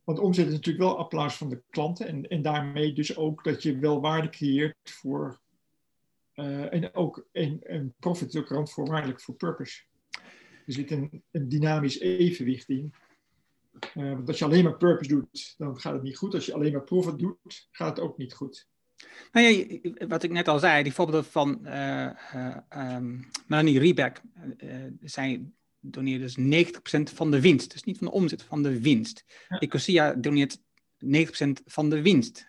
Want 0.04 0.20
omzet 0.20 0.48
is 0.48 0.54
natuurlijk 0.54 0.84
wel 0.84 0.98
applaus 0.98 1.36
van 1.36 1.50
de 1.50 1.62
klanten. 1.70 2.08
En, 2.08 2.28
en 2.28 2.42
daarmee 2.42 2.94
dus 2.94 3.18
ook 3.18 3.44
dat 3.44 3.64
je 3.64 3.78
wel 3.78 4.02
waarde 4.02 4.30
creëert 4.30 4.76
voor 4.84 5.40
uh, 6.36 6.74
en 6.74 6.94
ook 6.94 7.28
en, 7.32 7.64
en 7.64 7.94
profit 8.00 8.34
is 8.34 8.42
ook 8.42 8.50
randvoorwaardelijk 8.50 9.22
voor 9.22 9.36
purpose. 9.36 9.82
Er 10.66 10.74
zit 10.74 10.92
een, 10.92 11.24
een 11.32 11.50
dynamisch 11.50 12.00
evenwicht 12.00 12.70
in. 12.70 12.94
Uh, 13.96 14.12
want 14.12 14.28
als 14.28 14.40
je 14.40 14.46
alleen 14.46 14.64
maar 14.64 14.78
purpose 14.78 15.10
doet, 15.10 15.54
dan 15.58 15.80
gaat 15.80 15.94
het 15.94 16.04
niet 16.04 16.18
goed. 16.18 16.34
Als 16.34 16.46
je 16.46 16.54
alleen 16.54 16.72
maar 16.72 16.84
profit 16.84 17.20
doet, 17.20 17.68
gaat 17.72 17.98
het 17.98 18.06
ook 18.06 18.18
niet 18.18 18.34
goed. 18.34 18.68
Nou 19.32 19.48
ja, 19.48 20.08
wat 20.08 20.24
ik 20.24 20.32
net 20.32 20.48
al 20.48 20.60
zei, 20.60 20.84
die 20.84 20.94
voorbeelden 20.94 21.26
van 21.26 21.60
uh, 21.64 22.12
um, 22.96 23.30
Melanie 23.48 23.80
Reback. 23.80 24.22
zij 25.02 25.46
doneert 25.80 26.22
dus 26.22 26.38
90% 26.38 27.14
van 27.14 27.32
de 27.32 27.42
winst. 27.42 27.72
Dus 27.72 27.84
niet 27.84 27.98
van 27.98 28.08
de 28.08 28.14
omzet, 28.14 28.44
van 28.44 28.64
de 28.64 28.82
winst. 28.82 29.26
Ja. 29.48 29.60
Ecosia 29.60 30.14
doneert 30.14 30.60
90% 30.60 30.60
van 31.66 31.90
de 31.90 32.02
winst. 32.02 32.48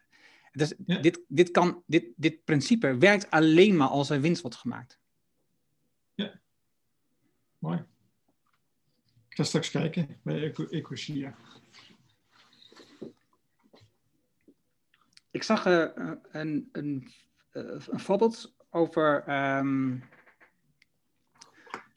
Dus 0.53 0.75
dit, 0.77 1.21
dit, 1.29 1.51
kan, 1.51 1.83
dit, 1.87 2.05
dit 2.17 2.45
principe 2.45 2.97
werkt 2.97 3.31
alleen 3.31 3.77
maar 3.77 3.89
als 3.89 4.11
er 4.11 4.21
winst 4.21 4.43
wordt 4.43 4.57
gemaakt. 4.57 5.01
Mooi. 7.61 7.85
Ga 9.41 9.47
straks 9.47 9.71
kijken 9.71 10.09
bij 10.23 10.53
Ecosia. 10.71 11.35
Ik 15.31 15.43
zag 15.43 15.67
uh, 15.67 15.87
een, 16.31 16.69
een, 16.73 17.11
een, 17.53 17.81
voorbeeld 18.01 18.55
over 18.71 19.25
um, 19.29 20.05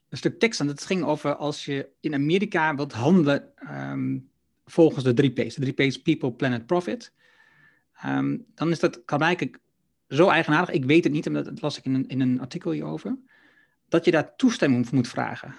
een 0.10 0.18
stuk 0.18 0.39
tekst. 0.39 0.60
En 0.60 0.68
dat 0.68 0.86
ging 0.86 1.04
over 1.04 1.36
als 1.36 1.66
je 1.66 1.89
in 2.00 2.14
Amerika 2.14 2.76
wilt 2.76 2.94
handelen 2.94 3.52
um, 3.72 4.30
volgens 4.66 5.04
de 5.04 5.14
drie 5.14 5.32
P's. 5.32 5.56
De 5.56 5.72
drie 5.72 5.88
P's 5.88 6.02
People, 6.02 6.32
Planet, 6.32 6.66
Profit. 6.66 7.14
Um, 8.06 8.46
dan 8.56 8.70
is 8.70 8.80
dat, 8.80 9.06
kan 9.06 9.22
eigenlijk 9.22 9.60
zo 10.08 10.30
eigenaardig. 10.30 10.76
Ik 10.76 10.86
weet 10.86 11.04
het 11.04 11.14
niet, 11.14 11.28
omdat 11.28 11.46
dat 11.46 11.62
las 11.62 11.78
ik 11.78 11.86
in 11.86 11.94
een, 11.94 12.08
in 12.08 12.22
een 12.22 12.39
artikel 12.39 12.72
hierover. 12.72 13.18
Dat 13.89 14.06
je 14.06 14.12
daar 14.12 14.36
toestemming 14.36 14.86
voor 14.86 14.96
moet 14.96 15.08
vragen 15.08 15.56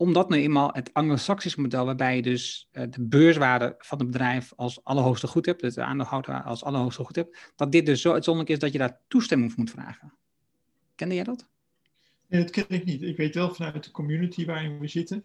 omdat 0.00 0.28
nu 0.28 0.36
eenmaal 0.36 0.70
het 0.72 0.94
anglo-saxisch 0.94 1.56
model, 1.56 1.84
waarbij 1.84 2.16
je 2.16 2.22
dus 2.22 2.68
uh, 2.72 2.84
de 2.90 3.02
beurswaarde 3.02 3.74
van 3.78 3.98
het 3.98 4.06
bedrijf 4.06 4.52
als 4.56 4.84
allerhoogste 4.84 5.26
goed 5.26 5.46
hebt, 5.46 5.60
dus 5.60 5.74
de 5.74 5.82
aandeelhouder 5.82 6.42
als 6.42 6.64
allerhoogste 6.64 7.04
goed 7.04 7.16
hebt, 7.16 7.52
dat 7.56 7.72
dit 7.72 7.86
dus 7.86 8.00
zo 8.00 8.12
uitzonderlijk 8.12 8.54
is 8.54 8.60
dat 8.60 8.72
je 8.72 8.78
daar 8.78 9.00
toestemming 9.08 9.52
voor 9.52 9.60
moet 9.60 9.70
vragen. 9.70 10.14
Kende 10.94 11.14
jij 11.14 11.24
dat? 11.24 11.48
Dat 12.28 12.50
ken 12.50 12.68
ik 12.68 12.84
niet. 12.84 13.02
Ik 13.02 13.16
weet 13.16 13.34
wel 13.34 13.54
vanuit 13.54 13.84
de 13.84 13.90
community 13.90 14.44
waarin 14.44 14.78
we 14.78 14.88
zitten, 14.88 15.24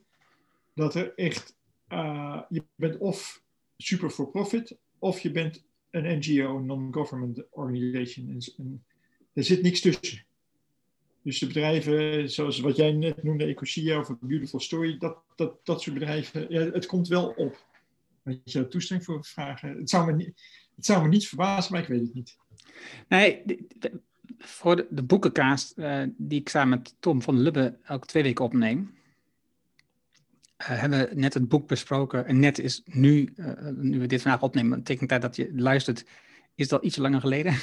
dat 0.74 0.96
er 0.96 1.14
echt, 1.16 1.56
uh, 1.90 2.42
je 2.50 2.64
bent 2.76 2.98
of 2.98 3.44
super 3.78 4.10
for 4.10 4.30
profit, 4.30 4.78
of 5.00 5.20
je 5.20 5.32
bent 5.32 5.66
een 5.92 6.18
NGO, 6.18 6.60
non-government 6.60 7.44
organization. 7.50 8.30
En, 8.58 8.86
er 9.34 9.44
zit 9.44 9.62
niks 9.62 9.82
tussen. 9.82 10.26
Dus 11.26 11.40
de 11.40 11.48
bedrijven, 11.48 12.30
zoals 12.30 12.60
wat 12.60 12.76
jij 12.76 12.92
net 12.92 13.24
noemde, 13.24 13.46
Ecosia 13.46 14.00
of 14.00 14.20
Beautiful 14.20 14.60
Story, 14.60 14.98
dat, 14.98 15.18
dat, 15.36 15.66
dat 15.66 15.82
soort 15.82 16.00
bedrijven, 16.00 16.46
ja, 16.50 16.62
het 16.62 16.86
komt 16.86 17.08
wel 17.08 17.28
op. 17.28 17.66
Weet 18.22 18.52
je, 18.52 18.68
toestemming 18.68 19.08
voor 19.08 19.26
vragen. 19.26 19.78
Het 19.78 19.90
zou, 19.90 20.06
me 20.06 20.14
niet, 20.14 20.42
het 20.76 20.86
zou 20.86 21.02
me 21.02 21.08
niet 21.08 21.28
verbazen, 21.28 21.72
maar 21.72 21.82
ik 21.82 21.88
weet 21.88 22.02
het 22.02 22.14
niet. 22.14 22.38
Nee, 23.08 23.44
voor 24.38 24.88
de, 24.90 25.04
boekenkaast 25.04 25.78
uh, 25.78 26.04
die 26.18 26.40
ik 26.40 26.50
samen 26.50 26.70
met 26.70 26.96
Tom 27.00 27.22
van 27.22 27.40
Lubbe 27.40 27.78
elke 27.84 28.08
twee 28.08 28.24
weken 28.24 28.46
opneem, 28.46 28.94
uh, 30.58 30.68
hebben 30.68 31.10
we 31.10 31.16
net 31.16 31.34
het 31.34 31.48
boek 31.48 31.68
besproken. 31.68 32.26
En 32.26 32.40
net 32.40 32.60
is 32.60 32.82
nu, 32.86 33.34
uh, 33.36 33.68
nu 33.76 34.00
we 34.00 34.06
dit 34.08 34.22
vandaag 34.22 34.42
opnemen, 34.42 34.78
betekent 34.78 35.10
dat 35.10 35.22
dat 35.22 35.36
je 35.36 35.52
luistert, 35.56 36.06
is 36.56 36.68
dat 36.68 36.84
iets 36.84 36.98
langer 36.98 37.20
geleden. 37.20 37.56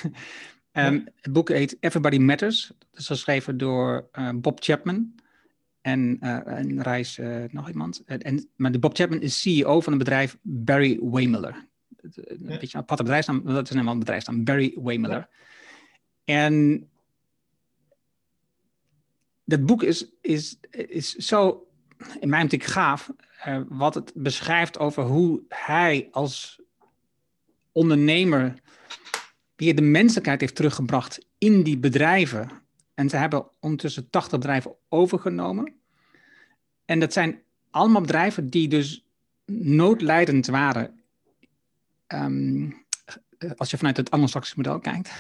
Um, 0.73 1.09
het 1.21 1.33
boek 1.33 1.49
heet 1.49 1.77
Everybody 1.81 2.19
Matters. 2.19 2.73
Dat 2.91 3.01
is 3.01 3.07
geschreven 3.07 3.59
door 3.59 4.09
uh, 4.19 4.31
Bob 4.35 4.63
Chapman. 4.63 5.15
En, 5.81 6.19
uh, 6.21 6.47
en 6.47 6.83
Reis 6.83 7.19
uh, 7.19 7.45
nog 7.51 7.69
iemand. 7.69 8.05
En, 8.05 8.49
maar 8.57 8.73
de 8.73 8.79
Bob 8.79 8.97
Chapman 8.97 9.21
is 9.21 9.41
CEO 9.41 9.81
van 9.81 9.93
een 9.93 9.99
bedrijf 9.99 10.39
Barry 10.43 10.99
Waymiller. 11.01 11.67
Een 11.97 12.13
ja. 12.39 12.59
beetje 12.59 12.77
een 12.77 12.83
aparte 12.83 13.03
bedrijfsnaam, 13.03 13.45
dat 13.45 13.65
is 13.65 13.71
helemaal 13.71 13.93
een 13.93 13.99
bedrijfsnaam. 13.99 14.45
Barry 14.45 14.73
Waymiller. 14.75 15.29
Ja. 15.29 15.29
En 16.25 16.89
dat 19.45 19.67
boek 19.67 19.83
is, 19.83 20.07
is, 20.21 20.59
is 20.71 21.15
zo, 21.15 21.67
in 22.21 22.29
mijn 22.29 22.45
optiek 22.45 22.65
gaaf, 22.65 23.11
wat 23.69 23.95
het 23.95 24.13
beschrijft 24.15 24.79
over 24.79 25.03
hoe 25.03 25.43
hij 25.49 26.09
als 26.11 26.63
ondernemer 27.73 28.55
die 29.57 29.75
de 29.75 29.83
menselijkheid 29.83 30.41
heeft 30.41 30.55
teruggebracht 30.55 31.27
in 31.39 31.63
die 31.63 31.79
bedrijven. 31.79 32.51
En 32.95 33.09
ze 33.09 33.17
hebben 33.17 33.49
ondertussen 33.61 34.11
80 34.11 34.39
bedrijven 34.39 34.75
overgenomen. 34.89 35.75
En 36.85 37.01
dat 37.01 37.13
zijn 37.13 37.43
allemaal 37.71 38.01
bedrijven 38.01 38.51
die 38.51 38.69
dus 38.69 39.07
noodlijdend 39.47 40.47
waren. 40.47 41.01
Um, 42.09 42.81
als 43.57 43.71
je 43.71 43.77
vanuit 43.77 43.97
het 43.97 44.11
anglo-saxische 44.11 44.59
model 44.61 44.79
kijkt. 44.79 45.11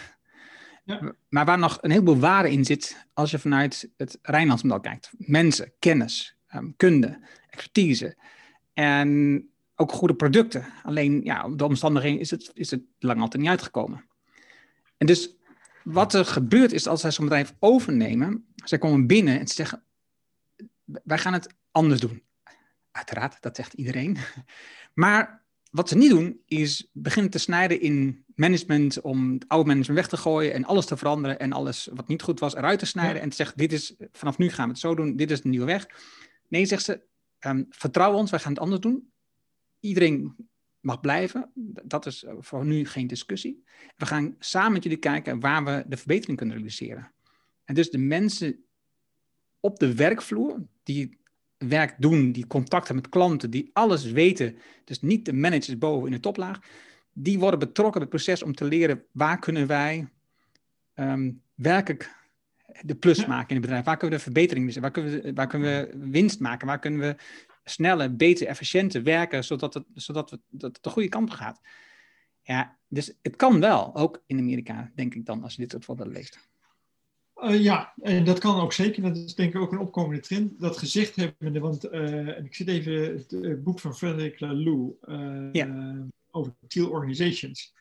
Ja. 0.84 1.14
Maar 1.28 1.44
waar 1.44 1.58
nog 1.58 1.78
een 1.80 1.90
heleboel 1.90 2.18
waarde 2.18 2.50
in 2.50 2.64
zit 2.64 3.06
als 3.12 3.30
je 3.30 3.38
vanuit 3.38 3.90
het 3.96 4.18
Rijnlands 4.22 4.62
model 4.62 4.80
kijkt. 4.80 5.10
Mensen, 5.18 5.72
kennis, 5.78 6.36
um, 6.54 6.76
kunde, 6.76 7.20
expertise. 7.50 8.16
En 8.72 9.50
ook 9.76 9.92
goede 9.92 10.14
producten. 10.14 10.66
Alleen 10.82 11.20
ja, 11.24 11.44
op 11.44 11.58
de 11.58 11.64
omstandigheden 11.64 12.20
is 12.20 12.30
het, 12.30 12.50
is 12.54 12.70
het 12.70 12.82
lang 12.98 13.20
altijd 13.20 13.42
niet 13.42 13.50
uitgekomen. 13.50 14.04
En 15.02 15.08
dus 15.08 15.34
wat 15.84 16.14
er 16.14 16.24
gebeurt 16.24 16.72
is 16.72 16.86
als 16.86 17.00
zij 17.00 17.10
zo'n 17.10 17.24
bedrijf 17.24 17.54
overnemen, 17.58 18.46
zij 18.54 18.78
komen 18.78 19.06
binnen 19.06 19.38
en 19.38 19.46
ze 19.48 19.54
zeggen, 19.54 19.82
wij 20.84 21.18
gaan 21.18 21.32
het 21.32 21.54
anders 21.70 22.00
doen. 22.00 22.22
Uiteraard, 22.90 23.42
dat 23.42 23.56
zegt 23.56 23.72
iedereen. 23.72 24.16
Maar 24.94 25.44
wat 25.70 25.88
ze 25.88 25.96
niet 25.96 26.10
doen, 26.10 26.40
is 26.46 26.88
beginnen 26.92 27.30
te 27.30 27.38
snijden 27.38 27.80
in 27.80 28.24
management 28.34 29.00
om 29.00 29.32
het 29.32 29.48
oude 29.48 29.68
management 29.68 30.00
weg 30.00 30.08
te 30.08 30.16
gooien 30.16 30.52
en 30.52 30.64
alles 30.64 30.86
te 30.86 30.96
veranderen 30.96 31.38
en 31.38 31.52
alles 31.52 31.88
wat 31.94 32.08
niet 32.08 32.22
goed 32.22 32.40
was 32.40 32.54
eruit 32.54 32.78
te 32.78 32.86
snijden 32.86 33.22
en 33.22 33.28
te 33.28 33.36
zeggen, 33.36 33.56
dit 33.56 33.72
is, 33.72 33.94
vanaf 34.12 34.38
nu 34.38 34.48
gaan 34.48 34.64
we 34.64 34.70
het 34.70 34.80
zo 34.80 34.94
doen, 34.94 35.16
dit 35.16 35.30
is 35.30 35.42
de 35.42 35.48
nieuwe 35.48 35.66
weg. 35.66 35.86
Nee, 36.48 36.66
zegt 36.66 36.84
ze, 36.84 37.00
um, 37.40 37.66
vertrouw 37.70 38.12
ons, 38.12 38.30
wij 38.30 38.40
gaan 38.40 38.52
het 38.52 38.60
anders 38.60 38.80
doen. 38.80 39.12
Iedereen 39.80 40.36
mag 40.82 41.00
blijven. 41.00 41.50
Dat 41.84 42.06
is 42.06 42.24
eh, 42.24 42.34
voor 42.38 42.64
nu 42.64 42.86
geen 42.86 43.06
discussie. 43.06 43.64
We 43.96 44.06
gaan 44.06 44.36
samen 44.38 44.72
met 44.72 44.82
jullie 44.82 44.98
kijken 44.98 45.40
waar 45.40 45.64
we 45.64 45.84
de 45.86 45.96
verbetering 45.96 46.38
kunnen 46.38 46.56
realiseren. 46.56 47.12
En 47.64 47.74
dus 47.74 47.90
de 47.90 47.98
mensen 47.98 48.64
op 49.60 49.78
de 49.78 49.94
werkvloer 49.94 50.62
die 50.82 51.18
werk 51.58 51.94
doen, 51.98 52.32
die 52.32 52.46
contacten 52.46 52.94
met 52.94 53.08
klanten, 53.08 53.50
die 53.50 53.70
alles 53.72 54.04
weten, 54.04 54.56
dus 54.84 55.00
niet 55.00 55.24
de 55.24 55.32
managers 55.32 55.78
boven 55.78 56.06
in 56.06 56.12
de 56.12 56.20
toplaag, 56.20 56.58
die 57.12 57.38
worden 57.38 57.58
betrokken 57.58 58.00
bij 58.00 58.08
het 58.10 58.22
proces 58.22 58.42
om 58.42 58.54
te 58.54 58.64
leren 58.64 59.04
waar 59.12 59.38
kunnen 59.38 59.66
wij 59.66 60.08
um, 60.94 61.42
werkelijk 61.54 62.14
de 62.80 62.94
plus 62.94 63.26
maken 63.26 63.48
in 63.48 63.56
het 63.56 63.64
bedrijf, 63.64 63.84
waar 63.84 63.96
kunnen 63.96 64.18
we 64.18 64.24
de 64.24 64.30
verbetering 64.30 64.80
waar 64.80 64.90
kunnen 64.90 65.22
we, 65.22 65.32
waar 65.32 65.46
kunnen 65.46 65.68
we 65.68 66.10
winst 66.10 66.40
maken, 66.40 66.66
waar 66.66 66.78
kunnen 66.78 67.00
we 67.00 67.16
sneller, 67.64 68.16
beter, 68.16 68.46
efficiënter 68.46 69.02
werken, 69.02 69.44
zodat 69.44 69.74
het, 69.74 69.84
zodat 69.94 70.30
we, 70.30 70.40
dat 70.48 70.74
het 70.74 70.82
de 70.82 70.90
goede 70.90 71.08
kant 71.08 71.30
op 71.30 71.36
gaat. 71.36 71.60
Ja, 72.42 72.78
dus 72.88 73.14
het 73.22 73.36
kan 73.36 73.60
wel, 73.60 73.96
ook 73.96 74.22
in 74.26 74.38
Amerika, 74.38 74.92
denk 74.94 75.14
ik 75.14 75.26
dan, 75.26 75.42
als 75.42 75.54
je 75.54 75.60
dit 75.60 75.70
soort 75.70 75.84
voorbeelden 75.84 76.14
leest. 76.14 76.50
Uh, 77.42 77.62
ja, 77.62 77.92
en 78.02 78.24
dat 78.24 78.38
kan 78.38 78.60
ook 78.60 78.72
zeker. 78.72 79.02
Dat 79.02 79.16
is 79.16 79.34
denk 79.34 79.54
ik 79.54 79.60
ook 79.60 79.72
een 79.72 79.78
opkomende 79.78 80.20
trend. 80.20 80.60
Dat 80.60 80.78
gezegd 80.78 81.16
hebben, 81.16 81.60
want 81.60 81.84
uh, 81.84 82.36
en 82.36 82.44
ik 82.44 82.54
zit 82.54 82.68
even 82.68 82.92
het 83.02 83.62
boek 83.62 83.80
van 83.80 83.96
Frederick 83.96 84.40
Laloux 84.40 84.96
over 86.30 86.54
Teal 86.68 86.90
Organizations. 86.90 87.72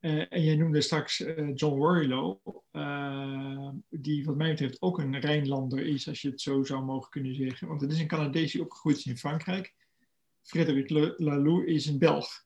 Uh, 0.00 0.24
en 0.28 0.42
jij 0.42 0.56
noemde 0.56 0.80
straks 0.80 1.20
uh, 1.20 1.54
John 1.54 1.78
Warrilow, 1.78 2.38
uh, 2.72 3.68
die 3.90 4.24
wat 4.24 4.36
mij 4.36 4.50
betreft 4.50 4.82
ook 4.82 4.98
een 4.98 5.20
Rijnlander 5.20 5.86
is, 5.86 6.08
als 6.08 6.22
je 6.22 6.30
het 6.30 6.40
zo 6.40 6.64
zou 6.64 6.84
mogen 6.84 7.10
kunnen 7.10 7.34
zeggen. 7.34 7.68
Want 7.68 7.80
het 7.80 7.92
is 7.92 8.00
een 8.00 8.06
Canadees 8.06 8.52
die 8.52 8.62
opgegroeid 8.62 8.96
is 8.96 9.06
in 9.06 9.16
Frankrijk. 9.16 9.74
Frederik 10.42 10.90
Laloux 11.18 11.66
is 11.66 11.86
een 11.86 11.98
Belg. 11.98 12.44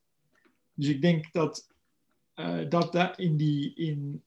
Dus 0.74 0.88
ik 0.88 1.03
denk 1.03 1.32
dat, 1.32 1.68
dat 2.68 2.92
daar 2.92 3.18
in 3.18 3.36
die, 3.36 3.74
in, 3.74 4.22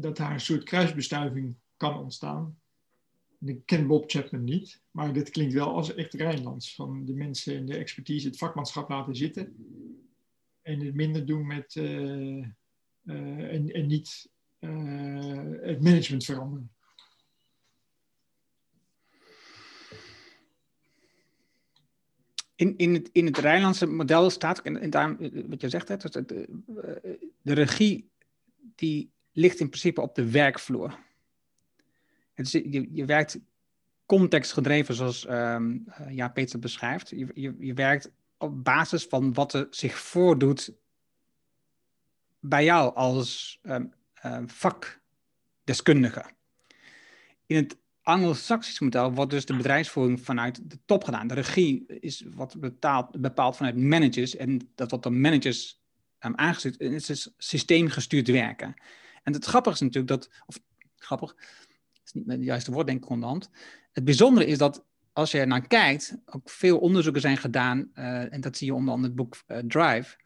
dat 0.00 0.16
daar 0.16 0.32
een 0.32 0.40
soort 0.40 0.62
kruisbestuiving 0.62 1.56
kan 1.76 1.98
ontstaan. 1.98 2.58
Ik 3.44 3.66
ken 3.66 3.86
Bob 3.86 4.10
Chapman 4.10 4.44
niet, 4.44 4.82
maar 4.90 5.12
dit 5.12 5.30
klinkt 5.30 5.54
wel 5.54 5.74
als 5.74 5.94
echt 5.94 6.14
Rijnlands. 6.14 6.74
Van 6.74 7.04
de 7.04 7.14
mensen 7.14 7.56
en 7.56 7.66
de 7.66 7.76
expertise, 7.76 8.28
het 8.28 8.38
vakmanschap 8.38 8.88
laten 8.88 9.16
zitten 9.16 9.56
en 10.62 10.80
het 10.80 10.94
minder 10.94 11.26
doen 11.26 11.46
met 11.46 11.74
uh, 11.74 12.46
uh, 13.04 13.52
en, 13.52 13.86
niet 13.86 14.30
uh, 14.60 15.60
het 15.60 15.82
management 15.82 16.24
veranderen. 16.24 16.70
In, 22.54 22.76
in, 22.76 22.94
het, 22.94 23.08
in 23.12 23.26
het 23.26 23.38
Rijnlandse 23.38 23.86
model 23.86 24.30
staat, 24.30 24.62
en, 24.62 24.80
en 24.80 24.90
daar, 24.90 25.16
wat 25.48 25.60
je 25.60 25.68
zegt, 25.68 25.88
hè, 25.88 25.96
dus 25.96 26.12
de, 27.42 27.52
regie 27.52 28.10
die 28.74 29.10
ligt 29.32 29.60
in 29.60 29.68
principe 29.68 30.00
op 30.00 30.14
de 30.14 30.30
werkvloer. 30.30 30.98
Je, 32.34 32.88
je 32.92 33.04
werkt 33.04 33.40
contextgedreven, 34.06 34.94
zoals 34.94 35.28
um, 35.28 35.84
ja, 36.08 36.28
Peter 36.28 36.58
beschrijft. 36.58 37.10
Je, 37.10 37.28
je, 37.34 37.54
je 37.58 37.74
werkt 37.74 38.10
op 38.40 38.64
basis 38.64 39.04
van 39.04 39.34
wat 39.34 39.54
er 39.54 39.66
zich 39.70 39.98
voordoet 39.98 40.72
bij 42.40 42.64
jou 42.64 42.94
als 42.94 43.58
um, 43.62 43.92
um, 44.24 44.48
vakdeskundige. 44.48 46.24
In 47.46 47.56
het 47.56 47.78
Anglo-Saxisch 48.02 48.80
model 48.80 49.12
wordt 49.12 49.30
dus 49.30 49.44
de 49.44 49.56
bedrijfsvoering 49.56 50.20
vanuit 50.20 50.70
de 50.70 50.78
top 50.84 51.04
gedaan. 51.04 51.26
De 51.26 51.34
regie 51.34 51.86
is 51.86 52.24
wat 52.34 52.60
betaald, 52.60 53.20
bepaald 53.20 53.56
vanuit 53.56 53.76
managers 53.76 54.36
en 54.36 54.70
dat 54.74 54.90
wordt 54.90 55.04
door 55.04 55.14
managers 55.14 55.80
um, 56.20 56.34
aangestuurd. 56.34 56.78
het 56.92 57.08
is 57.08 57.34
systeemgestuurd 57.36 58.28
werken. 58.28 58.74
En 59.22 59.32
het 59.32 59.44
grappige 59.44 59.74
is 59.74 59.80
natuurlijk 59.80 60.08
dat, 60.08 60.30
of 60.46 60.60
grappig, 60.96 61.36
is 62.04 62.12
niet 62.12 62.26
het 62.26 62.44
juiste 62.44 62.72
woord, 62.72 62.86
denk 62.86 63.02
ik, 63.04 63.10
onderhand. 63.10 63.50
Het 63.92 64.04
bijzondere 64.04 64.46
is 64.46 64.58
dat 64.58 64.84
als 65.12 65.30
je 65.30 65.38
er 65.38 65.46
naar 65.46 65.66
kijkt, 65.66 66.16
ook 66.24 66.50
veel 66.50 66.78
onderzoeken 66.78 67.20
zijn 67.20 67.36
gedaan, 67.36 67.90
uh, 67.94 68.32
en 68.32 68.40
dat 68.40 68.56
zie 68.56 68.66
je 68.66 68.74
onder 68.74 68.94
andere 68.94 69.12
het 69.12 69.16
boek 69.16 69.36
uh, 69.46 69.58
Drive, 69.58 70.16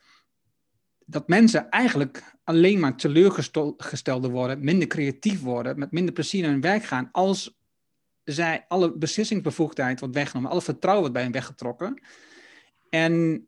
dat 1.07 1.29
mensen 1.29 1.69
eigenlijk 1.69 2.23
alleen 2.45 2.81
maar 2.81 2.97
teleurgesteld 2.97 4.27
worden, 4.27 4.65
minder 4.65 4.89
creatief 4.89 5.41
worden, 5.41 5.79
met 5.79 5.93
minder 5.93 6.15
plezier 6.15 6.43
naar 6.43 6.51
hun 6.51 6.61
werk 6.61 6.85
gaan, 6.85 7.09
als 7.13 7.59
zij 8.25 8.65
alle 8.69 8.97
beslissingsbevoegdheid 8.97 10.01
wordt 10.01 10.15
weggenomen, 10.15 10.51
alle 10.51 10.63
vertrouwen 10.63 11.01
wordt 11.01 11.15
bij 11.15 11.25
hen 11.25 11.33
weggetrokken. 11.33 12.03
En 12.91 13.47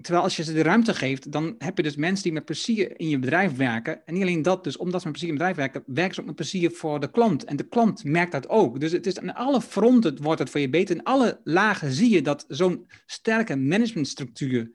terwijl 0.00 0.24
als 0.24 0.36
je 0.36 0.44
ze 0.44 0.52
de 0.52 0.62
ruimte 0.62 0.94
geeft, 0.94 1.32
dan 1.32 1.54
heb 1.58 1.76
je 1.76 1.82
dus 1.82 1.96
mensen 1.96 2.22
die 2.22 2.32
met 2.32 2.44
plezier 2.44 3.00
in 3.00 3.08
je 3.08 3.18
bedrijf 3.18 3.56
werken. 3.56 4.06
En 4.06 4.14
niet 4.14 4.22
alleen 4.22 4.42
dat, 4.42 4.64
dus 4.64 4.76
omdat 4.76 5.00
ze 5.00 5.06
met 5.06 5.16
plezier 5.16 5.34
in 5.34 5.40
het 5.40 5.46
bedrijf 5.54 5.72
werken, 5.72 5.94
werken 5.94 6.14
ze 6.14 6.20
ook 6.20 6.26
met 6.26 6.36
plezier 6.36 6.70
voor 6.70 7.00
de 7.00 7.10
klant. 7.10 7.44
En 7.44 7.56
de 7.56 7.68
klant 7.68 8.04
merkt 8.04 8.32
dat 8.32 8.48
ook. 8.48 8.80
Dus 8.80 8.92
het 8.92 9.06
is 9.06 9.18
aan 9.18 9.34
alle 9.34 9.60
fronten 9.60 10.22
wordt 10.22 10.38
het 10.38 10.50
voor 10.50 10.60
je 10.60 10.70
beter. 10.70 10.96
In 10.96 11.02
alle 11.02 11.40
lagen 11.44 11.92
zie 11.92 12.10
je 12.10 12.22
dat 12.22 12.44
zo'n 12.48 12.86
sterke 13.06 13.56
managementstructuur 13.56 14.70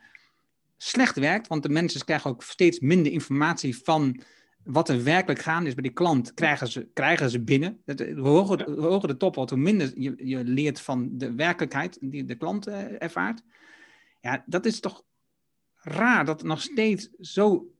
slecht 0.78 1.15
werkt, 1.15 1.47
want 1.47 1.63
de 1.63 1.69
mensen 1.69 2.05
krijgen 2.05 2.30
ook 2.30 2.43
steeds 2.43 2.80
minder 2.80 3.11
informatie 3.11 3.78
van 3.78 4.21
wat 4.63 4.89
er 4.89 5.03
werkelijk 5.03 5.39
gaande 5.39 5.67
is 5.67 5.73
bij 5.73 5.84
die 5.84 5.93
klant, 5.93 6.34
krijgen 6.34 6.67
ze, 6.67 6.89
krijgen 6.93 7.30
ze 7.30 7.43
binnen. 7.43 7.82
Hoe 7.86 8.28
hoger, 8.28 8.71
hoe 8.71 8.82
hoger 8.86 9.07
de 9.07 9.17
top 9.17 9.36
wordt, 9.36 9.51
hoe 9.51 9.59
minder 9.59 9.91
je, 9.95 10.13
je 10.17 10.43
leert 10.43 10.82
van 10.82 11.09
de 11.11 11.34
werkelijkheid 11.34 11.97
die 12.01 12.26
de 12.26 12.36
klant 12.36 12.67
uh, 12.67 13.01
ervaart. 13.01 13.41
Ja, 14.21 14.43
dat 14.45 14.65
is 14.65 14.80
toch 14.80 15.03
raar 15.86 16.25
dat 16.25 16.43
nog 16.43 16.61
steeds 16.61 17.09
zo 17.19 17.73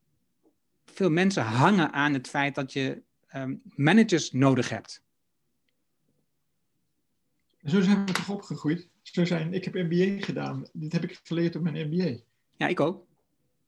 veel 0.85 1.09
mensen 1.09 1.43
hangen 1.43 1.93
aan 1.93 2.13
het 2.13 2.27
feit 2.27 2.55
dat 2.55 2.73
je 2.73 3.01
um, 3.35 3.61
managers 3.75 4.31
nodig 4.31 4.69
hebt. 4.69 5.03
Zo 7.63 7.81
zijn 7.81 8.05
we 8.05 8.11
toch 8.11 8.29
opgegroeid. 8.29 8.89
Zo 9.01 9.25
zijn, 9.25 9.53
ik 9.53 9.63
heb 9.63 9.73
MBA 9.73 10.25
gedaan. 10.25 10.67
Dit 10.73 10.91
heb 10.91 11.03
ik 11.03 11.19
geleerd 11.23 11.55
op 11.55 11.61
mijn 11.61 11.87
MBA. 11.89 12.17
Ja, 12.55 12.67
ik 12.67 12.79
ook. 12.79 13.05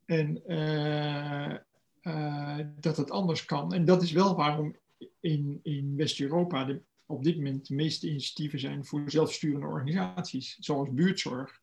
En 0.06 0.42
uh, 0.48 1.56
uh, 2.02 2.60
dat 2.80 2.98
het 2.98 3.12
anders 3.12 3.46
kan. 3.46 3.74
En 3.74 3.86
dat 3.86 4.02
is 4.02 4.12
wel 4.12 4.36
waarom 4.36 4.76
in, 5.20 5.60
in 5.64 5.96
West-Europa 5.96 6.80
op 7.06 7.24
dit 7.24 7.36
moment 7.36 7.68
de 7.68 7.76
meeste 7.76 8.10
initiatieven 8.10 8.60
zijn 8.60 8.86
voor 8.86 9.04
zelfsturende 9.06 9.66
organisaties, 9.66 10.58
zoals 10.60 10.94
buurtzorg. 10.94 11.62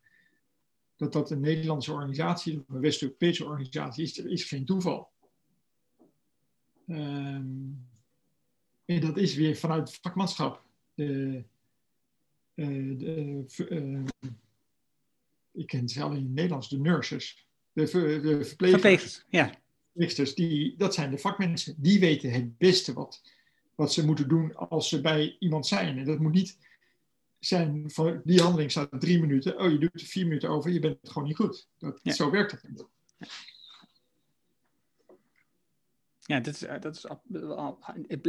Dat 1.05 1.13
dat 1.13 1.31
een 1.31 1.41
Nederlandse 1.41 1.93
organisatie 1.93 2.59
of 2.59 2.75
een 2.75 2.81
West-Europese 2.81 3.45
organisatie 3.45 4.05
is, 4.05 4.19
is 4.19 4.45
geen 4.45 4.65
toeval. 4.65 5.09
Um, 6.89 7.87
en 8.85 9.01
dat 9.01 9.17
is 9.17 9.35
weer 9.35 9.57
vanuit 9.57 9.99
vakmanschap. 10.03 10.63
De, 10.95 11.45
uh, 12.55 12.99
de, 12.99 13.45
uh, 13.69 14.05
ik 15.53 15.67
ken 15.67 15.89
zelf 15.89 16.15
in 16.15 16.23
het 16.23 16.35
Nederlands 16.35 16.69
de 16.69 16.79
nurses. 16.79 17.47
De, 17.73 17.83
de 17.83 17.91
verplegers. 18.45 18.49
verplegers 18.49 19.25
ja. 19.29 19.55
Verplegers, 19.93 20.35
die, 20.35 20.77
dat 20.77 20.95
zijn 20.95 21.11
de 21.11 21.19
vakmensen. 21.19 21.75
Die 21.79 22.01
weten 22.01 22.31
het 22.31 22.59
beste 22.59 22.93
wat, 22.93 23.23
wat 23.75 23.93
ze 23.93 24.07
moeten 24.07 24.29
doen 24.29 24.55
als 24.57 24.89
ze 24.89 25.01
bij 25.01 25.37
iemand 25.39 25.67
zijn. 25.67 25.99
En 25.99 26.05
dat 26.05 26.19
moet 26.19 26.33
niet 26.33 26.59
zijn 27.47 27.91
van 27.91 28.21
die 28.25 28.41
handeling 28.41 28.71
staat 28.71 29.01
drie 29.01 29.21
minuten. 29.21 29.59
Oh, 29.59 29.71
je 29.71 29.79
doet 29.79 30.01
er 30.01 30.07
vier 30.07 30.27
minuten 30.27 30.49
over, 30.49 30.71
je 30.71 30.81
bent 30.81 30.99
gewoon 31.03 31.29
niet 31.29 31.37
goed. 31.37 31.69
Dat, 31.79 32.01
ja. 32.03 32.13
Zo 32.13 32.31
werkt 32.31 32.51
het 32.51 32.63
niet. 32.69 32.87
Ja, 36.27 36.41
dat 36.41 36.55
is, 36.55 36.59
dat 36.81 36.97
is, 36.97 37.07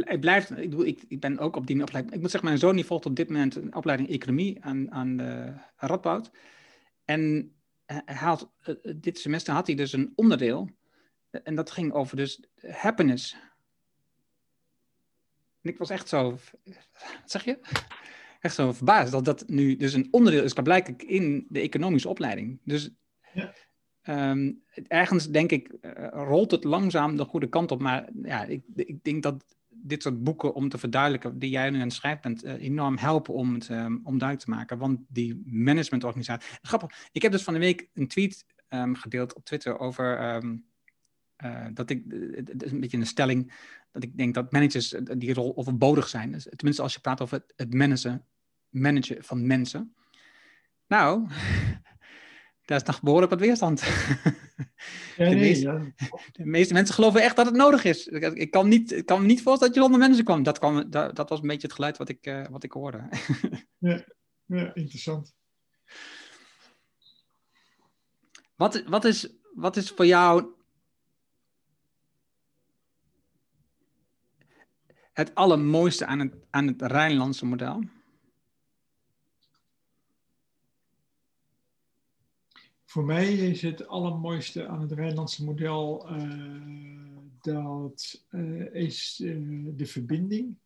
het 0.04 0.20
blijft, 0.20 0.50
ik, 0.50 0.70
bedoel, 0.70 0.84
ik, 0.84 1.04
ik 1.08 1.20
ben 1.20 1.38
ook 1.38 1.56
op 1.56 1.66
die 1.66 1.82
opleiding. 1.82 2.14
Ik 2.14 2.20
moet 2.20 2.30
zeggen, 2.30 2.48
mijn 2.48 2.60
zoon 2.60 2.74
die 2.74 2.84
volgt 2.84 3.06
op 3.06 3.16
dit 3.16 3.28
moment 3.28 3.56
een 3.56 3.74
opleiding 3.74 4.08
economie 4.08 4.64
aan, 4.64 4.90
aan 4.92 5.16
de 5.16 5.54
Radboud. 5.76 6.30
En 7.04 7.52
hij 7.86 8.14
had, 8.14 8.50
eh, 8.60 8.74
dit 8.96 9.18
semester 9.18 9.54
had 9.54 9.66
hij 9.66 9.76
dus 9.76 9.92
een 9.92 10.12
onderdeel. 10.14 10.70
En 11.30 11.54
dat 11.54 11.70
ging 11.70 11.92
over 11.92 12.16
dus 12.16 12.42
happiness. 12.60 13.36
En 15.60 15.70
ik 15.70 15.78
was 15.78 15.90
echt 15.90 16.08
zo, 16.08 16.30
wat 16.30 17.30
zeg 17.30 17.44
je? 17.44 17.58
Echt 18.46 18.54
zo 18.54 18.72
verbaasd 18.72 19.12
dat 19.12 19.24
dat 19.24 19.44
nu 19.48 19.76
dus 19.76 19.92
een 19.92 20.08
onderdeel 20.10 20.42
is, 20.42 20.52
blijkbaar 20.52 20.94
in 21.06 21.46
de 21.48 21.60
economische 21.60 22.08
opleiding. 22.08 22.58
Dus 22.64 22.90
ja. 23.32 23.52
um, 24.30 24.62
ergens 24.86 25.30
denk 25.30 25.50
ik, 25.50 25.72
uh, 25.80 25.92
rolt 26.10 26.50
het 26.50 26.64
langzaam 26.64 27.16
de 27.16 27.24
goede 27.24 27.48
kant 27.48 27.70
op. 27.70 27.80
Maar 27.80 28.08
ja, 28.22 28.44
ik, 28.44 28.62
ik 28.74 29.04
denk 29.04 29.22
dat 29.22 29.44
dit 29.68 30.02
soort 30.02 30.22
boeken 30.22 30.54
om 30.54 30.68
te 30.68 30.78
verduidelijken, 30.78 31.38
die 31.38 31.50
jij 31.50 31.70
nu 31.70 31.76
aan 31.76 31.82
het 31.82 31.92
schrijven 31.92 32.22
bent, 32.22 32.44
uh, 32.44 32.52
enorm 32.52 32.98
helpen 32.98 33.34
om 33.34 33.54
het 33.54 33.68
um, 33.68 34.00
om 34.04 34.18
duidelijk 34.18 34.48
te 34.48 34.50
maken. 34.50 34.78
Want 34.78 35.00
die 35.08 35.42
managementorganisatie. 35.44 36.58
Grappig, 36.62 37.08
ik 37.12 37.22
heb 37.22 37.32
dus 37.32 37.42
van 37.42 37.54
de 37.54 37.60
week 37.60 37.88
een 37.94 38.08
tweet 38.08 38.46
um, 38.68 38.94
gedeeld 38.94 39.34
op 39.34 39.44
Twitter 39.44 39.78
over. 39.78 40.40
Uh, 41.44 41.66
dat 41.72 41.90
ik, 41.90 42.04
het 42.30 42.62
is 42.62 42.70
een 42.70 42.80
beetje 42.80 42.98
een 42.98 43.06
stelling, 43.06 43.52
dat 43.92 44.02
ik 44.02 44.16
denk 44.16 44.34
dat 44.34 44.52
managers 44.52 44.94
die 45.16 45.34
rol 45.34 45.56
overbodig 45.56 46.08
zijn. 46.08 46.32
Dus, 46.32 46.46
tenminste, 46.56 46.82
als 46.82 46.94
je 46.94 47.00
praat 47.00 47.20
over 47.20 47.36
het, 47.36 47.52
het 47.56 47.74
managen, 47.74 48.24
managen 48.80 49.24
van 49.24 49.46
mensen. 49.46 49.94
Nou, 50.86 51.28
daar 52.64 52.78
is 52.78 52.82
nog 52.82 53.02
behoorlijk 53.02 53.30
wat 53.30 53.40
weerstand. 53.40 53.82
Ja, 55.16 55.28
de, 55.28 55.34
nee, 55.34 55.40
meeste, 55.40 55.64
ja. 55.64 55.92
de, 56.32 56.46
meeste, 56.46 56.72
mensen 56.72 56.94
geloven 56.94 57.20
echt 57.20 57.36
dat 57.36 57.46
het 57.46 57.54
nodig 57.54 57.84
is. 57.84 58.06
Ik 58.06 58.50
kan, 58.50 58.68
niet, 58.68 58.92
ik 58.92 59.06
kan 59.06 59.20
me 59.20 59.26
niet 59.26 59.42
voorstellen 59.42 59.74
dat 59.74 59.82
je 59.82 59.90
zonder 59.90 60.08
mensen 60.08 60.24
kwam. 60.24 60.42
Dat, 60.42 60.58
kwam, 60.58 60.90
dat, 60.90 61.16
dat 61.16 61.28
was 61.28 61.40
een 61.40 61.46
beetje 61.46 61.66
het 61.66 61.76
geluid 61.76 61.96
wat 61.96 62.08
ik, 62.08 62.26
uh, 62.26 62.46
wat 62.50 62.62
ik 62.62 62.72
hoorde. 62.72 63.08
ja, 63.78 64.04
ja, 64.44 64.74
interessant. 64.74 65.34
Wat, 68.54 68.82
wat, 68.86 69.04
is, 69.04 69.28
wat 69.54 69.76
is 69.76 69.90
voor 69.90 70.06
jou 70.06 70.46
het 75.12 75.34
allermooiste 75.34 76.06
aan 76.06 76.18
het, 76.18 76.34
aan 76.50 76.66
het 76.66 76.82
Rijnlandse 76.82 77.46
model? 77.46 77.82
Voor 82.96 83.04
mij 83.04 83.32
is 83.32 83.62
het 83.62 83.88
allermooiste 83.88 84.66
aan 84.66 84.80
het 84.80 84.92
Rijnlandse 84.92 85.44
model 85.44 86.08
uh, 86.10 87.10
dat 87.40 88.24
uh, 88.30 88.74
is 88.74 89.20
uh, 89.22 89.68
de 89.76 89.86
verbinding 89.86 90.56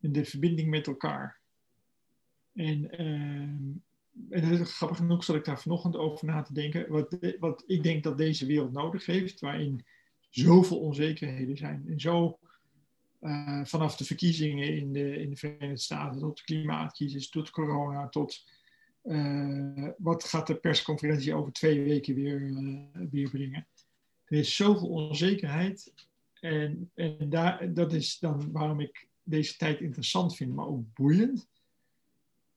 en 0.00 0.12
de 0.12 0.24
verbinding 0.24 0.68
met 0.68 0.86
elkaar. 0.86 1.40
En, 2.52 2.98
en 2.98 3.82
grappig 4.64 4.96
genoeg 4.96 5.24
zat 5.24 5.36
ik 5.36 5.44
daar 5.44 5.60
vanochtend 5.60 5.96
over 5.96 6.26
na 6.26 6.42
te 6.42 6.52
denken. 6.52 6.90
Wat, 6.90 7.18
wat 7.38 7.64
ik 7.66 7.82
denk 7.82 8.02
dat 8.02 8.18
deze 8.18 8.46
wereld 8.46 8.72
nodig 8.72 9.06
heeft, 9.06 9.40
waarin 9.40 9.84
zoveel 10.30 10.80
onzekerheden 10.80 11.56
zijn. 11.56 11.84
En 11.88 12.00
zo 12.00 12.38
vanaf 13.64 13.96
de 13.96 14.04
verkiezingen 14.04 14.76
in 14.76 14.92
de, 14.92 15.16
in 15.16 15.30
de 15.30 15.36
Verenigde 15.36 15.76
Staten 15.76 16.20
tot 16.20 16.36
de 16.36 16.44
klimaatcrisis, 16.44 17.28
tot 17.28 17.50
corona, 17.50 18.08
tot 18.08 18.44
uh, 19.02 19.88
wat 19.98 20.24
gaat 20.24 20.46
de 20.46 20.54
persconferentie 20.54 21.34
over 21.34 21.52
twee 21.52 21.82
weken 21.82 22.14
weer, 22.14 22.40
uh, 22.40 22.80
weer 23.10 23.30
brengen? 23.30 23.66
Er 24.24 24.38
is 24.38 24.56
zoveel 24.56 24.88
onzekerheid. 24.88 25.92
En, 26.40 26.90
en 26.94 27.28
daar, 27.28 27.74
dat 27.74 27.92
is 27.92 28.18
dan 28.18 28.52
waarom 28.52 28.80
ik 28.80 29.08
deze 29.22 29.56
tijd 29.56 29.80
interessant 29.80 30.36
vind, 30.36 30.54
maar 30.54 30.66
ook 30.66 30.94
boeiend. 30.94 31.48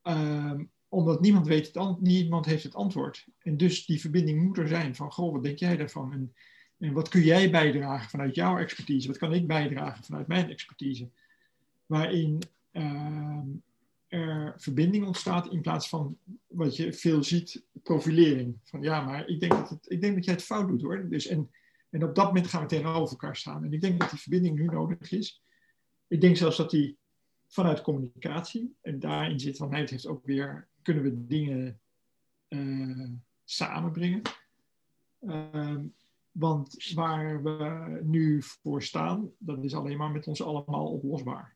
Um, 0.04 0.72
omdat 0.90 1.22
niemand 1.22 1.48
weet 1.48 1.74
het 1.74 2.02
niemand 2.02 2.46
heeft 2.46 2.64
het 2.64 2.76
antwoord. 2.76 3.26
En 3.40 3.58
dus 3.58 3.86
die 3.86 4.00
verbinding 4.00 4.42
moet 4.42 4.58
er 4.58 4.68
zijn 4.68 4.96
van, 4.96 5.12
goh, 5.12 5.32
wat 5.32 5.44
denk 5.44 5.60
jij 5.60 5.78
daarvan? 5.78 6.14
En, 6.14 6.34
en 6.78 6.94
wat 6.94 7.10
kun 7.10 7.22
jij 7.22 7.52
bijdragen 7.52 8.10
vanuit 8.10 8.36
jouw 8.36 8.58
expertise? 8.58 9.08
Wat 9.08 9.18
kan 9.18 9.34
ik 9.34 9.48
bijdragen 9.48 10.04
vanuit 10.04 10.28
mijn 10.28 10.50
expertise? 10.50 11.10
Waarin 11.86 12.40
er 14.08 14.54
verbinding 14.58 15.06
ontstaat 15.06 15.52
in 15.52 15.62
plaats 15.62 15.90
van 15.90 16.18
wat 16.48 16.76
je 16.76 16.94
veel 16.94 17.24
ziet, 17.24 17.66
profilering. 17.84 18.58
Van 18.64 18.82
ja, 18.82 19.02
maar 19.02 19.28
ik 19.28 19.40
denk 19.40 19.52
dat, 19.52 19.86
ik 19.88 20.02
denk 20.02 20.16
dat 20.16 20.26
jij 20.26 20.34
het 20.34 20.44
fout 20.44 20.68
doet 20.68 20.82
hoor. 20.82 21.10
Dus, 21.10 21.28
en, 21.28 21.52
en 21.90 22.04
op 22.04 22.16
dat 22.16 22.26
moment 22.26 22.48
gaan 22.48 22.62
we 22.62 22.68
tegenover 22.68 23.10
elkaar 23.10 23.36
staan. 23.36 23.64
En 23.64 23.74
ik 23.74 23.82
denk 23.82 24.00
dat 24.00 24.10
die 24.10 24.20
verbinding 24.20 24.60
nu 24.60 24.66
nodig 24.66 25.12
is. 25.12 25.42
Ik 26.08 26.22
denk 26.22 26.38
zelfs 26.38 26.58
dat 26.58 26.70
die 26.70 26.98
vanuit 27.48 27.82
communicatie, 27.82 28.76
en 28.82 29.00
daarin 29.00 29.40
zit 29.40 29.58
van 29.58 29.74
het 29.74 29.90
heeft 29.90 30.08
ook 30.08 30.26
weer, 30.26 30.68
kunnen 30.82 31.04
we 31.04 31.26
dingen 31.26 31.80
uh, 32.50 33.10
samenbrengen. 33.44 34.22
Uh, 35.22 35.78
want 36.32 36.92
waar 36.94 37.44
we 37.44 38.00
nu 38.04 38.42
voor 38.42 38.84
staan, 38.84 39.32
dat 39.38 39.64
is 39.64 39.74
alleen 39.74 39.98
maar 39.98 40.12
met 40.12 40.28
ons 40.28 40.42
allemaal 40.42 40.92
oplosbaar. 40.92 41.55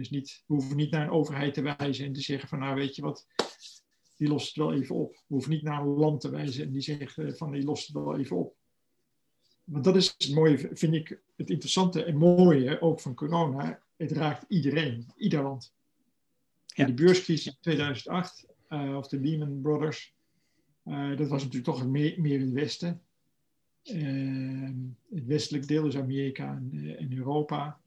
Dus 0.00 0.10
niet, 0.10 0.42
we 0.46 0.54
hoeven 0.54 0.76
niet 0.76 0.90
naar 0.90 1.02
een 1.02 1.10
overheid 1.10 1.54
te 1.54 1.62
wijzen 1.62 2.06
en 2.06 2.12
te 2.12 2.20
zeggen 2.20 2.48
van 2.48 2.58
nou 2.58 2.74
weet 2.74 2.96
je 2.96 3.02
wat, 3.02 3.26
die 4.16 4.28
lost 4.28 4.46
het 4.46 4.56
wel 4.56 4.74
even 4.74 4.94
op. 4.94 5.12
We 5.12 5.34
hoeven 5.34 5.50
niet 5.50 5.62
naar 5.62 5.80
een 5.80 5.88
land 5.88 6.20
te 6.20 6.30
wijzen 6.30 6.64
en 6.64 6.72
die 6.72 6.80
zegt 6.80 7.18
eh, 7.18 7.32
van 7.32 7.52
die 7.52 7.64
lost 7.64 7.86
het 7.86 7.96
wel 7.96 8.18
even 8.18 8.36
op. 8.36 8.56
Want 9.64 9.84
dat 9.84 9.96
is 9.96 10.14
het 10.18 10.34
mooie, 10.34 10.70
vind 10.72 10.94
ik, 10.94 11.20
het 11.36 11.50
interessante 11.50 12.04
en 12.04 12.16
mooie 12.16 12.80
ook 12.80 13.00
van 13.00 13.14
corona. 13.14 13.82
het 13.96 14.12
raakt 14.12 14.44
iedereen, 14.48 15.12
ieder 15.16 15.42
land. 15.42 15.72
Ja. 16.66 16.86
De 16.86 16.94
beurscrisis 16.94 17.46
in 17.46 17.56
2008, 17.60 18.46
uh, 18.68 18.96
of 18.96 19.08
de 19.08 19.20
Lehman 19.20 19.60
Brothers, 19.60 20.14
uh, 20.84 21.16
dat 21.16 21.28
was 21.28 21.42
natuurlijk 21.42 21.76
toch 21.76 21.86
meer, 21.86 22.20
meer 22.20 22.34
in 22.34 22.40
het 22.40 22.52
Westen. 22.52 23.02
Uh, 23.84 24.70
het 25.10 25.26
westelijk 25.26 25.66
deel 25.66 25.86
is 25.86 25.96
Amerika 25.96 26.56
en, 26.56 26.96
en, 26.98 27.12
Europa. 27.16 27.80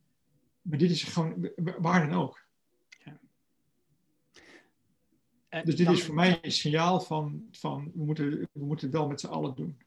Maar 0.64 0.78
dit 0.78 0.89
is 0.89 1.03
gewoon 1.03 1.49
waar 1.78 2.07
dan 2.09 2.20
ook. 2.20 2.45
Ja. 3.05 3.20
Dus 5.64 5.76
dit 5.76 5.86
dan... 5.86 5.95
is 5.95 6.03
voor 6.03 6.16
mij 6.16 6.39
een 6.41 6.51
signaal 6.51 6.99
van, 6.99 7.47
van 7.51 7.91
we, 7.93 8.03
moeten, 8.03 8.30
we 8.51 8.66
moeten 8.66 8.88
het 8.88 8.95
wel 8.95 9.07
met 9.07 9.20
z'n 9.20 9.28
allen 9.28 9.55
doen. 9.55 9.78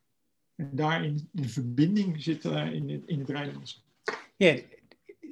En 0.55 0.70
daarin 0.72 1.29
de 1.33 1.49
verbinding 1.49 2.22
zit 2.22 2.45
uh, 2.45 2.72
in, 2.72 2.91
het, 2.91 3.03
in 3.07 3.18
het 3.18 3.29
Rijnlands. 3.29 3.85
Ja, 4.37 4.49
ik, 4.49 4.83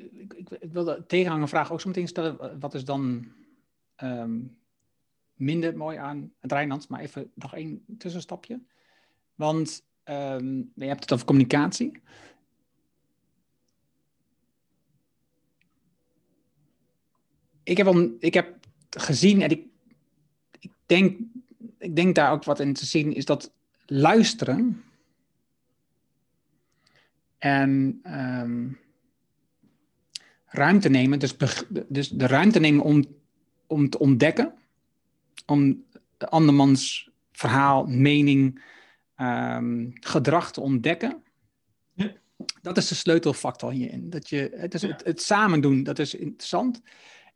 ik, 0.08 0.50
ik 0.50 0.72
wil 0.72 0.84
de 0.84 1.04
tegenhanger 1.06 1.48
vraag 1.48 1.72
ook 1.72 1.80
zo 1.80 1.88
meteen 1.88 2.08
stellen. 2.08 2.60
Wat 2.60 2.74
is 2.74 2.84
dan 2.84 3.32
um, 4.02 4.56
minder 5.34 5.76
mooi 5.76 5.96
aan 5.96 6.32
het 6.40 6.52
Rijnlands? 6.52 6.86
Maar 6.86 7.00
even 7.00 7.30
nog 7.34 7.54
één 7.54 7.84
tussenstapje. 7.98 8.60
Want 9.34 9.84
um, 10.04 10.72
je 10.74 10.84
hebt 10.84 11.00
het 11.00 11.12
over 11.12 11.26
communicatie. 11.26 12.02
Ik 17.64 17.76
heb, 17.76 17.86
al, 17.86 18.10
ik 18.18 18.34
heb 18.34 18.56
gezien 18.90 19.42
en 19.42 19.50
ik, 19.50 19.66
ik, 20.60 20.70
denk, 20.86 21.20
ik 21.78 21.96
denk 21.96 22.14
daar 22.14 22.32
ook 22.32 22.44
wat 22.44 22.60
in 22.60 22.72
te 22.72 22.86
zien, 22.86 23.14
is 23.14 23.24
dat 23.24 23.52
luisteren 23.86 24.84
en 27.38 28.00
um, 28.06 28.78
ruimte 30.46 30.88
nemen, 30.88 31.18
dus, 31.18 31.36
dus 31.88 32.08
de 32.08 32.26
ruimte 32.26 32.60
nemen 32.60 32.84
om, 32.84 33.04
om 33.66 33.90
te 33.90 33.98
ontdekken, 33.98 34.54
om 35.46 35.84
de 36.16 36.28
andermans 36.28 37.10
verhaal, 37.32 37.86
mening, 37.86 38.62
um, 39.16 39.92
gedrag 40.00 40.52
te 40.52 40.60
ontdekken. 40.60 41.22
Ja. 41.92 42.12
Dat 42.62 42.76
is 42.76 42.88
de 42.88 42.94
sleutelfactor 42.94 43.72
hierin. 43.72 44.10
Dat 44.10 44.28
je, 44.28 44.50
het, 44.54 44.74
is 44.74 44.82
het, 44.82 45.04
het, 45.04 45.22
samen 45.22 45.60
doen, 45.60 45.82
dat 45.82 45.98
is 45.98 46.14
interessant. 46.14 46.82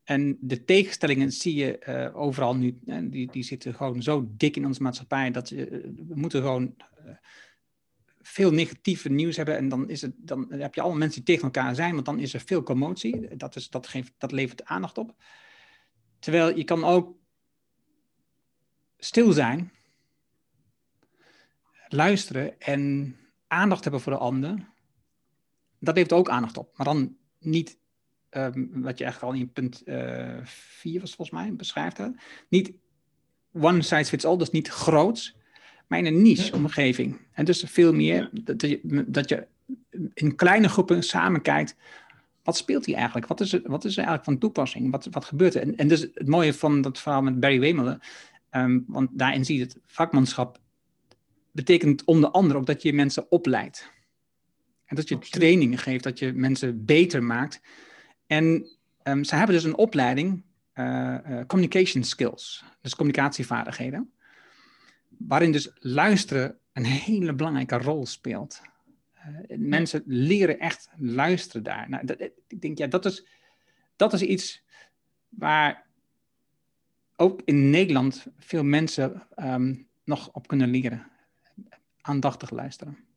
En 0.09 0.39
de 0.41 0.65
tegenstellingen 0.65 1.33
zie 1.33 1.55
je 1.55 1.81
uh, 1.89 2.17
overal 2.17 2.57
nu. 2.57 2.79
En 2.87 3.11
die, 3.11 3.31
die 3.31 3.43
zitten 3.43 3.75
gewoon 3.75 4.03
zo 4.03 4.29
dik 4.37 4.57
in 4.57 4.67
onze 4.67 4.83
maatschappij 4.83 5.31
dat 5.31 5.49
je, 5.49 5.65
we 6.09 6.15
moeten 6.15 6.43
gewoon 6.43 6.75
uh, 7.07 7.11
veel 8.21 8.51
negatieve 8.51 9.09
nieuws 9.09 9.37
hebben. 9.37 9.57
En 9.57 9.69
dan, 9.69 9.89
is 9.89 10.03
het, 10.03 10.13
dan 10.17 10.53
heb 10.53 10.75
je 10.75 10.81
allemaal 10.81 10.99
mensen 10.99 11.25
die 11.25 11.35
tegen 11.35 11.53
elkaar 11.53 11.75
zijn, 11.75 11.95
want 11.95 12.07
dan 12.07 12.19
is 12.19 12.35
er 12.35 12.41
veel 12.41 12.63
commotie. 12.63 13.37
Dat, 13.37 13.57
is, 13.57 13.71
dat, 13.71 13.87
geeft, 13.87 14.13
dat 14.19 14.33
levert 14.33 14.65
aandacht 14.65 14.99
op. 14.99 15.15
Terwijl 16.19 16.57
je 16.57 16.65
kan 16.65 16.85
ook 16.85 17.17
stil 18.99 19.33
zijn, 19.33 19.73
luisteren 21.89 22.61
en 22.61 23.17
aandacht 23.47 23.83
hebben 23.83 24.01
voor 24.01 24.13
de 24.13 24.19
ander. 24.19 24.69
Dat 25.79 25.95
levert 25.95 26.13
ook 26.13 26.29
aandacht 26.29 26.57
op. 26.57 26.77
Maar 26.77 26.87
dan 26.87 27.17
niet, 27.39 27.79
um, 28.31 28.70
wat 28.72 28.99
je 28.99 29.05
eigenlijk 29.05 29.35
al 29.35 29.41
in 29.41 29.53
punt 29.53 29.83
4 29.85 30.95
uh, 30.95 31.01
was 31.01 31.14
volgens 31.14 31.31
mij, 31.31 31.55
beschrijft. 31.55 31.99
Hè? 31.99 32.07
Niet 32.49 32.72
one 33.53 33.83
size 33.83 34.05
fits 34.05 34.24
all, 34.24 34.37
dus 34.37 34.51
niet 34.51 34.68
groots 34.68 35.37
maar 35.89 35.99
in 35.99 36.07
een 36.07 36.22
niche-omgeving. 36.22 37.18
En 37.33 37.45
dus 37.45 37.64
veel 37.66 37.93
meer 37.93 38.31
dat 38.33 38.61
je, 38.61 39.05
dat 39.07 39.29
je 39.29 39.47
in 40.14 40.35
kleine 40.35 40.68
groepen 40.68 41.03
samen 41.03 41.43
kijkt. 41.43 41.76
Wat 42.43 42.57
speelt 42.57 42.87
hier 42.87 42.97
eigenlijk? 42.97 43.26
Wat 43.26 43.41
is, 43.41 43.53
er, 43.53 43.61
wat 43.64 43.85
is 43.85 43.93
er 43.93 44.05
eigenlijk 44.05 44.24
van 44.24 44.39
toepassing? 44.39 44.91
Wat, 44.91 45.09
wat 45.11 45.24
gebeurt 45.24 45.55
er? 45.55 45.62
En, 45.62 45.76
en 45.76 45.89
dus 45.89 46.01
het 46.01 46.26
mooie 46.26 46.55
van 46.55 46.81
dat 46.81 46.99
verhaal 46.99 47.22
met 47.22 47.41
Barry 47.41 47.61
Wemelen, 47.61 48.01
um, 48.51 48.85
want 48.87 49.11
daarin 49.12 49.45
zie 49.45 49.57
je 49.57 49.62
het 49.62 49.79
vakmanschap 49.85 50.61
betekent 51.53 52.05
onder 52.05 52.31
andere 52.31 52.59
ook 52.59 52.66
dat 52.66 52.83
je 52.83 52.93
mensen 52.93 53.31
opleidt. 53.31 53.93
En 54.85 54.97
dat 54.97 55.09
je 55.09 55.18
trainingen 55.18 55.79
geeft, 55.79 56.05
dat 56.05 56.18
je 56.18 56.33
mensen 56.33 56.85
beter 56.85 57.22
maakt. 57.22 57.61
En 58.29 58.68
um, 59.03 59.24
ze 59.24 59.35
hebben 59.35 59.55
dus 59.55 59.64
een 59.64 59.76
opleiding, 59.76 60.43
uh, 60.74 61.18
uh, 61.29 61.41
communication 61.47 62.05
skills, 62.05 62.64
dus 62.81 62.95
communicatievaardigheden 62.95 64.12
waarin 65.18 65.53
dus 65.53 65.70
luisteren 65.74 66.59
een 66.72 66.85
hele 66.85 67.35
belangrijke 67.35 67.79
rol 67.79 68.07
speelt. 68.07 68.61
Uh, 69.49 69.59
mensen 69.59 70.03
leren 70.07 70.59
echt 70.59 70.89
luisteren 70.97 71.62
daar. 71.62 71.89
Nou, 71.89 72.07
dat, 72.07 72.20
ik 72.49 72.61
denk, 72.61 72.79
ja, 72.79 72.87
dat 72.87 73.05
is, 73.05 73.26
dat 73.97 74.12
is 74.12 74.22
iets 74.22 74.64
waar 75.29 75.87
ook 77.16 77.43
in 77.45 77.70
Nederland 77.70 78.26
veel 78.39 78.64
mensen 78.64 79.26
um, 79.37 79.89
nog 80.05 80.33
op 80.33 80.47
kunnen 80.47 80.68
leren. 80.68 81.07
Aandachtig 82.01 82.51
luisteren. 82.51 83.08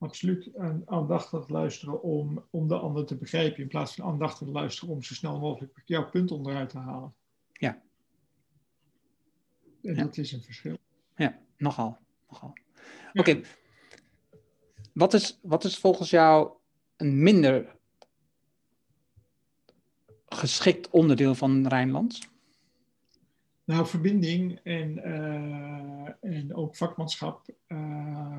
Absoluut. 0.00 0.46
En 0.54 0.82
aandachtig 0.86 1.48
luisteren 1.48 2.02
om, 2.02 2.44
om 2.50 2.68
de 2.68 2.78
ander 2.78 3.06
te 3.06 3.16
begrijpen, 3.16 3.62
in 3.62 3.68
plaats 3.68 3.94
van 3.94 4.04
aandachtig 4.04 4.48
luisteren 4.48 4.94
om 4.94 5.02
zo 5.02 5.14
snel 5.14 5.38
mogelijk 5.38 5.82
jouw 5.84 6.10
punt 6.10 6.30
onderuit 6.30 6.68
te 6.68 6.78
halen. 6.78 7.14
Ja, 7.52 7.82
en 9.82 9.94
ja. 9.94 10.02
dat 10.02 10.16
is 10.16 10.32
een 10.32 10.42
verschil. 10.42 10.76
Ja, 11.16 11.38
nogal. 11.56 11.98
nogal. 12.28 12.52
Oké, 13.12 13.20
okay. 13.20 13.44
wat, 14.92 15.14
is, 15.14 15.38
wat 15.42 15.64
is 15.64 15.78
volgens 15.78 16.10
jou 16.10 16.52
een 16.96 17.22
minder 17.22 17.76
geschikt 20.26 20.90
onderdeel 20.90 21.34
van 21.34 21.66
Rijnlands? 21.66 22.28
Nou, 23.64 23.86
verbinding 23.86 24.60
en, 24.62 24.98
uh, 24.98 26.34
en 26.36 26.54
ook 26.54 26.76
vakmanschap 26.76 27.48
uh, 27.68 28.38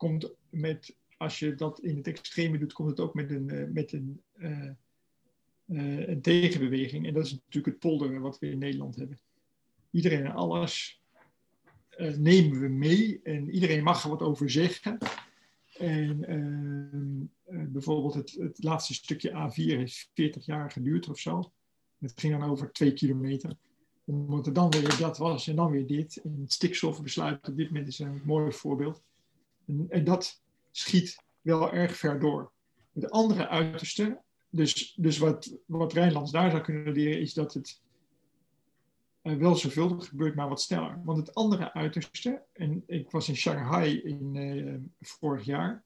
komt 0.00 0.30
met, 0.50 0.96
als 1.16 1.38
je 1.38 1.54
dat 1.54 1.80
in 1.80 1.96
het 1.96 2.06
extreme 2.06 2.58
doet, 2.58 2.72
komt 2.72 2.90
het 2.90 3.00
ook 3.00 3.14
met 3.14 3.30
een, 3.30 3.48
uh, 3.54 3.68
met 3.68 3.92
een, 3.92 4.22
uh, 4.36 6.08
een 6.08 6.20
tegenbeweging. 6.20 7.06
En 7.06 7.14
dat 7.14 7.24
is 7.24 7.32
natuurlijk 7.32 7.66
het 7.66 7.78
polderen 7.78 8.20
wat 8.20 8.38
we 8.38 8.50
in 8.50 8.58
Nederland 8.58 8.96
hebben 8.96 9.18
iedereen 9.90 10.24
en 10.24 10.32
alles 10.32 11.00
nemen 12.16 12.60
we 12.60 12.68
mee 12.68 13.20
en 13.22 13.50
iedereen 13.50 13.82
mag 13.82 14.02
er 14.02 14.10
wat 14.10 14.22
over 14.22 14.50
zeggen. 14.50 14.98
En 15.78 17.30
uh, 17.48 17.62
bijvoorbeeld 17.68 18.14
het, 18.14 18.30
het, 18.30 18.62
laatste 18.62 18.94
stukje 18.94 19.30
A4 19.30 19.54
heeft 19.54 20.10
40 20.14 20.46
jaar 20.46 20.70
geduurd 20.70 21.08
of 21.08 21.18
zo. 21.18 21.52
Het 21.98 22.20
ging 22.20 22.38
dan 22.38 22.50
over 22.50 22.72
twee 22.72 22.92
kilometer. 22.92 23.56
Omdat 24.04 24.54
dan 24.54 24.70
weer 24.70 24.98
dat 24.98 25.18
was 25.18 25.48
en 25.48 25.56
dan 25.56 25.70
weer 25.70 25.86
dit. 25.86 26.16
En 26.16 26.38
het 26.40 26.52
stikstofbesluit 26.52 27.48
op 27.48 27.56
dit 27.56 27.66
moment 27.66 27.88
is 27.88 27.98
een 27.98 28.20
mooi 28.24 28.52
voorbeeld. 28.52 29.02
En, 29.66 30.04
dat 30.04 30.42
schiet 30.70 31.22
wel 31.40 31.72
erg 31.72 31.96
ver 31.96 32.20
door. 32.20 32.52
Het 32.92 33.10
andere 33.10 33.48
uiterste, 33.48 34.20
dus, 34.50 34.94
dus 34.96 35.18
wat, 35.18 35.58
wat 35.66 35.92
Rijnlands 35.92 36.30
daar 36.30 36.50
zou 36.50 36.62
kunnen 36.62 36.92
leren, 36.92 37.20
is 37.20 37.34
dat 37.34 37.54
het 37.54 37.80
uh, 39.22 39.36
wel 39.36 39.54
zoveel 39.54 40.00
gebeurt, 40.00 40.34
maar 40.34 40.48
wat 40.48 40.60
sneller. 40.60 41.00
Want 41.04 41.18
het 41.18 41.34
andere 41.34 41.72
uiterste, 41.72 42.42
en 42.52 42.82
ik 42.86 43.10
was 43.10 43.28
in 43.28 43.36
Shanghai 43.36 44.00
in, 44.00 44.34
uh, 44.34 44.74
vorig 45.00 45.44
jaar, 45.44 45.84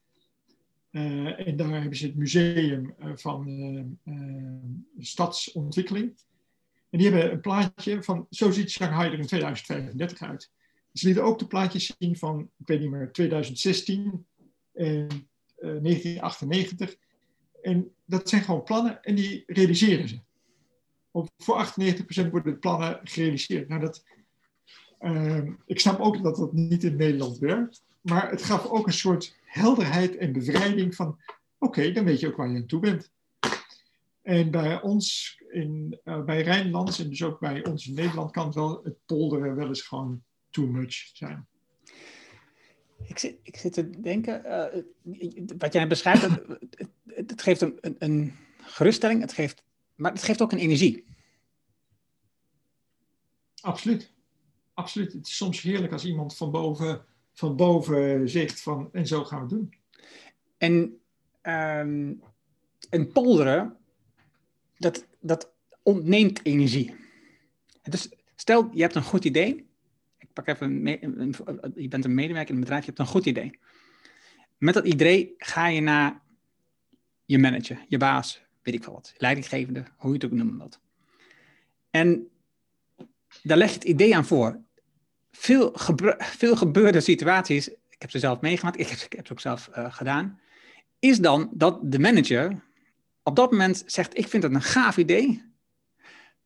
uh, 0.90 1.48
en 1.48 1.56
daar 1.56 1.80
hebben 1.80 1.96
ze 1.96 2.06
het 2.06 2.16
museum 2.16 2.94
van 3.14 3.98
stadsontwikkeling. 4.98 6.16
En 6.90 6.98
die 6.98 7.10
hebben 7.10 7.32
een 7.32 7.40
plaatje 7.40 8.02
van, 8.02 8.26
zo 8.30 8.50
ziet 8.50 8.70
Shanghai 8.70 9.12
er 9.12 9.18
in 9.18 9.26
2035 9.26 10.22
uit. 10.22 10.50
Ze 10.94 11.06
lieten 11.06 11.24
ook 11.24 11.38
de 11.38 11.46
plaatjes 11.46 11.94
zien 11.98 12.16
van, 12.16 12.50
ik 12.58 12.66
weet 12.66 12.80
niet 12.80 12.90
meer, 12.90 13.12
2016 13.12 14.26
en 14.72 15.06
1998. 15.56 16.96
En 17.62 17.94
dat 18.04 18.28
zijn 18.28 18.42
gewoon 18.42 18.62
plannen 18.62 19.02
en 19.02 19.14
die 19.14 19.42
realiseren 19.46 20.08
ze 20.08 20.20
op, 21.14 21.30
voor 21.36 21.66
98% 21.66 22.30
worden 22.30 22.52
de 22.52 22.58
plannen 22.58 23.00
gerealiseerd. 23.02 23.68
Nou, 23.68 23.80
dat, 23.80 24.04
uh, 25.00 25.42
ik 25.66 25.80
snap 25.80 26.00
ook 26.00 26.22
dat 26.22 26.36
dat 26.36 26.52
niet 26.52 26.84
in 26.84 26.96
Nederland 26.96 27.38
werkt. 27.38 27.82
Maar 28.00 28.30
het 28.30 28.42
gaf 28.42 28.66
ook 28.66 28.86
een 28.86 28.92
soort 28.92 29.36
helderheid 29.44 30.16
en 30.16 30.32
bevrijding 30.32 30.94
van... 30.94 31.18
Oké, 31.58 31.92
dan 31.92 32.04
weet 32.04 32.20
je 32.20 32.26
ook 32.26 32.36
waar 32.36 32.50
je 32.50 32.56
aan 32.56 32.66
toe 32.66 32.80
bent. 32.80 33.10
En 34.22 34.50
bij 34.50 34.82
ons, 34.82 35.36
in, 35.50 36.00
uh, 36.04 36.24
bij 36.24 36.42
Rijnlands 36.42 36.98
en 36.98 37.08
dus 37.08 37.22
ook 37.22 37.40
bij 37.40 37.64
ons 37.64 37.86
in 37.86 37.94
Nederland... 37.94 38.30
kan 38.30 38.46
het 38.46 38.54
wel 38.54 38.80
het 38.84 38.96
polderen 39.06 39.56
wel 39.56 39.68
eens 39.68 39.82
gewoon 39.82 40.22
too 40.54 40.66
much 40.66 41.10
zijn. 41.12 41.46
Ik 43.06 43.18
zit, 43.18 43.36
ik 43.42 43.56
zit 43.56 43.72
te 43.72 44.00
denken, 44.00 44.42
uh, 44.46 45.52
wat 45.58 45.72
jij 45.72 45.86
beschrijft, 45.86 46.22
het, 46.22 46.90
het, 47.30 47.42
geeft 47.42 47.60
een, 47.60 47.78
een, 47.80 47.96
een 47.98 48.32
geruststelling, 48.62 49.20
het 49.20 49.32
geeft 49.32 49.64
maar 49.94 50.12
het 50.12 50.22
geeft 50.22 50.42
ook 50.42 50.52
een 50.52 50.58
energie. 50.58 51.04
Absoluut. 53.60 54.12
Absoluut. 54.74 55.12
Het 55.12 55.26
is 55.26 55.36
soms 55.36 55.60
heerlijk 55.60 55.92
als 55.92 56.04
iemand 56.04 56.36
van 56.36 56.50
boven, 56.50 57.04
van 57.32 57.56
boven 57.56 58.28
zegt 58.28 58.60
van 58.60 58.88
en 58.92 59.06
zo 59.06 59.24
gaan 59.24 59.48
we 59.48 59.54
het 59.54 59.54
doen. 59.54 59.74
En, 60.58 61.00
um, 61.42 62.22
en 62.90 63.12
polderen 63.12 63.76
dat, 64.78 65.06
dat 65.20 65.52
ontneemt 65.82 66.44
energie. 66.44 66.94
Dus 67.82 68.08
stel, 68.36 68.70
je 68.72 68.82
hebt 68.82 68.94
een 68.94 69.02
goed 69.02 69.24
idee. 69.24 69.68
Pak 70.34 70.46
even 70.46 70.86
een, 70.86 71.34
je 71.74 71.88
bent 71.88 72.04
een 72.04 72.14
medewerker 72.14 72.48
in 72.50 72.54
een 72.54 72.60
bedrijf, 72.60 72.80
je 72.80 72.86
hebt 72.86 72.98
een 72.98 73.06
goed 73.06 73.26
idee. 73.26 73.58
Met 74.58 74.74
dat 74.74 74.86
idee 74.86 75.34
ga 75.38 75.66
je 75.66 75.80
naar 75.80 76.22
je 77.24 77.38
manager, 77.38 77.84
je 77.88 77.98
baas, 77.98 78.44
weet 78.62 78.74
ik 78.74 78.82
veel 78.82 78.92
wat, 78.92 79.14
leidinggevende, 79.16 79.84
hoe 79.96 80.08
je 80.08 80.14
het 80.14 80.24
ook 80.24 80.32
noemt 80.32 80.58
dat. 80.58 80.80
En 81.90 82.28
daar 83.42 83.56
leg 83.56 83.68
je 83.68 83.74
het 83.74 83.84
idee 83.84 84.16
aan 84.16 84.24
voor. 84.24 84.60
Veel, 85.30 85.72
gebeurde 86.56 87.00
situaties, 87.00 87.68
ik 87.68 87.96
heb 87.98 88.10
ze 88.10 88.18
zelf 88.18 88.40
meegemaakt, 88.40 88.78
ik 88.78 88.88
heb, 88.88 88.98
ik 88.98 89.12
heb 89.12 89.26
ze 89.26 89.32
ook 89.32 89.40
zelf 89.40 89.70
uh, 89.76 89.94
gedaan, 89.94 90.40
is 90.98 91.18
dan 91.18 91.50
dat 91.52 91.92
de 91.92 91.98
manager 91.98 92.62
op 93.22 93.36
dat 93.36 93.50
moment 93.50 93.82
zegt, 93.86 94.18
ik 94.18 94.28
vind 94.28 94.42
het 94.42 94.54
een 94.54 94.62
gaaf 94.62 94.96
idee, 94.96 95.52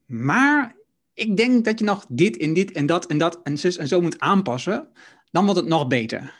maar 0.06 0.76
ik 1.18 1.36
denk 1.36 1.64
dat 1.64 1.78
je 1.78 1.84
nog 1.84 2.06
dit 2.08 2.36
en 2.36 2.52
dit 2.54 2.72
en 2.72 2.86
dat 2.86 3.06
en 3.06 3.18
dat 3.18 3.40
en 3.42 3.58
zus 3.58 3.76
en 3.76 3.88
zo 3.88 4.00
moet 4.00 4.20
aanpassen, 4.20 4.88
dan 5.30 5.44
wordt 5.44 5.60
het 5.60 5.68
nog 5.68 5.86
beter. 5.86 6.34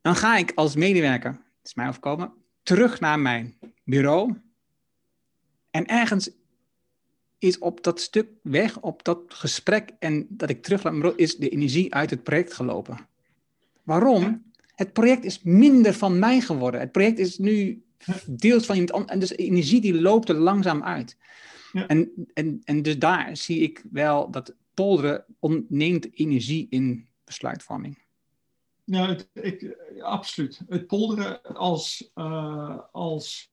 Dan 0.00 0.16
ga 0.16 0.36
ik 0.36 0.52
als 0.54 0.74
medewerker, 0.74 1.30
het 1.30 1.66
is 1.66 1.74
mij 1.74 1.88
overkomen, 1.88 2.32
terug 2.62 3.00
naar 3.00 3.18
mijn 3.18 3.58
bureau. 3.84 4.34
En 5.70 5.86
ergens 5.86 6.30
is 7.38 7.58
op 7.58 7.82
dat 7.82 8.00
stuk 8.00 8.28
weg, 8.42 8.80
op 8.80 9.04
dat 9.04 9.20
gesprek 9.28 9.90
en 9.98 10.26
dat 10.28 10.50
ik 10.50 10.62
terug 10.62 10.82
bureau, 10.82 11.16
is 11.16 11.36
de 11.36 11.48
energie 11.48 11.94
uit 11.94 12.10
het 12.10 12.22
project 12.22 12.52
gelopen. 12.52 12.98
Waarom? 13.82 14.52
Het 14.74 14.92
project 14.92 15.24
is 15.24 15.42
minder 15.42 15.94
van 15.94 16.18
mij 16.18 16.40
geworden. 16.40 16.80
Het 16.80 16.92
project 16.92 17.18
is 17.18 17.38
nu 17.38 17.84
deels 18.26 18.66
van 18.66 18.74
iemand 18.74 18.92
anders. 18.92 19.12
En 19.12 19.18
dus 19.18 19.36
energie 19.46 19.80
die 19.80 20.00
loopt 20.00 20.28
er 20.28 20.34
langzaam 20.34 20.82
uit. 20.82 21.16
Ja. 21.74 21.86
En, 21.86 22.28
en, 22.34 22.60
en 22.64 22.82
dus 22.82 22.98
daar 22.98 23.36
zie 23.36 23.60
ik 23.60 23.84
wel 23.90 24.30
dat 24.30 24.54
polderen 24.74 25.24
ontneemt 25.38 26.14
energie 26.18 26.66
in 26.70 27.08
besluitvorming. 27.24 27.98
Nou, 28.84 29.08
het, 29.08 29.28
ik, 29.32 29.76
absoluut. 30.00 30.60
Het 30.68 30.86
polderen 30.86 31.42
als, 31.42 32.10
uh, 32.14 32.78
als 32.92 33.52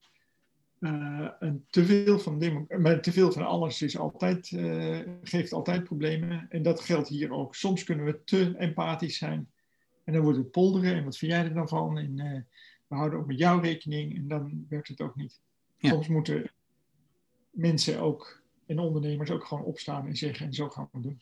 uh, 0.80 1.30
een 1.40 1.66
teveel 1.70 2.20
van, 2.20 2.68
maar 2.80 3.02
teveel 3.02 3.32
van 3.32 3.46
alles 3.46 3.82
is 3.82 3.98
altijd, 3.98 4.52
uh, 4.52 5.00
geeft 5.24 5.54
altijd 5.54 5.84
problemen. 5.84 6.46
En 6.50 6.62
dat 6.62 6.80
geldt 6.80 7.08
hier 7.08 7.32
ook. 7.32 7.56
Soms 7.56 7.84
kunnen 7.84 8.06
we 8.06 8.24
te 8.24 8.56
empathisch 8.58 9.18
zijn. 9.18 9.52
En 10.04 10.14
dan 10.14 10.22
wordt 10.22 10.38
het 10.38 10.52
polderen. 10.52 10.96
En 10.96 11.04
wat 11.04 11.18
vind 11.18 11.32
jij 11.32 11.44
er 11.44 11.54
dan 11.54 11.68
van? 11.68 11.98
En 11.98 12.16
we 12.88 12.96
houden 12.96 13.20
ook 13.20 13.28
met 13.28 13.38
jou 13.38 13.62
rekening. 13.62 14.16
En 14.16 14.28
dan 14.28 14.66
werkt 14.70 14.88
het 14.88 15.02
ook 15.02 15.16
niet. 15.16 15.40
Ja. 15.78 15.90
Soms 15.90 16.08
moeten 16.08 16.52
mensen 17.52 18.00
ook 18.00 18.42
en 18.66 18.80
ondernemers 18.80 19.30
ook 19.30 19.46
gewoon 19.46 19.64
opstaan 19.64 20.08
en 20.08 20.16
zeggen: 20.16 20.46
en 20.46 20.54
zo 20.54 20.70
gaan 20.70 20.90
we 20.92 21.00
doen. 21.00 21.22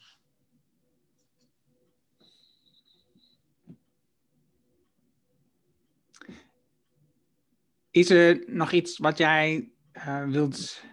Is 7.92 8.10
er 8.10 8.44
nog 8.48 8.72
iets 8.72 8.98
wat 8.98 9.18
jij 9.18 9.72
uh, 9.94 10.30
wilt 10.30 10.84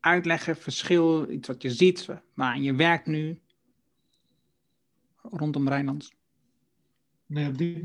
uitleggen, 0.00 0.56
verschil, 0.56 1.30
iets 1.30 1.48
wat 1.48 1.62
je 1.62 1.70
ziet, 1.70 2.08
waar 2.34 2.60
je 2.60 2.74
werkt 2.74 3.06
nu 3.06 3.40
rondom 5.22 5.68
Rijnlands? 5.68 6.15
Nee, 7.26 7.48
op 7.48 7.58
die, 7.58 7.84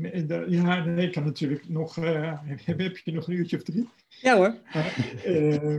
ja, 0.50 0.84
nee, 0.84 1.06
ik 1.06 1.12
kan 1.12 1.24
natuurlijk 1.24 1.68
nog. 1.68 1.96
Uh, 1.96 2.40
heb 2.64 2.96
je 2.98 3.12
nog 3.12 3.26
een 3.26 3.34
uurtje 3.34 3.56
of 3.56 3.62
drie? 3.62 3.88
Ja 4.08 4.36
hoor. 4.36 4.58
Uh, 5.26 5.78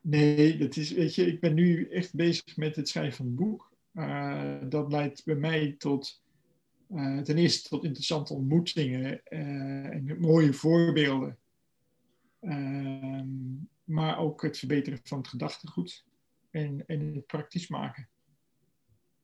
nee, 0.00 0.56
dat 0.56 0.76
is, 0.76 0.92
weet 0.92 1.14
je, 1.14 1.26
ik 1.26 1.40
ben 1.40 1.54
nu 1.54 1.88
echt 1.88 2.14
bezig 2.14 2.56
met 2.56 2.76
het 2.76 2.88
schrijven 2.88 3.16
van 3.16 3.26
een 3.26 3.34
boek. 3.34 3.72
Uh, 3.94 4.54
dat 4.68 4.92
leidt 4.92 5.24
bij 5.24 5.34
mij 5.34 5.74
tot 5.78 6.22
ten 7.22 7.36
eerste 7.36 7.68
tot 7.68 7.84
interessante 7.84 8.34
ontmoetingen 8.34 9.24
en 9.24 10.16
mooie 10.18 10.52
voorbeelden. 10.52 11.38
Maar 13.84 14.18
ook 14.18 14.42
het 14.42 14.58
verbeteren 14.58 15.00
van 15.02 15.18
het 15.18 15.28
gedachtegoed 15.28 16.04
en, 16.50 16.86
en 16.86 17.14
het 17.14 17.26
praktisch 17.26 17.68
maken. 17.68 18.08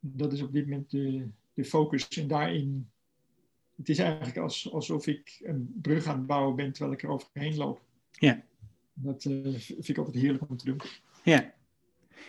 Dat 0.00 0.32
is 0.32 0.42
op 0.42 0.52
dit 0.52 0.64
moment 0.64 0.90
de, 0.90 1.28
de 1.54 1.64
focus. 1.64 2.08
En 2.08 2.28
daarin, 2.28 2.90
het 3.80 3.88
is 3.88 3.98
eigenlijk 3.98 4.36
als, 4.36 4.72
alsof 4.72 5.06
ik 5.06 5.40
een 5.42 5.78
brug 5.82 6.06
aan 6.06 6.16
het 6.16 6.26
bouwen 6.26 6.56
ben 6.56 6.72
terwijl 6.72 6.94
ik 6.94 7.02
er 7.02 7.08
overheen 7.08 7.56
loop. 7.56 7.82
Ja. 8.10 8.42
Dat 8.92 9.24
eh, 9.24 9.52
vind 9.58 9.88
ik 9.88 9.98
altijd 9.98 10.16
heerlijk 10.16 10.48
om 10.48 10.56
te 10.56 10.64
doen. 10.64 10.80
Ja. 11.24 11.54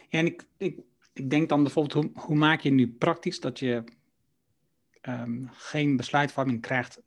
En 0.10 0.26
ik, 0.26 0.46
ik, 0.58 0.80
ik 1.14 1.30
denk 1.30 1.50
dan 1.50 1.64
bijvoorbeeld, 1.64 2.06
hoe, 2.06 2.24
hoe 2.26 2.36
maak 2.36 2.62
je 2.62 2.72
nu 2.72 2.88
praktisch 2.88 3.40
dat 3.40 3.60
je 3.60 3.84
um, 5.02 5.50
geen 5.52 5.96
besluitvorming 5.96 6.62
krijgt 6.62 7.02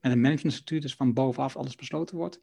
met 0.00 0.12
een 0.12 0.20
managementstructuur, 0.20 0.80
dus 0.80 0.94
van 0.94 1.12
bovenaf 1.12 1.56
alles 1.56 1.74
besloten 1.74 2.16
wordt. 2.16 2.40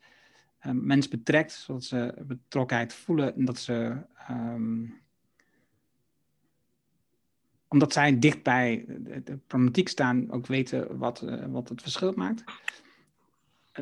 Um, 0.65 0.85
mensen 0.85 1.11
betrekt, 1.11 1.51
zodat 1.51 1.83
ze 1.83 2.23
betrokkenheid 2.27 2.93
voelen 2.93 3.35
en 3.35 3.45
dat 3.45 3.59
ze, 3.59 4.05
um, 4.29 5.01
omdat 7.69 7.93
zij 7.93 8.19
dicht 8.19 8.43
bij 8.43 8.85
de, 9.23 9.37
problematiek 9.47 9.87
staan, 9.87 10.31
ook 10.31 10.47
weten 10.47 10.97
wat, 10.97 11.21
uh, 11.21 11.45
wat 11.49 11.69
het 11.69 11.81
verschil 11.81 12.13
maakt. 12.15 12.43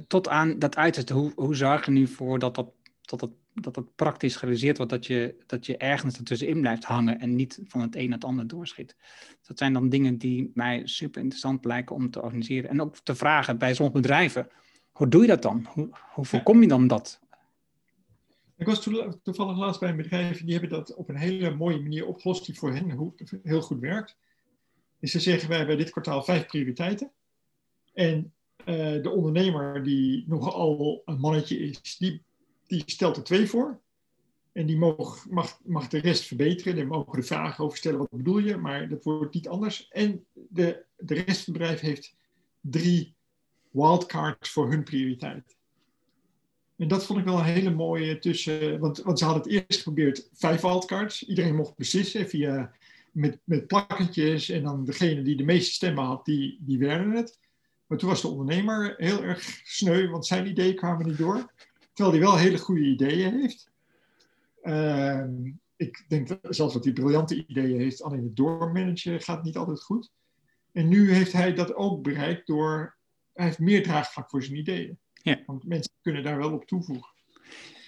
Tot 0.08 0.28
aan 0.30 0.60
dat 0.60 0.76
uiterste, 0.76 1.14
hoe, 1.14 1.32
hoe 1.36 1.56
zorg 1.56 1.86
je 1.86 1.92
nu 1.92 2.08
voor 2.08 2.40
dat 2.40 2.56
dat, 2.56 2.72
dat, 3.02 3.30
dat 3.54 3.74
dat 3.74 3.96
praktisch 3.96 4.36
gerealiseerd 4.36 4.78
wordt, 4.78 4.92
dat 4.92 5.06
je, 5.06 5.36
dat 5.46 5.66
je 5.66 5.78
ergens 5.78 6.18
ertussenin 6.18 6.62
blijft 6.62 6.84
hangen 6.84 7.20
en 7.20 7.36
niet 7.36 7.60
van 7.68 7.82
het 7.82 7.96
een 7.96 8.10
naar 8.10 8.18
het 8.18 8.28
ander 8.28 8.48
doorschiet. 8.48 8.96
Dat 9.42 9.58
zijn 9.58 9.74
dan 9.74 9.90
dingen 9.90 10.18
die 10.18 10.52
mij 10.54 10.82
super 10.88 11.22
interessant 11.22 11.66
lijken 11.66 11.96
om 11.96 12.10
te 12.10 12.22
organiseren. 12.22 12.70
En 12.70 12.82
ook 12.82 12.98
te 12.98 13.16
vragen 13.16 13.58
bij 13.58 13.74
sommige 13.74 14.00
bedrijven, 14.02 14.48
hoe 14.92 15.08
doe 15.08 15.22
je 15.22 15.28
dat 15.28 15.42
dan? 15.42 15.68
Hoe, 15.74 15.90
hoe 16.14 16.26
voorkom 16.26 16.62
je 16.62 16.68
dan 16.68 16.88
dat? 16.88 17.20
Ik 18.58 18.66
was 18.66 18.82
toevallig 19.24 19.58
laatst 19.58 19.80
bij 19.80 19.90
een 19.90 19.98
bedrijf, 19.98 20.44
die 20.44 20.52
hebben 20.52 20.70
dat 20.70 20.96
op 20.96 21.10
een 21.10 21.18
hele 21.18 21.56
mooie 21.56 21.82
manier 21.82 22.06
opgelost, 22.06 22.46
die 22.46 22.58
voor 22.58 22.74
hen 22.74 23.14
heel 23.44 23.62
goed 23.62 23.80
werkt. 23.80 24.18
Dus 25.00 25.12
ze 25.12 25.20
zeggen, 25.20 25.50
wij 25.50 25.58
hebben 25.58 25.78
dit 25.78 25.90
kwartaal 25.90 26.24
vijf 26.24 26.46
prioriteiten. 26.46 27.12
En 27.94 28.34
uh, 28.60 28.66
de 29.04 29.10
ondernemer 29.10 29.84
die 29.84 30.24
nogal 30.28 31.02
een 31.06 31.20
mannetje 31.20 31.58
is, 31.58 31.98
die 31.98 32.26
die 32.68 32.84
stelt 32.86 33.18
er 33.18 33.24
twee 33.24 33.48
voor. 33.48 33.80
En 34.52 34.66
die 34.66 34.78
mag, 34.78 35.30
mag, 35.30 35.60
mag 35.64 35.88
de 35.88 36.00
rest 36.00 36.24
verbeteren. 36.24 36.76
Daar 36.76 36.88
mogen 36.88 37.20
de 37.20 37.26
vragen 37.26 37.64
over 37.64 37.78
stellen, 37.78 38.00
wat 38.00 38.10
bedoel 38.10 38.38
je? 38.38 38.58
Maar 38.58 38.90
dat 38.90 39.04
wordt 39.04 39.34
niet 39.34 39.48
anders. 39.48 39.88
En 39.88 40.26
de, 40.34 40.86
de 40.98 41.14
rest 41.14 41.44
van 41.44 41.54
het 41.54 41.62
bedrijf 41.62 41.80
heeft 41.80 42.16
drie 42.62 43.16
wildcards 43.72 44.50
voor 44.50 44.70
hun 44.70 44.84
prioriteit. 44.84 45.57
En 46.78 46.88
dat 46.88 47.06
vond 47.06 47.20
ik 47.20 47.26
wel 47.26 47.38
een 47.38 47.46
hele 47.46 47.72
mooie 47.72 48.20
tussen... 48.20 48.80
Want, 48.80 48.98
want 48.98 49.20
ze 49.20 49.26
hadden 49.26 49.44
het 49.44 49.52
eerst 49.52 49.78
geprobeerd 49.78 50.30
vijf 50.34 50.62
wildcards. 50.62 51.26
Iedereen 51.26 51.56
mocht 51.56 51.76
beslissen 51.76 52.30
via, 52.30 52.72
met, 53.12 53.40
met 53.44 53.68
plakketjes. 53.68 54.50
En 54.50 54.64
dan 54.64 54.86
degene 54.86 55.22
die 55.22 55.36
de 55.36 55.44
meeste 55.44 55.72
stemmen 55.72 56.04
had, 56.04 56.26
die, 56.26 56.58
die 56.62 56.78
werden 56.78 57.12
het. 57.12 57.40
Maar 57.88 57.98
toen 57.98 58.10
was 58.10 58.22
de 58.22 58.28
ondernemer 58.28 58.94
heel 58.98 59.24
erg 59.24 59.62
sneu, 59.64 60.10
want 60.10 60.26
zijn 60.26 60.48
ideeën 60.48 60.76
kwamen 60.76 61.08
niet 61.08 61.18
door. 61.18 61.52
Terwijl 61.94 62.18
hij 62.18 62.26
wel 62.26 62.38
hele 62.38 62.58
goede 62.58 62.86
ideeën 62.86 63.40
heeft. 63.40 63.70
Uh, 64.64 65.24
ik 65.76 66.06
denk 66.08 66.28
zelfs 66.42 66.74
dat 66.74 66.84
hij 66.84 66.94
briljante 66.94 67.46
ideeën 67.48 67.80
heeft, 67.80 68.02
alleen 68.02 68.24
het 68.24 68.36
doormanagen 68.36 69.22
gaat 69.22 69.44
niet 69.44 69.58
altijd 69.58 69.84
goed. 69.84 70.12
En 70.72 70.88
nu 70.88 71.12
heeft 71.12 71.32
hij 71.32 71.54
dat 71.54 71.76
ook 71.76 72.04
bereikt 72.04 72.48
door, 72.48 72.96
hij 73.34 73.46
heeft 73.46 73.60
meer 73.60 73.84
draagvlak 73.84 74.30
voor 74.30 74.44
zijn 74.44 74.58
ideeën. 74.58 74.98
Ja. 75.22 75.40
Want 75.46 75.68
mensen 75.68 75.92
kunnen 76.02 76.24
daar 76.24 76.38
wel 76.38 76.54
op 76.54 76.66
toevoegen. 76.66 77.10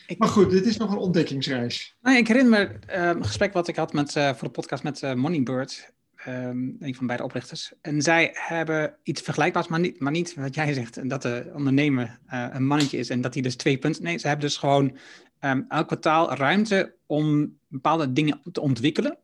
Ik... 0.08 0.18
Maar 0.18 0.30
goed, 0.30 0.50
dit 0.50 0.66
is 0.66 0.78
nog 0.78 0.92
een 0.92 0.98
ontdekkingsreis. 0.98 1.98
Nou, 2.02 2.18
ik 2.18 2.28
herinner 2.28 2.60
me 2.60 2.94
uh, 2.96 3.08
een 3.08 3.26
gesprek 3.26 3.54
wat 3.54 3.68
ik 3.68 3.76
had 3.76 3.94
met, 3.94 4.16
uh, 4.16 4.34
voor 4.34 4.48
de 4.48 4.54
podcast 4.54 4.84
met 4.84 5.02
uh, 5.02 5.14
Moneybird. 5.14 5.94
Um, 6.28 6.76
een 6.80 6.96
van 6.96 7.08
beide 7.08 7.24
oprichters. 7.24 7.74
En 7.82 8.02
zij 8.02 8.30
hebben 8.34 8.96
iets 9.04 9.22
vergelijkbaars, 9.22 9.68
maar 9.68 9.80
niet, 9.80 10.00
maar 10.00 10.12
niet 10.12 10.34
wat 10.34 10.56
jij 10.56 10.74
zegt. 10.74 11.10
Dat 11.10 11.22
de 11.22 11.52
ondernemer 11.54 12.20
uh, 12.34 12.48
een 12.52 12.66
mannetje 12.66 12.98
is 12.98 13.10
en 13.10 13.22
dat 13.22 13.34
hij 13.34 13.44
dus 13.44 13.56
twee 13.56 13.78
punten. 13.78 14.04
Nee, 14.04 14.18
ze 14.18 14.28
hebben 14.28 14.46
dus 14.46 14.58
gewoon 14.58 14.98
um, 15.42 15.66
elk 15.70 15.88
kwartaal 15.88 16.34
ruimte 16.34 16.96
om 17.06 17.58
bepaalde 17.68 18.14
dingen 18.14 18.42
te 18.52 18.62
ontwikkelen. 18.62 19.18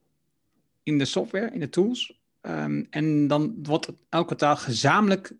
In 0.84 0.97
de 0.97 1.06
software, 1.06 1.51
in 1.51 1.60
de 1.60 1.70
tools. 1.70 2.20
Um, 2.41 2.88
en 2.89 3.28
dan 3.28 3.56
wordt 3.64 3.91
elk 4.10 4.26
kwartaal 4.26 4.56
gezamenlijk 4.58 5.34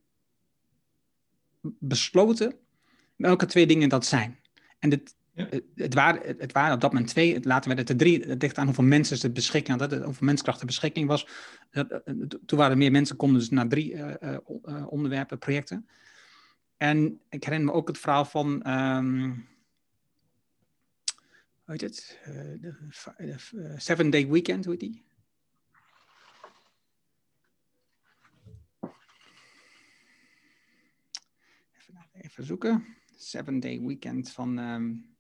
besloten 1.80 2.54
welke 3.16 3.46
twee 3.46 3.68
dingen 3.68 3.90
dat 3.90 4.06
zijn. 4.06 4.40
En 4.80 4.90
dit, 4.90 5.16
ja. 5.34 5.48
Het, 5.76 5.94
waren, 5.94 6.36
het 6.38 6.52
waren 6.52 6.74
op 6.74 6.82
dat 6.82 6.92
moment 6.92 7.10
twee, 7.10 7.34
later 7.34 7.68
werden 7.68 7.86
het 7.86 7.90
er 7.90 7.98
drie. 7.98 8.24
Het 8.24 8.42
ligt 8.42 8.58
aan 8.58 8.66
hoeveel 8.66 8.84
mensen 8.84 9.18
ze 9.18 9.32
beschikking 9.32 9.80
hadden, 9.80 10.04
hoeveel 10.04 10.28
menskracht 10.28 10.60
er 10.60 10.66
beschikking 10.66 11.08
was. 11.08 11.28
Toen 12.46 12.58
waren 12.58 12.72
er 12.72 12.78
meer 12.78 12.92
mensen, 12.92 13.16
konden 13.16 13.40
dus 13.40 13.50
naar 13.50 13.68
drie 13.68 13.94
uh, 13.94 14.14
uh, 14.22 14.88
onderwerpen, 14.88 15.38
projecten. 15.38 15.88
En 16.78 17.20
ik 17.30 17.44
herinner 17.44 17.70
me 17.72 17.76
ook 17.78 17.88
het 17.88 17.98
verhaal 17.98 18.26
van, 18.26 18.70
um, 18.70 19.48
heet 21.66 21.82
het? 21.82 22.20
Uh, 22.28 22.34
de, 22.62 22.76
de 23.18 23.74
Seven 23.78 24.10
Day 24.10 24.28
Weekend, 24.28 24.66
hoe 24.66 24.74
heet 24.74 24.82
die? 24.82 25.04
Even, 32.36 32.48
zoeken. 32.48 32.86
Seven 33.16 33.60
Day 33.60 33.82
Weekend 33.82 34.32
van. 34.32 34.58
Um, 34.58 35.16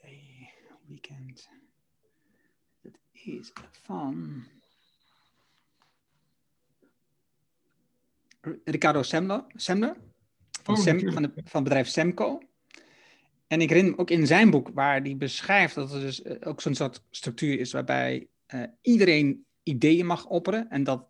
day 0.00 0.50
Weekend. 0.86 1.48
Dat 2.80 2.98
is 3.12 3.52
van. 3.72 4.44
Ricardo 8.64 9.02
Semler, 9.02 9.44
Semler 9.54 9.96
van, 10.62 10.74
Oh, 10.74 10.80
Sem, 10.80 10.94
natuurlijk. 10.94 11.12
van, 11.12 11.22
de, 11.22 11.32
van 11.34 11.60
het 11.60 11.62
bedrijf 11.62 11.88
Semco. 11.88 12.38
En 13.46 13.60
ik 13.60 13.68
herinner 13.68 13.92
me 13.92 13.98
ook 13.98 14.10
in 14.10 14.26
zijn 14.26 14.50
boek, 14.50 14.68
waar 14.68 15.00
hij 15.00 15.16
beschrijft 15.16 15.74
dat 15.74 15.92
er 15.92 16.00
dus 16.00 16.22
eh, 16.22 16.48
ook 16.48 16.60
zo'n 16.60 16.74
soort 16.74 17.02
structuur 17.10 17.60
is 17.60 17.72
waarbij 17.72 18.28
eh, 18.46 18.62
iedereen 18.82 19.46
ideeën 19.62 20.06
mag 20.06 20.26
opperen. 20.26 20.70
En 20.70 20.84
dat 20.84 21.08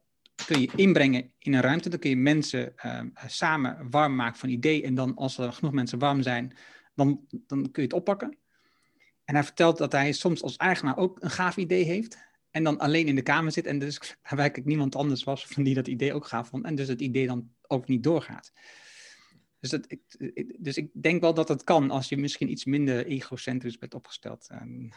kun 0.49 0.61
je 0.61 0.70
inbrengen 0.76 1.32
in 1.38 1.55
een 1.55 1.61
ruimte. 1.61 1.88
Dan 1.88 1.99
kun 1.99 2.11
je 2.11 2.16
mensen 2.16 2.76
eh, 2.76 3.01
samen 3.26 3.90
warm 3.90 4.14
maken 4.14 4.38
van 4.38 4.49
ideeën. 4.49 4.84
En 4.84 4.94
dan 4.94 5.14
als 5.14 5.38
er 5.38 5.53
genoeg 5.53 5.72
mensen 5.72 5.99
warm 5.99 6.22
zijn, 6.22 6.57
dan, 6.94 7.26
dan 7.46 7.62
kun 7.62 7.82
je 7.82 7.88
het 7.88 7.92
oppakken. 7.92 8.36
En 9.24 9.34
hij 9.34 9.44
vertelt 9.44 9.78
dat 9.78 9.92
hij 9.92 10.12
soms 10.12 10.42
als 10.42 10.57
eigenaar 10.57 10.96
ook 10.96 11.22
een 11.22 11.30
gaaf 11.30 11.57
idee 11.57 11.84
heeft. 11.84 12.18
En 12.51 12.64
dan 12.64 12.78
alleen 12.78 13.07
in 13.07 13.14
de 13.14 13.22
kamer 13.22 13.53
zit 13.53 13.66
en 13.66 13.78
dus 13.78 14.16
werkelijk 14.22 14.68
niemand 14.68 14.96
anders 14.96 15.24
was 15.24 15.46
van 15.46 15.62
die 15.62 15.74
dat 15.74 15.88
idee 15.88 16.14
ook 16.14 16.26
gaaf 16.26 16.49
vond. 16.49 16.64
En 16.64 16.74
dus 16.74 16.88
het 16.88 17.01
idee 17.01 17.26
dan 17.26 17.51
ook 17.66 17.88
niet 17.88 18.03
doorgaat. 18.03 18.53
Dus, 19.61 19.70
dat, 19.70 19.84
ik, 19.88 20.01
dus 20.59 20.76
ik 20.76 20.90
denk 20.92 21.20
wel 21.20 21.34
dat 21.34 21.49
het 21.49 21.64
kan 21.64 21.90
als 21.90 22.09
je 22.09 22.16
misschien 22.16 22.51
iets 22.51 22.64
minder 22.64 23.07
egocentrisch 23.07 23.78
bent 23.78 23.94
opgesteld. 23.94 24.46
Ehm, 24.51 24.88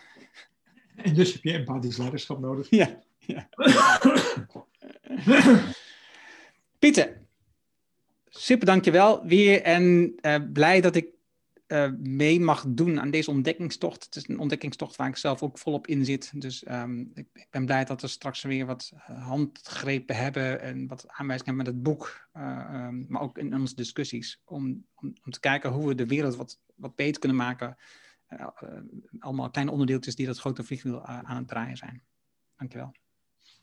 En 1.04 1.14
dus 1.14 1.34
heb 1.34 1.44
je 1.44 1.54
empathisch 1.54 1.98
leiderschap 1.98 2.40
nodig. 2.40 2.68
ja, 2.70 3.00
ja. 3.20 3.50
Pieter, 6.80 7.22
super 8.30 8.66
dankjewel 8.66 9.26
weer. 9.26 9.62
En 9.62 10.14
eh, 10.22 10.36
blij 10.54 10.82
dat 10.82 10.96
ik 10.96 11.06
eh, 11.72 11.90
mee 12.00 12.40
mag 12.40 12.66
doen 12.68 13.00
aan 13.00 13.12
deze 13.12 13.32
ontdekkingstocht. 13.32 14.04
Het 14.04 14.16
is 14.16 14.28
een 14.28 14.40
ontdekkingstocht 14.40 14.96
waar 14.96 15.08
ik 15.08 15.18
zelf 15.18 15.44
ook 15.44 15.58
volop 15.58 15.88
in 15.88 16.06
zit. 16.06 16.42
Dus 16.42 16.64
ehm, 16.64 17.00
ik, 17.00 17.28
ik 17.34 17.48
ben 17.50 17.66
blij 17.66 17.86
dat 17.86 18.02
we 18.02 18.08
straks 18.08 18.42
weer 18.42 18.66
wat 18.66 18.92
eh, 18.94 19.28
handgrepen 19.28 20.16
hebben 20.16 20.62
en 20.62 20.88
wat 20.88 21.06
aanwijzingen 21.08 21.56
hebben 21.56 21.56
met 21.56 21.74
het 21.74 21.84
boek. 21.84 22.28
eh, 22.32 22.44
ehm, 22.44 23.04
maar 23.08 23.22
ook 23.22 23.38
in 23.38 23.56
onze 23.56 23.76
discussies. 23.76 24.42
Om, 24.46 24.86
om, 24.96 25.14
om 25.26 25.32
te 25.32 25.40
kijken 25.40 25.72
hoe 25.72 25.88
we 25.88 25.96
de 25.96 26.06
wereld 26.06 26.36
wat, 26.36 26.60
wat 26.76 26.96
beter 26.96 27.20
kunnen 27.20 27.38
maken. 27.38 27.78
Eh, 28.32 28.48
eh, 28.56 28.82
allemaal 29.20 29.50
kleine 29.50 29.72
onderdeeltjes 29.72 30.16
die 30.16 30.26
dat 30.26 30.40
grote 30.40 30.64
vliegwiel 30.64 31.06
aan 31.06 31.38
het 31.38 31.48
draaien 31.48 31.78
zijn. 31.78 32.04
Dankjewel. 32.58 32.92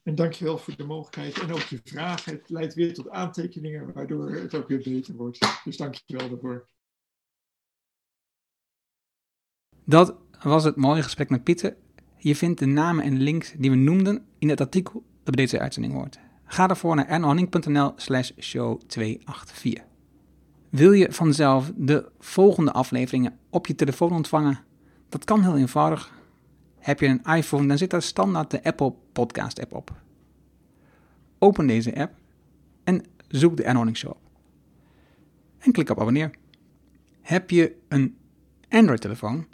En 0.03 0.15
dankjewel 0.15 0.59
voor 0.59 0.77
de 0.77 0.85
mogelijkheid 0.85 1.39
en 1.39 1.53
ook 1.53 1.61
je 1.61 1.81
vragen. 1.85 2.33
Het 2.33 2.49
leidt 2.49 2.75
weer 2.75 2.95
tot 2.95 3.11
aantekeningen, 3.11 3.93
waardoor 3.93 4.31
het 4.31 4.55
ook 4.55 4.69
weer 4.69 4.83
beter 4.83 5.15
wordt. 5.15 5.61
Dus 5.65 5.77
dankjewel 5.77 6.29
daarvoor. 6.29 6.69
Dat 9.85 10.17
was 10.43 10.65
het 10.65 10.77
mooie 10.77 11.03
gesprek 11.03 11.31
met 11.31 11.45
Pieter. 11.45 11.77
Je 12.17 12.37
vindt 12.37 12.59
de 12.59 12.67
namen 12.67 13.05
en 13.05 13.21
links 13.21 13.53
die 13.59 13.71
we 13.71 13.77
noemden 13.77 14.27
in 14.39 14.49
het 14.49 14.61
artikel 14.61 14.93
dat 14.93 15.35
bij 15.35 15.45
deze 15.45 15.59
uitzending 15.59 15.95
hoort. 15.95 16.19
Ga 16.45 16.67
daarvoor 16.67 16.97
naar 16.97 17.09
ernhanning.nl 17.09 17.93
slash 17.97 18.31
show 18.39 18.81
284. 18.81 19.98
Wil 20.69 20.93
je 20.93 21.13
vanzelf 21.13 21.73
de 21.77 22.11
volgende 22.19 22.73
afleveringen 22.73 23.39
op 23.51 23.67
je 23.67 23.75
telefoon 23.75 24.13
ontvangen? 24.13 24.61
Dat 25.09 25.25
kan 25.25 25.43
heel 25.43 25.57
eenvoudig. 25.57 26.13
Heb 26.79 27.01
je 27.01 27.07
een 27.07 27.37
iPhone, 27.37 27.67
dan 27.67 27.79
zit 27.79 27.91
daar 27.91 28.03
standaard 28.03 28.51
de 28.51 28.65
Apple 28.65 28.95
Podcast 29.13 29.61
app 29.61 29.73
op. 29.73 30.03
Open 31.39 31.67
deze 31.67 31.97
app 31.97 32.15
en 32.85 33.05
zoek 33.29 33.57
de 33.57 33.63
Ernhorning 33.63 33.97
Show 33.97 34.11
op. 34.11 34.21
En 35.59 35.73
klik 35.73 35.91
op 35.91 36.01
abonneer. 36.01 36.31
Heb 37.21 37.51
je 37.51 37.77
een 37.89 38.17
Android-telefoon? 38.69 39.47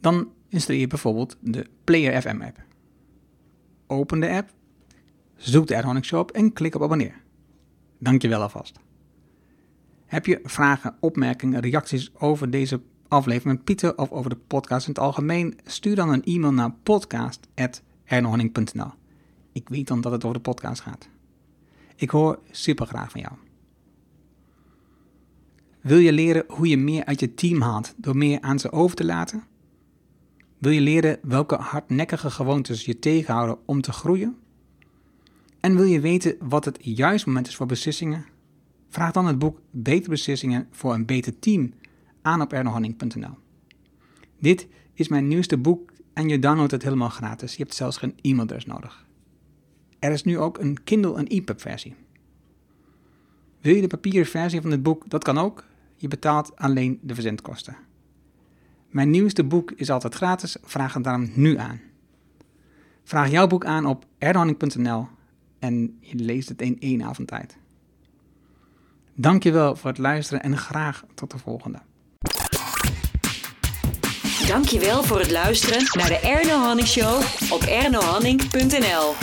Dan 0.00 0.32
installeer 0.48 0.80
je 0.80 0.86
bijvoorbeeld 0.86 1.36
de 1.40 1.66
Player 1.84 2.22
FM 2.22 2.42
app. 2.42 2.62
Open 3.86 4.20
de 4.20 4.30
app, 4.30 4.50
zoek 5.36 5.66
de 5.66 5.74
Ernhorning 5.74 6.04
Show 6.04 6.20
op 6.20 6.30
en 6.30 6.52
klik 6.52 6.74
op 6.74 6.82
abonneer. 6.82 7.20
Dankjewel 7.98 8.42
alvast. 8.42 8.78
Heb 10.12 10.26
je 10.26 10.40
vragen, 10.44 10.96
opmerkingen, 11.00 11.60
reacties 11.60 12.10
over 12.14 12.50
deze 12.50 12.80
aflevering 13.08 13.56
met 13.56 13.64
Pieter 13.64 13.98
of 13.98 14.10
over 14.10 14.30
de 14.30 14.36
podcast 14.36 14.86
in 14.86 14.92
het 14.92 15.02
algemeen? 15.02 15.58
Stuur 15.64 15.96
dan 15.96 16.08
een 16.08 16.24
e-mail 16.24 16.52
naar 16.52 16.74
podcast.ernhorning.nl 16.82 18.90
Ik 19.52 19.68
weet 19.68 19.86
dan 19.86 20.00
dat 20.00 20.12
het 20.12 20.24
over 20.24 20.36
de 20.36 20.42
podcast 20.42 20.80
gaat. 20.80 21.08
Ik 21.96 22.10
hoor 22.10 22.38
super 22.50 22.86
graag 22.86 23.10
van 23.10 23.20
jou. 23.20 23.32
Wil 25.80 25.98
je 25.98 26.12
leren 26.12 26.44
hoe 26.48 26.68
je 26.68 26.78
meer 26.78 27.04
uit 27.04 27.20
je 27.20 27.34
team 27.34 27.60
haalt 27.60 27.94
door 27.96 28.16
meer 28.16 28.40
aan 28.40 28.58
ze 28.58 28.72
over 28.72 28.96
te 28.96 29.04
laten? 29.04 29.44
Wil 30.58 30.72
je 30.72 30.80
leren 30.80 31.18
welke 31.22 31.54
hardnekkige 31.54 32.30
gewoontes 32.30 32.84
je 32.84 32.98
tegenhouden 32.98 33.58
om 33.64 33.80
te 33.80 33.92
groeien? 33.92 34.36
En 35.60 35.76
wil 35.76 35.84
je 35.84 36.00
weten 36.00 36.36
wat 36.40 36.64
het 36.64 36.78
juiste 36.80 37.28
moment 37.28 37.48
is 37.48 37.56
voor 37.56 37.66
beslissingen? 37.66 38.31
Vraag 38.92 39.12
dan 39.12 39.26
het 39.26 39.38
boek 39.38 39.60
Betere 39.70 40.10
Beslissingen 40.10 40.68
voor 40.70 40.94
een 40.94 41.06
Beter 41.06 41.38
Team 41.38 41.72
aan 42.22 42.40
op 42.40 42.52
ernohanning.nl. 42.52 43.34
Dit 44.38 44.68
is 44.94 45.08
mijn 45.08 45.28
nieuwste 45.28 45.58
boek 45.58 45.92
en 46.12 46.28
je 46.28 46.38
downloadt 46.38 46.70
het 46.70 46.82
helemaal 46.82 47.08
gratis. 47.08 47.56
Je 47.56 47.62
hebt 47.62 47.74
zelfs 47.74 47.96
geen 47.96 48.14
e-mailadres 48.20 48.66
nodig. 48.66 49.06
Er 49.98 50.12
is 50.12 50.24
nu 50.24 50.38
ook 50.38 50.58
een 50.58 50.84
Kindle 50.84 51.16
en 51.16 51.26
EPUB 51.26 51.60
versie. 51.60 51.94
Wil 53.60 53.74
je 53.74 53.80
de 53.80 53.86
papieren 53.86 54.26
versie 54.26 54.60
van 54.60 54.70
het 54.70 54.82
boek? 54.82 55.10
Dat 55.10 55.24
kan 55.24 55.38
ook. 55.38 55.64
Je 55.96 56.08
betaalt 56.08 56.56
alleen 56.56 56.98
de 57.02 57.14
verzendkosten. 57.14 57.76
Mijn 58.88 59.10
nieuwste 59.10 59.44
boek 59.44 59.70
is 59.70 59.90
altijd 59.90 60.14
gratis, 60.14 60.56
vraag 60.62 60.94
het 60.94 61.04
daarom 61.04 61.30
nu 61.34 61.56
aan. 61.56 61.80
Vraag 63.04 63.30
jouw 63.30 63.46
boek 63.46 63.64
aan 63.64 63.86
op 63.86 64.06
erdohanning.nl 64.18 65.08
en 65.58 65.96
je 66.00 66.14
leest 66.14 66.48
het 66.48 66.62
in 66.62 66.80
één 66.80 67.02
avond 67.02 67.28
tijd. 67.28 67.60
Dankjewel 69.14 69.76
voor 69.76 69.90
het 69.90 69.98
luisteren 69.98 70.42
en 70.42 70.56
graag 70.56 71.04
tot 71.14 71.30
de 71.30 71.38
volgende. 71.38 71.78
Dankjewel 74.46 75.02
voor 75.02 75.18
het 75.18 75.30
luisteren 75.30 75.82
naar 75.98 76.08
de 76.08 76.18
Erno 76.18 76.58
Hanning 76.58 76.88
Show 76.88 77.22
op 77.50 77.62
ernohanning.nl. 77.62 79.14